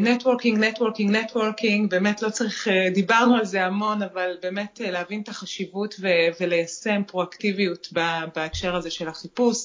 networking, 0.00 0.64
networking, 0.64 1.16
networking, 1.16 1.90
באמת 1.90 2.22
לא 2.22 2.30
צריך, 2.30 2.68
דיברנו 2.94 3.36
על 3.36 3.44
זה 3.44 3.64
המון, 3.64 4.02
אבל 4.02 4.36
באמת 4.42 4.80
להבין 4.84 5.20
את 5.20 5.28
החשיבות 5.28 5.94
ו- 6.00 6.28
וליישם 6.40 7.02
פרואקטיביות 7.06 7.88
בהקשר 8.34 8.76
הזה 8.76 8.90
של 8.90 9.08
החיפוש. 9.08 9.56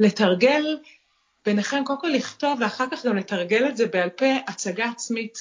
לתרגל 0.00 0.78
ביניכם, 1.46 1.82
קודם 1.86 2.00
כל 2.00 2.08
לכתוב 2.08 2.58
ואחר 2.60 2.84
כך 2.90 3.06
גם 3.06 3.16
לתרגל 3.16 3.68
את 3.68 3.76
זה 3.76 3.86
בעל 3.86 4.08
פה, 4.08 4.26
הצגה 4.48 4.84
עצמית. 4.84 5.38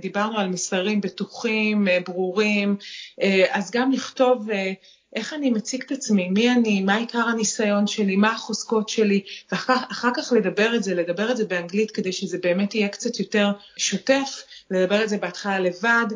דיברנו 0.00 0.38
על 0.38 0.48
מסרים 0.48 1.00
בטוחים, 1.00 1.88
ברורים, 2.06 2.76
אז 3.50 3.70
גם 3.70 3.92
לכתוב 3.92 4.46
איך 5.16 5.32
אני 5.32 5.50
מציג 5.50 5.82
את 5.86 5.92
עצמי, 5.92 6.28
מי 6.28 6.50
אני, 6.50 6.80
מה 6.80 6.96
עיקר 6.96 7.18
הניסיון 7.18 7.86
שלי, 7.86 8.16
מה 8.16 8.32
החוזקות 8.32 8.88
שלי, 8.88 9.24
ואחר 9.52 10.10
כך 10.16 10.32
לדבר 10.36 10.74
את 10.74 10.82
זה, 10.82 10.94
לדבר 10.94 11.30
את 11.30 11.36
זה 11.36 11.44
באנגלית 11.44 11.90
כדי 11.90 12.12
שזה 12.12 12.38
באמת 12.42 12.74
יהיה 12.74 12.88
קצת 12.88 13.20
יותר 13.20 13.50
שוטף, 13.76 14.42
לדבר 14.70 15.04
את 15.04 15.08
זה 15.08 15.16
בהתחלה 15.16 15.58
לבד, 15.58 16.06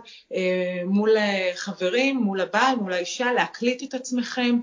מול 0.84 1.10
חברים, 1.54 2.16
מול 2.16 2.40
הבעל, 2.40 2.76
מול 2.76 2.92
האישה, 2.92 3.32
להקליט 3.32 3.82
את 3.82 3.94
עצמכם, 3.94 4.58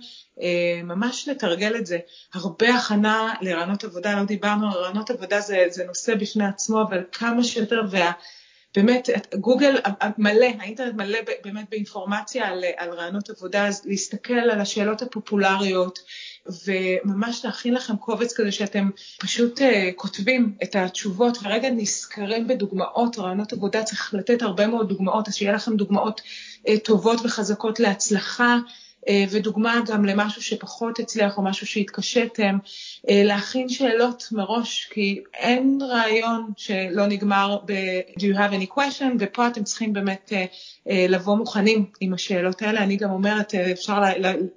ממש 0.84 1.28
לתרגל 1.28 1.76
את 1.76 1.86
זה. 1.86 1.98
הרבה 2.34 2.76
הכנה 2.76 3.34
לרעיונות 3.42 3.84
עבודה, 3.84 4.16
לא 4.16 4.24
דיברנו 4.24 4.72
על 4.72 4.78
רעיונות 4.78 5.10
עבודה, 5.10 5.40
זה, 5.40 5.66
זה 5.70 5.86
נושא 5.86 6.16
בפני 6.16 6.46
עצמו, 6.46 6.82
אבל 6.82 7.04
כמה 7.12 7.44
שיותר, 7.44 7.82
וה... 7.92 8.12
באמת, 8.76 9.10
גוגל 9.36 9.76
מלא, 10.18 10.48
האינטרנט 10.60 10.96
מלא 10.96 11.20
באמת 11.44 11.66
באינפורמציה 11.70 12.48
על, 12.48 12.64
על 12.78 12.90
רעיונות 12.90 13.30
עבודה, 13.30 13.68
אז 13.68 13.82
להסתכל 13.86 14.34
על 14.34 14.62
השאלות 14.62 15.02
הפופולריות 15.02 16.00
וממש 16.66 17.46
להכין 17.46 17.74
לכם 17.74 17.96
קובץ 17.98 18.34
כזה 18.34 18.52
שאתם 18.52 18.90
פשוט 19.20 19.60
uh, 19.60 19.64
כותבים 19.96 20.56
את 20.64 20.76
התשובות, 20.76 21.38
ורגע 21.44 21.70
נזכרים 21.70 22.48
בדוגמאות, 22.48 23.20
רעיונות 23.20 23.54
עבודה 23.54 23.84
צריך 23.84 24.14
לתת 24.14 24.42
הרבה 24.42 24.68
מאוד 24.68 24.90
דוגמאות, 24.90 25.28
אז 25.28 25.36
שיהיה 25.36 25.54
לכם 25.54 25.76
דוגמאות 25.76 26.22
uh, 26.68 26.72
טובות 26.84 27.20
וחזקות 27.24 27.80
להצלחה. 27.80 28.58
ודוגמה 29.30 29.82
גם 29.88 30.06
למשהו 30.06 30.42
שפחות 30.42 31.00
הצליח 31.00 31.38
או 31.38 31.44
משהו 31.44 31.68
שהתקשיתם, 31.68 32.58
להכין 33.10 33.70
שאלות 33.70 34.24
מראש, 34.32 34.88
כי 34.92 35.22
אין 35.34 35.80
רעיון 35.82 36.52
שלא 36.58 37.06
נגמר 37.06 37.58
ב- 37.66 38.00
do 38.20 38.24
you 38.24 38.38
have 38.38 38.54
any 38.54 38.78
question, 38.78 39.16
ופה 39.20 39.48
אתם 39.48 39.64
צריכים 39.64 39.94
באמת 39.94 40.32
לבוא 40.88 41.38
מוכנים 41.38 41.86
עם 42.02 42.14
השאלות 42.14 42.62
האלה. 42.62 42.84
אני 42.84 42.96
גם 42.96 43.12
אומרת, 43.12 43.56
אפשר 43.56 44.00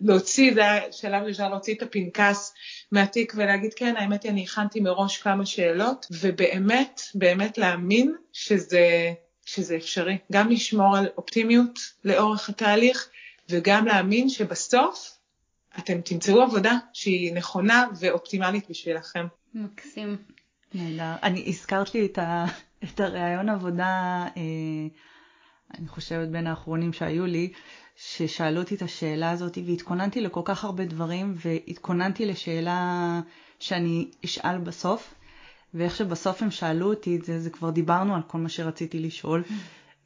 להוציא, 0.01 0.55
זה 0.55 0.73
השלב 0.73 1.23
ראשון, 1.23 1.51
להוציא 1.51 1.75
את 1.75 1.83
הפנקס 1.83 2.55
מהתיק 2.93 3.33
ולהגיד, 3.37 3.75
כן, 3.75 3.95
האמת 3.97 4.23
היא, 4.23 4.33
אני 4.33 4.43
הכנתי 4.43 4.81
מראש 4.81 5.19
כמה 5.19 5.47
שאלות, 5.47 6.07
ובאמת, 6.11 7.01
באמת 7.15 7.59
להאמין 7.59 8.15
שזה, 8.33 9.13
שזה 9.47 9.77
אפשרי. 9.77 10.19
גם 10.33 10.51
לשמור 10.51 10.97
על 10.97 11.07
אופטימיות 11.19 11.79
לאורך 12.05 12.49
התהליך, 12.49 13.09
וגם 13.51 13.87
להאמין 13.87 14.29
שבסוף 14.29 15.19
אתם 15.79 16.01
תמצאו 16.01 16.43
עבודה 16.43 16.79
שהיא 16.93 17.35
נכונה 17.35 17.87
ואופטימלית 18.01 18.71
בשבילכם. 18.71 19.27
מקסים. 19.55 20.17
נהדר. 20.75 21.15
אני 21.23 21.45
הזכרת 21.47 21.95
לי 21.95 22.07
את, 22.07 22.19
ה, 22.19 22.45
את 22.85 23.01
הראיון 23.01 23.49
עבודה, 23.49 24.25
אה, 24.37 24.43
אני 25.79 25.89
חושבת 25.89 26.29
בין 26.29 26.47
האחרונים 26.47 26.93
שהיו 26.93 27.27
לי, 27.27 27.53
ששאלו 27.97 28.61
אותי 28.61 28.75
את 28.75 28.83
השאלה 28.83 29.31
הזאת 29.31 29.59
והתכוננתי 29.67 30.21
לכל 30.21 30.43
כך 30.45 30.65
הרבה 30.65 30.85
דברים 30.85 31.35
והתכוננתי 31.37 32.27
לשאלה 32.27 33.21
שאני 33.59 34.11
אשאל 34.25 34.59
בסוף. 34.59 35.15
ואיך 35.75 35.97
שבסוף 35.97 36.43
הם 36.43 36.51
שאלו 36.51 36.89
אותי 36.91 37.17
את 37.17 37.25
זה, 37.25 37.41
זה 37.41 37.51
כבר 37.51 37.71
דיברנו 37.71 38.15
על 38.15 38.23
כל 38.27 38.39
מה 38.39 38.49
שרציתי 38.49 39.01
לשאול. 39.01 39.43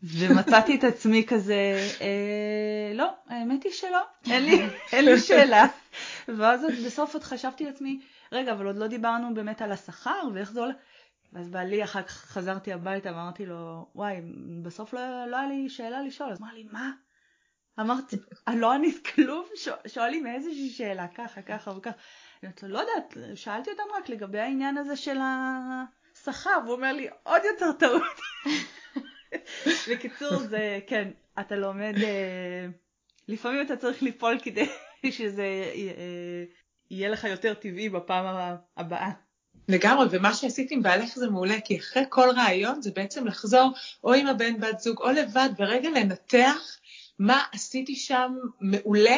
ומצאתי 0.02 0.76
את 0.76 0.84
עצמי 0.84 1.26
כזה, 1.28 1.76
אה, 2.00 2.92
לא, 2.94 3.10
האמת 3.28 3.62
היא 3.62 3.72
שלא, 3.72 4.02
אין 4.30 4.44
לי, 4.44 4.66
אין 4.92 5.04
לי 5.04 5.20
שאלה. 5.20 5.66
ואז 6.28 6.66
בסוף 6.86 7.14
עוד 7.14 7.22
חשבתי 7.22 7.64
לעצמי, 7.64 8.00
רגע, 8.32 8.52
אבל 8.52 8.66
עוד 8.66 8.76
לא 8.76 8.86
דיברנו 8.86 9.34
באמת 9.34 9.62
על 9.62 9.72
השכר 9.72 10.28
ואיך 10.34 10.52
זה 10.52 10.60
עולה. 10.60 10.74
ואז 11.32 11.48
בעלי 11.48 11.84
אחר 11.84 12.02
כך 12.02 12.12
חזרתי 12.12 12.72
הביתה 12.72 13.08
ואמרתי 13.08 13.46
לו, 13.46 13.86
וואי, 13.94 14.16
בסוף 14.62 14.92
לא, 14.92 15.26
לא 15.26 15.36
היה 15.36 15.48
לי 15.48 15.68
שאלה 15.68 16.02
לשאול. 16.02 16.30
אז 16.30 16.40
אמר 16.40 16.54
לי, 16.54 16.66
מה? 16.72 16.90
אמרתי, 17.80 18.16
לא 18.54 18.72
ענית 18.72 19.06
כלום, 19.06 19.44
שואלים 19.86 20.24
מאיזושהי 20.24 20.70
שאלה, 20.70 21.08
ככה, 21.08 21.42
ככה 21.42 21.70
וככה. 21.70 21.90
אני 22.42 22.48
אומרת 22.48 22.62
לו, 22.62 22.68
לא 22.68 22.78
יודעת, 22.78 23.16
שאלתי 23.34 23.70
אותם 23.70 23.82
רק 23.98 24.08
לגבי 24.08 24.38
העניין 24.38 24.76
הזה 24.76 24.96
של 24.96 25.18
השכר, 25.20 26.58
והוא 26.64 26.76
אומר 26.76 26.92
לי, 26.92 27.08
עוד 27.22 27.42
יותר 27.44 27.72
טעות. 27.72 28.02
בקיצור, 29.90 30.36
זה, 30.36 30.78
כן, 30.86 31.10
אתה 31.40 31.56
לומד, 31.56 31.94
לפעמים 33.28 33.62
אתה 33.62 33.76
צריך 33.76 34.02
ליפול 34.02 34.38
כדי 34.42 34.66
שזה 35.10 35.46
יהיה 36.90 37.08
לך 37.08 37.24
יותר 37.24 37.54
טבעי 37.54 37.88
בפעם 37.88 38.56
הבאה. 38.76 39.10
לגמרי, 39.68 40.06
ומה 40.10 40.34
שעשית 40.34 40.70
עם 40.70 40.82
בעלך 40.82 41.14
זה 41.16 41.30
מעולה, 41.30 41.60
כי 41.60 41.78
אחרי 41.78 42.02
כל 42.08 42.28
רעיון 42.36 42.82
זה 42.82 42.90
בעצם 42.94 43.26
לחזור 43.26 43.72
או 44.04 44.14
עם 44.14 44.26
הבן 44.26 44.60
בת 44.60 44.80
זוג 44.80 44.98
או 45.00 45.10
לבד, 45.10 45.48
ורגע 45.58 45.90
לנתח 45.90 46.76
מה 47.18 47.42
עשיתי 47.52 47.96
שם 47.96 48.32
מעולה 48.60 49.16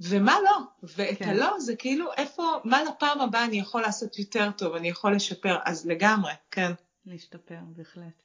ומה 0.00 0.36
לא. 0.44 0.58
ואת 0.96 1.18
כן. 1.18 1.28
הלא 1.28 1.60
זה 1.60 1.76
כאילו 1.76 2.12
איפה, 2.16 2.60
מה 2.64 2.82
לפעם 2.82 3.20
הבאה 3.20 3.44
אני 3.44 3.58
יכול 3.58 3.82
לעשות 3.82 4.18
יותר 4.18 4.50
טוב, 4.50 4.74
אני 4.74 4.88
יכול 4.88 5.14
לשפר, 5.14 5.56
אז 5.64 5.86
לגמרי, 5.86 6.32
כן. 6.50 6.72
להשתפר, 7.08 7.58
בהחלט. 7.76 8.22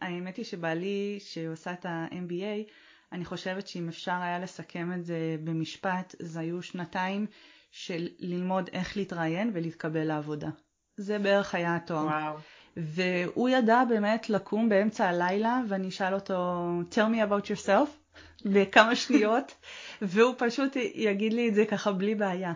האמת 0.00 0.36
היא 0.36 0.44
שבעלי, 0.44 1.18
שהוא 1.20 1.52
עושה 1.52 1.72
את 1.72 1.86
ה-MBA, 1.86 2.70
אני 3.12 3.24
חושבת 3.24 3.68
שאם 3.68 3.88
אפשר 3.88 4.12
היה 4.22 4.38
לסכם 4.38 4.92
את 4.92 5.04
זה 5.04 5.36
במשפט, 5.44 6.14
זה 6.18 6.40
היו 6.40 6.62
שנתיים 6.62 7.26
של 7.70 8.08
ללמוד 8.18 8.70
איך 8.72 8.96
להתראיין 8.96 9.50
ולהתקבל 9.54 10.04
לעבודה. 10.04 10.48
זה 10.96 11.18
בערך 11.18 11.54
היה 11.54 11.76
התואר. 11.76 12.06
וואו. 12.06 12.36
והוא 12.76 13.48
ידע 13.48 13.84
באמת 13.88 14.30
לקום 14.30 14.68
באמצע 14.68 15.08
הלילה 15.08 15.60
ואני 15.68 15.88
אשאל 15.88 16.14
אותו, 16.14 16.64
tell 16.90 17.14
me 17.14 17.30
about 17.30 17.46
yourself, 17.46 18.16
בכמה 18.44 18.96
שניות, 18.96 19.54
והוא 20.02 20.34
פשוט 20.38 20.76
יגיד 20.94 21.32
לי 21.32 21.48
את 21.48 21.54
זה 21.54 21.66
ככה 21.66 21.92
בלי 21.92 22.14
בעיה. 22.14 22.52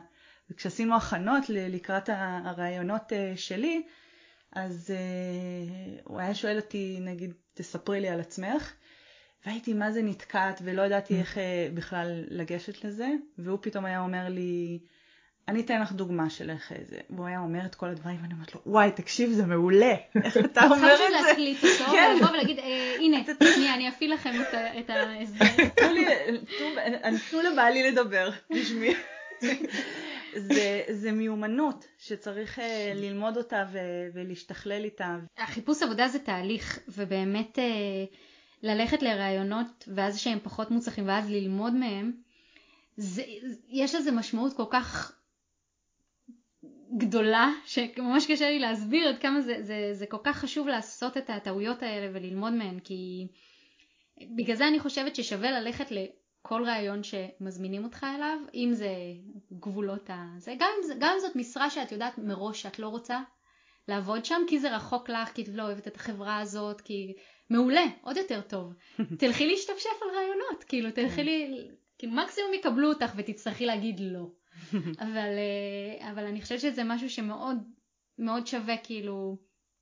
וכשעשינו 0.50 0.96
הכנות 0.96 1.44
לקראת 1.48 2.08
הרעיונות 2.44 3.12
שלי, 3.36 3.82
אז 4.52 4.92
uh, 4.94 6.00
הוא 6.04 6.20
היה 6.20 6.34
שואל 6.34 6.56
אותי, 6.56 6.98
נגיד, 7.00 7.32
תספרי 7.54 8.00
לי 8.00 8.08
על 8.08 8.20
עצמך, 8.20 8.72
והייתי 9.46 9.72
מה 9.72 9.92
זה 9.92 10.02
נתקעת 10.02 10.60
ולא 10.64 10.82
ידעתי 10.82 11.18
איך 11.18 11.36
uh, 11.36 11.40
בכלל 11.74 12.24
לגשת 12.28 12.84
לזה, 12.84 13.08
והוא 13.38 13.58
פתאום 13.62 13.84
היה 13.84 14.00
אומר 14.00 14.28
לי, 14.28 14.78
אני 15.48 15.60
אתן 15.60 15.82
לך 15.82 15.92
דוגמה 15.92 16.30
של 16.30 16.50
איך 16.50 16.72
זה, 16.84 16.96
והוא 17.10 17.26
היה 17.26 17.40
אומר 17.40 17.66
את 17.66 17.74
כל 17.74 17.88
הדברים, 17.88 18.18
ואני 18.22 18.34
אומרת 18.34 18.54
לו, 18.54 18.60
וואי, 18.66 18.90
תקשיב, 18.90 19.30
זה 19.30 19.46
מעולה, 19.46 19.94
איך 20.24 20.36
אתה 20.36 20.64
אומר 20.64 20.76
את 20.76 20.80
זה? 20.80 21.04
חשבתי 21.04 21.12
להקליט 21.12 21.64
אותו. 21.64 21.92
ולבוא 21.92 22.28
ולהגיד, 22.28 22.58
הנה, 22.98 23.18
שנייה, 23.54 23.74
אני 23.74 23.88
אפעיל 23.88 24.12
לכם 24.12 24.30
את 24.78 24.90
ההסבר. 24.90 25.46
תנו 27.30 27.42
לבעלי 27.42 27.90
לדבר, 27.90 28.30
בשמי. 28.50 28.94
זה, 30.36 30.82
זה 30.90 31.12
מיומנות 31.12 31.84
שצריך 31.98 32.58
uh, 32.58 32.62
ללמוד 32.94 33.36
אותה 33.36 33.64
ו- 33.72 34.08
ולהשתכלל 34.14 34.84
איתה. 34.84 35.16
החיפוש 35.36 35.82
עבודה 35.82 36.08
זה 36.08 36.18
תהליך, 36.18 36.78
ובאמת 36.88 37.58
uh, 37.58 38.14
ללכת 38.62 39.02
לראיונות 39.02 39.88
ואז 39.94 40.18
שהם 40.18 40.38
פחות 40.42 40.70
מוצלחים 40.70 41.08
ואז 41.08 41.30
ללמוד 41.30 41.74
מהם, 41.74 42.12
זה, 42.96 43.22
יש 43.68 43.94
לזה 43.94 44.12
משמעות 44.12 44.56
כל 44.56 44.66
כך 44.70 45.20
גדולה, 46.98 47.48
שממש 47.66 48.30
קשה 48.30 48.50
לי 48.50 48.58
להסביר 48.58 49.08
עד 49.08 49.18
כמה 49.18 49.40
זה, 49.40 49.56
זה, 49.60 49.90
זה 49.92 50.06
כל 50.06 50.16
כך 50.24 50.36
חשוב 50.36 50.68
לעשות 50.68 51.16
את 51.16 51.30
הטעויות 51.30 51.82
האלה 51.82 52.10
וללמוד 52.12 52.52
מהן, 52.52 52.80
כי 52.80 53.26
בגלל 54.36 54.56
זה 54.56 54.68
אני 54.68 54.80
חושבת 54.80 55.16
ששווה 55.16 55.50
ללכת 55.50 55.90
כל 56.42 56.64
ראיון 56.66 57.00
שמזמינים 57.02 57.84
אותך 57.84 58.06
אליו, 58.16 58.38
אם 58.54 58.70
זה 58.72 58.90
גבולות 59.52 60.10
הזה, 60.12 60.54
גם 60.58 60.68
אם, 60.78 60.98
גם 60.98 61.12
אם 61.14 61.20
זאת 61.20 61.36
משרה 61.36 61.70
שאת 61.70 61.92
יודעת 61.92 62.18
מראש 62.18 62.62
שאת 62.62 62.78
לא 62.78 62.88
רוצה 62.88 63.20
לעבוד 63.88 64.24
שם, 64.24 64.42
כי 64.48 64.58
זה 64.58 64.76
רחוק 64.76 65.10
לך, 65.10 65.28
כי 65.28 65.42
את 65.42 65.48
לא 65.48 65.62
אוהבת 65.62 65.88
את 65.88 65.96
החברה 65.96 66.38
הזאת, 66.38 66.80
כי 66.80 67.14
מעולה, 67.50 67.84
עוד 68.02 68.16
יותר 68.16 68.40
טוב. 68.40 68.72
תלכי 69.20 69.46
להשתפשף 69.46 70.02
על 70.02 70.16
רעיונות, 70.16 70.64
כאילו 70.64 70.90
תלכי 70.90 71.22
לי, 71.22 71.68
כאילו 71.98 72.12
מקסימום 72.12 72.54
יקבלו 72.54 72.88
אותך 72.88 73.12
ותצטרכי 73.16 73.66
להגיד 73.66 74.00
לא. 74.00 74.30
אבל, 75.06 75.30
אה, 75.38 76.10
אבל 76.10 76.26
אני 76.26 76.42
חושבת 76.42 76.60
שזה 76.60 76.84
משהו 76.84 77.10
שמאוד 77.10 77.56
מאוד 78.18 78.46
שווה 78.46 78.76
כאילו 78.76 79.38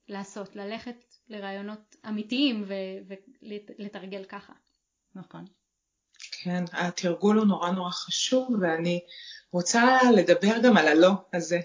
לעשות, 0.09 0.57
ללכת 0.57 1.05
לרעיונות 1.29 1.97
אמיתיים 2.09 2.65
ולתרגל 3.79 4.25
ככה. 4.25 4.53
נכון. 5.15 5.45
כן, 6.49 6.65
התרגול 6.73 7.39
הוא 7.39 7.47
נורא 7.47 7.71
נורא 7.71 7.91
חשוב 7.91 8.49
ואני 8.61 9.01
רוצה 9.53 9.99
לדבר 10.17 10.59
גם 10.63 10.77
על 10.77 10.89
הלא 10.89 11.11
הזה. 11.33 11.61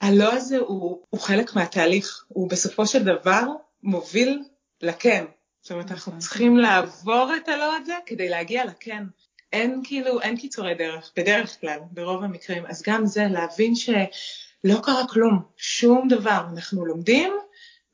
הלא 0.00 0.32
הזה 0.32 0.58
הוא, 0.58 1.06
הוא 1.10 1.20
חלק 1.20 1.56
מהתהליך, 1.56 2.24
הוא 2.28 2.50
בסופו 2.50 2.86
של 2.86 3.04
דבר 3.04 3.42
מוביל 3.82 4.44
לכן. 4.82 5.24
זאת 5.62 5.72
אומרת, 5.72 5.90
אנחנו 5.90 6.12
נכון. 6.12 6.20
צריכים 6.20 6.56
לעבור 6.56 7.30
את 7.36 7.48
הלא 7.48 7.76
הזה 7.76 7.94
כדי 8.06 8.28
להגיע 8.28 8.64
לכן. 8.64 9.04
אין 9.52 9.80
כאילו, 9.84 10.20
אין 10.20 10.36
קיצורי 10.36 10.74
דרך, 10.74 11.12
בדרך 11.16 11.60
כלל, 11.60 11.78
ברוב 11.90 12.22
המקרים. 12.24 12.66
אז 12.66 12.82
גם 12.86 13.06
זה, 13.06 13.26
להבין 13.30 13.74
שלא 13.74 14.80
קרה 14.82 15.08
כלום, 15.08 15.42
שום 15.56 16.08
דבר. 16.08 16.44
אנחנו 16.52 16.86
לומדים, 16.86 17.32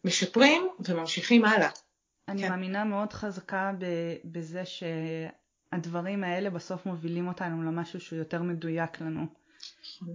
משפרים 0.05 0.69
וממשיכים 0.81 1.45
הלאה. 1.45 1.71
אני 2.29 2.43
כן. 2.43 2.49
מאמינה 2.49 2.85
מאוד 2.85 3.13
חזקה 3.13 3.73
בזה 4.25 4.63
שהדברים 5.71 6.25
האלה 6.25 6.51
בסוף 6.51 6.87
מובילים 6.87 7.29
אותנו 7.29 7.63
למשהו 7.63 8.01
שהוא 8.01 8.19
יותר 8.19 8.43
מדויק 8.43 9.01
לנו. 9.01 9.27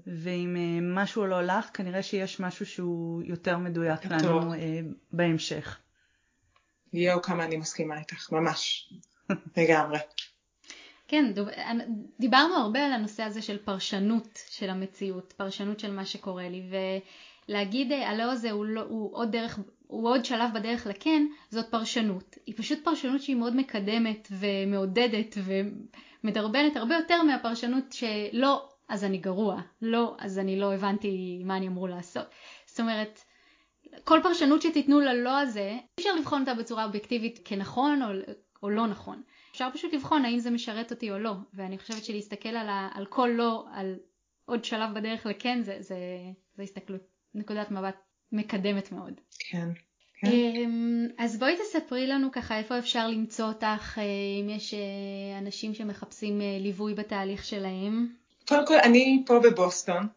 ואם 0.07 0.55
אה, 0.55 0.79
משהו 0.81 1.25
לא 1.25 1.35
הולך, 1.35 1.69
כנראה 1.73 2.03
שיש 2.03 2.39
משהו 2.39 2.65
שהוא 2.65 3.23
יותר 3.25 3.57
מדויק 3.57 4.05
לנו 4.05 4.53
אה, 4.53 4.79
בהמשך. 5.11 5.79
יואו, 6.93 7.21
כמה 7.21 7.45
אני 7.45 7.57
מסכימה 7.57 7.99
איתך, 7.99 8.31
ממש, 8.31 8.93
לגמרי. 9.57 9.99
כן, 11.07 11.33
דיברנו 12.19 12.55
הרבה 12.55 12.85
על 12.85 12.93
הנושא 12.93 13.23
הזה 13.23 13.41
של 13.41 13.57
פרשנות 13.57 14.39
של 14.49 14.69
המציאות, 14.69 15.33
פרשנות 15.37 15.79
של 15.79 15.91
מה 15.91 16.05
שקורה 16.05 16.49
לי, 16.49 16.63
ולהגיד 17.49 17.91
אה, 17.91 18.09
הלא 18.09 18.31
הזה 18.31 18.51
הוא, 18.51 18.65
לא, 18.65 18.81
הוא, 18.81 19.15
עוד 19.17 19.31
דרך, 19.31 19.59
הוא 19.93 20.09
עוד 20.09 20.25
שלב 20.25 20.53
בדרך 20.53 20.87
לכן, 20.87 21.25
זאת 21.49 21.65
פרשנות. 21.69 22.37
היא 22.45 22.55
פשוט 22.57 22.83
פרשנות 22.83 23.21
שהיא 23.21 23.35
מאוד 23.35 23.55
מקדמת 23.55 24.27
ומעודדת 24.31 25.37
ומדרבנת 26.23 26.77
הרבה 26.77 26.95
יותר 26.95 27.23
מהפרשנות 27.23 27.83
שלא, 27.91 28.69
אז 28.89 29.03
אני 29.03 29.17
גרוע, 29.17 29.61
לא, 29.81 30.15
אז 30.19 30.39
אני 30.39 30.59
לא 30.59 30.73
הבנתי 30.73 31.41
מה 31.45 31.57
אני 31.57 31.67
אמור 31.67 31.89
לעשות. 31.89 32.25
זאת 32.65 32.79
אומרת, 32.79 33.19
כל 34.03 34.19
פרשנות 34.23 34.61
שתיתנו 34.61 34.99
ללא 34.99 35.39
הזה, 35.39 35.69
אי 35.69 35.79
אפשר 35.99 36.15
לבחון 36.15 36.41
אותה 36.41 36.53
בצורה 36.53 36.85
אובייקטיבית 36.85 37.39
כנכון 37.45 38.01
או, 38.01 38.07
או 38.63 38.69
לא 38.69 38.87
נכון. 38.87 39.21
אפשר 39.51 39.69
פשוט 39.73 39.93
לבחון 39.93 40.25
האם 40.25 40.39
זה 40.39 40.51
משרת 40.51 40.91
אותי 40.91 41.11
או 41.11 41.19
לא, 41.19 41.33
ואני 41.53 41.77
חושבת 41.77 42.03
שלהסתכל 42.03 42.49
על, 42.49 42.69
ה, 42.69 42.89
על 42.93 43.05
כל 43.05 43.29
לא, 43.33 43.65
על 43.73 43.95
עוד 44.45 44.65
שלב 44.65 44.93
בדרך 44.93 45.25
לכן, 45.25 45.61
זה, 45.61 45.77
זה, 45.79 45.97
זה 46.55 46.63
הסתכלות, 46.63 47.01
נקודת 47.33 47.71
מבט 47.71 47.95
מקדמת 48.33 48.91
מאוד. 48.91 49.13
כן. 49.39 49.67
כן. 50.23 50.31
אמ, 50.31 51.07
אז 51.17 51.39
בואי 51.39 51.55
תספרי 51.57 52.07
לנו 52.07 52.31
ככה 52.31 52.57
איפה 52.57 52.79
אפשר 52.79 53.07
למצוא 53.07 53.45
אותך, 53.45 53.97
אה, 53.97 54.03
אם 54.41 54.49
יש 54.49 54.73
אה, 54.73 55.37
אנשים 55.37 55.73
שמחפשים 55.73 56.41
אה, 56.41 56.57
ליווי 56.59 56.93
בתהליך 56.93 57.45
שלהם. 57.45 58.07
קודם 58.47 58.67
כל, 58.67 58.77
אני 58.83 59.23
פה 59.25 59.39
בבוסטון, 59.39 60.07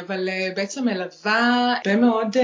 אבל 0.00 0.28
בעצם 0.56 0.84
מלווה 0.84 1.74
הרבה 1.76 2.00
מאוד 2.00 2.36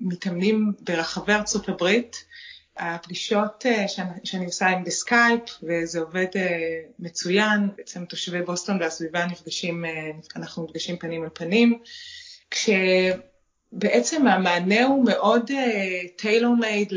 מתאמנים 0.00 0.72
ברחבי 0.80 1.32
ארצות 1.32 1.68
הברית. 1.68 2.16
הפגישות 2.76 3.66
אה, 3.66 3.84
שאני 4.24 4.44
עושה 4.44 4.66
הן 4.66 4.84
בסקייפ 4.84 5.42
וזה 5.62 6.00
עובד 6.00 6.26
מצוין, 6.98 7.68
בעצם 7.76 8.04
תושבי 8.04 8.42
בוסטון 8.42 8.82
והסביבה 8.82 9.26
נפגשים, 9.26 9.84
אנחנו 10.36 10.64
נפגשים 10.64 10.96
פנים 10.96 11.22
על 11.22 11.28
פנים, 11.34 11.78
כשבעצם 13.70 14.26
המענה 14.26 14.84
הוא 14.84 15.04
מאוד 15.04 15.50
טיילור 16.16 16.56
מייד 16.56 16.92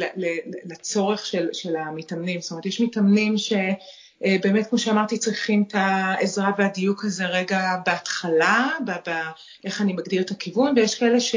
לצורך 0.65 1.25
של, 1.25 1.47
של 1.53 1.75
המתאמנים, 1.75 2.41
זאת 2.41 2.51
אומרת 2.51 2.65
יש 2.65 2.81
מתאמנים 2.81 3.35
שבאמת 3.37 4.69
כמו 4.69 4.77
שאמרתי 4.79 5.17
צריכים 5.17 5.63
את 5.67 5.75
העזרה 5.75 6.51
והדיוק 6.57 7.05
הזה 7.05 7.25
רגע 7.25 7.75
בהתחלה, 7.85 8.69
באיך 8.85 9.81
אני 9.81 9.93
מגדיר 9.93 10.21
את 10.21 10.31
הכיוון 10.31 10.73
ויש 10.75 10.99
כאלה 10.99 11.19
ש... 11.19 11.35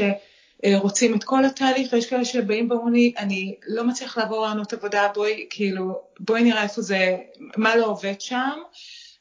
אה, 0.65 0.79
את 1.15 1.23
כל 1.23 1.45
התהליך, 1.45 1.93
ויש 1.93 2.09
כאלה 2.09 2.25
שבאים 2.25 2.71
ואומרים 2.71 2.93
לי, 2.93 3.13
אני 3.17 3.55
לא 3.67 3.83
מצליח 3.83 4.17
לעבור 4.17 4.45
לענות 4.45 4.73
עבודה, 4.73 5.07
בואי, 5.15 5.45
כאילו, 5.49 6.01
בואי 6.19 6.43
נראה 6.43 6.63
איפה 6.63 6.81
זה, 6.81 7.17
מה 7.57 7.75
לא 7.75 7.85
עובד 7.85 8.21
שם. 8.21 8.59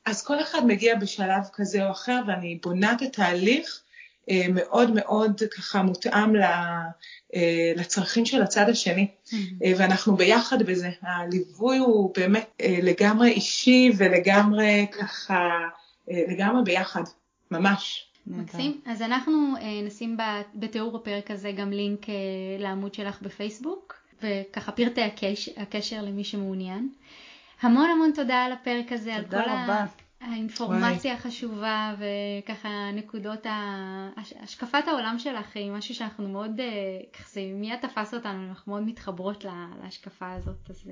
אז 0.05 0.23
כל 0.23 0.41
אחד 0.41 0.67
מגיע 0.67 0.95
בשלב 0.95 1.43
כזה 1.53 1.87
או 1.87 1.91
אחר, 1.91 2.21
ואני 2.27 2.59
בונה 2.63 2.93
את 2.93 3.03
התהליך 3.03 3.81
אה, 3.81 3.84
מאוד 4.49 4.91
מאוד 4.95 5.43
ככה 5.57 5.83
מותאם 5.83 6.37
אה, 6.37 7.73
לצרכים 7.77 8.27
של 8.27 8.43
הצד 8.43 8.69
השני, 8.69 9.09
mm-hmm. 9.27 9.35
ואנחנו 9.79 10.17
ביחד 10.17 10.63
בזה. 10.63 10.91
הליווי 11.03 11.79
הוא 11.79 12.15
באמת 12.17 12.61
לגמרי 12.83 13.31
אישי 13.31 13.93
ולגמרי 13.97 14.87
ככה, 14.93 15.49
לגמרי 16.09 16.63
ביחד, 16.65 17.03
ממש. 17.51 18.11
מקסים. 18.27 18.81
אז 18.87 19.03
אנחנו 19.03 19.55
אה, 19.61 19.83
נשים 19.87 20.17
בתיאור 20.55 20.97
הפרק 20.97 21.31
הזה 21.31 21.53
גם 21.53 21.71
לינק 21.71 22.09
אה, 22.09 22.15
לעמוד 22.59 22.95
שלך 22.95 23.23
בפייסבוק, 23.23 23.95
וככה 24.23 24.73
פרטי 24.73 25.03
הקשר, 25.03 25.53
הקשר 25.57 26.03
למי 26.03 26.25
שמעוניין. 26.25 26.89
המון 27.61 27.91
המון 27.91 28.13
תודה 28.15 28.45
על 28.45 28.53
הפרק 28.53 28.93
הזה, 28.93 29.13
תודה 29.23 29.39
על 29.39 29.45
כל 29.45 29.51
רבה. 29.51 29.85
האינפורמציה 30.31 31.13
וואי. 31.13 31.13
החשובה 31.13 31.95
וככה 31.99 32.91
נקודות, 32.93 33.47
השקפת 34.43 34.89
העולם 34.89 35.17
שלך 35.19 35.57
היא 35.57 35.71
משהו 35.71 35.95
שאנחנו 35.95 36.29
מאוד, 36.29 36.61
אה, 36.61 36.67
ככה 37.13 37.29
זה 37.33 37.41
מיד 37.55 37.79
תפס 37.81 38.15
אותנו, 38.15 38.49
אנחנו 38.49 38.73
מאוד 38.73 38.83
מתחברות 38.83 39.45
להשקפה 39.83 40.33
הזאת, 40.33 40.71
אז 40.71 40.91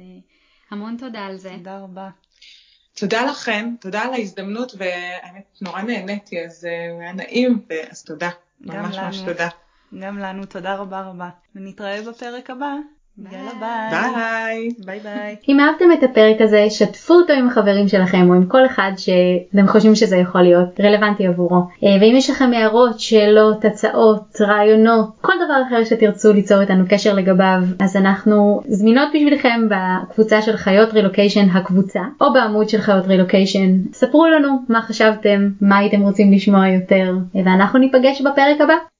המון 0.70 0.97
תודה 0.97 1.20
על 1.20 1.37
זה. 1.37 1.51
תודה 1.57 1.78
רבה. 1.78 2.11
תודה 2.95 3.24
לכם, 3.24 3.74
תודה 3.80 4.03
על 4.03 4.12
ההזדמנות, 4.12 4.72
והאמת 4.78 5.59
נורא 5.61 5.83
נהניתי, 5.83 6.45
אז 6.45 6.64
אה, 6.64 7.03
היה 7.03 7.12
נעים, 7.12 7.66
אז 7.91 8.05
תודה, 8.05 8.30
ממש 8.61 8.97
ממש 8.97 9.18
תודה. 9.18 9.49
גם 10.01 10.18
לנו, 10.18 10.47
תודה 10.47 10.76
רבה 10.76 11.01
רבה. 11.01 11.30
ונתראה 11.55 12.03
בפרק 12.03 12.51
הבא. 12.51 12.72
יאללה 13.18 13.50
ביי. 13.60 14.10
ביי. 14.14 14.70
ביי 14.84 15.00
ביי. 15.00 15.36
אם 15.48 15.60
אהבתם 15.60 15.92
את 15.92 16.02
הפרק 16.02 16.40
הזה, 16.40 16.66
שתפו 16.70 17.14
אותו 17.14 17.32
עם 17.32 17.48
החברים 17.48 17.88
שלכם 17.88 18.28
או 18.28 18.34
עם 18.34 18.46
כל 18.46 18.66
אחד 18.66 18.92
שאתם 18.96 19.66
חושבים 19.68 19.94
שזה 19.94 20.16
יכול 20.16 20.42
להיות 20.42 20.80
רלוונטי 20.80 21.26
עבורו. 21.26 21.56
אה, 21.56 21.96
ואם 22.00 22.14
יש 22.16 22.30
לכם 22.30 22.50
הערות, 22.52 23.00
שאלות, 23.00 23.64
הצעות, 23.64 24.40
רעיונות, 24.40 25.06
כל 25.20 25.32
דבר 25.46 25.62
אחר 25.68 25.84
שתרצו 25.84 26.32
ליצור 26.32 26.60
איתנו 26.60 26.84
קשר 26.88 27.14
לגביו, 27.14 27.62
אז 27.80 27.96
אנחנו 27.96 28.60
זמינות 28.68 29.08
בשבילכם 29.14 29.68
בקבוצה 29.68 30.42
של 30.42 30.56
חיות 30.56 30.92
רילוקיישן 30.92 31.48
הקבוצה, 31.50 32.00
או 32.20 32.32
בעמוד 32.32 32.68
של 32.68 32.80
חיות 32.80 33.06
רילוקיישן. 33.06 33.78
ספרו 33.92 34.26
לנו 34.26 34.58
מה 34.68 34.82
חשבתם, 34.82 35.48
מה 35.60 35.78
הייתם 35.78 36.02
רוצים 36.02 36.32
לשמוע 36.32 36.68
יותר, 36.68 37.14
ואנחנו 37.34 37.78
ניפגש 37.78 38.20
בפרק 38.20 38.60
הבא. 38.60 38.74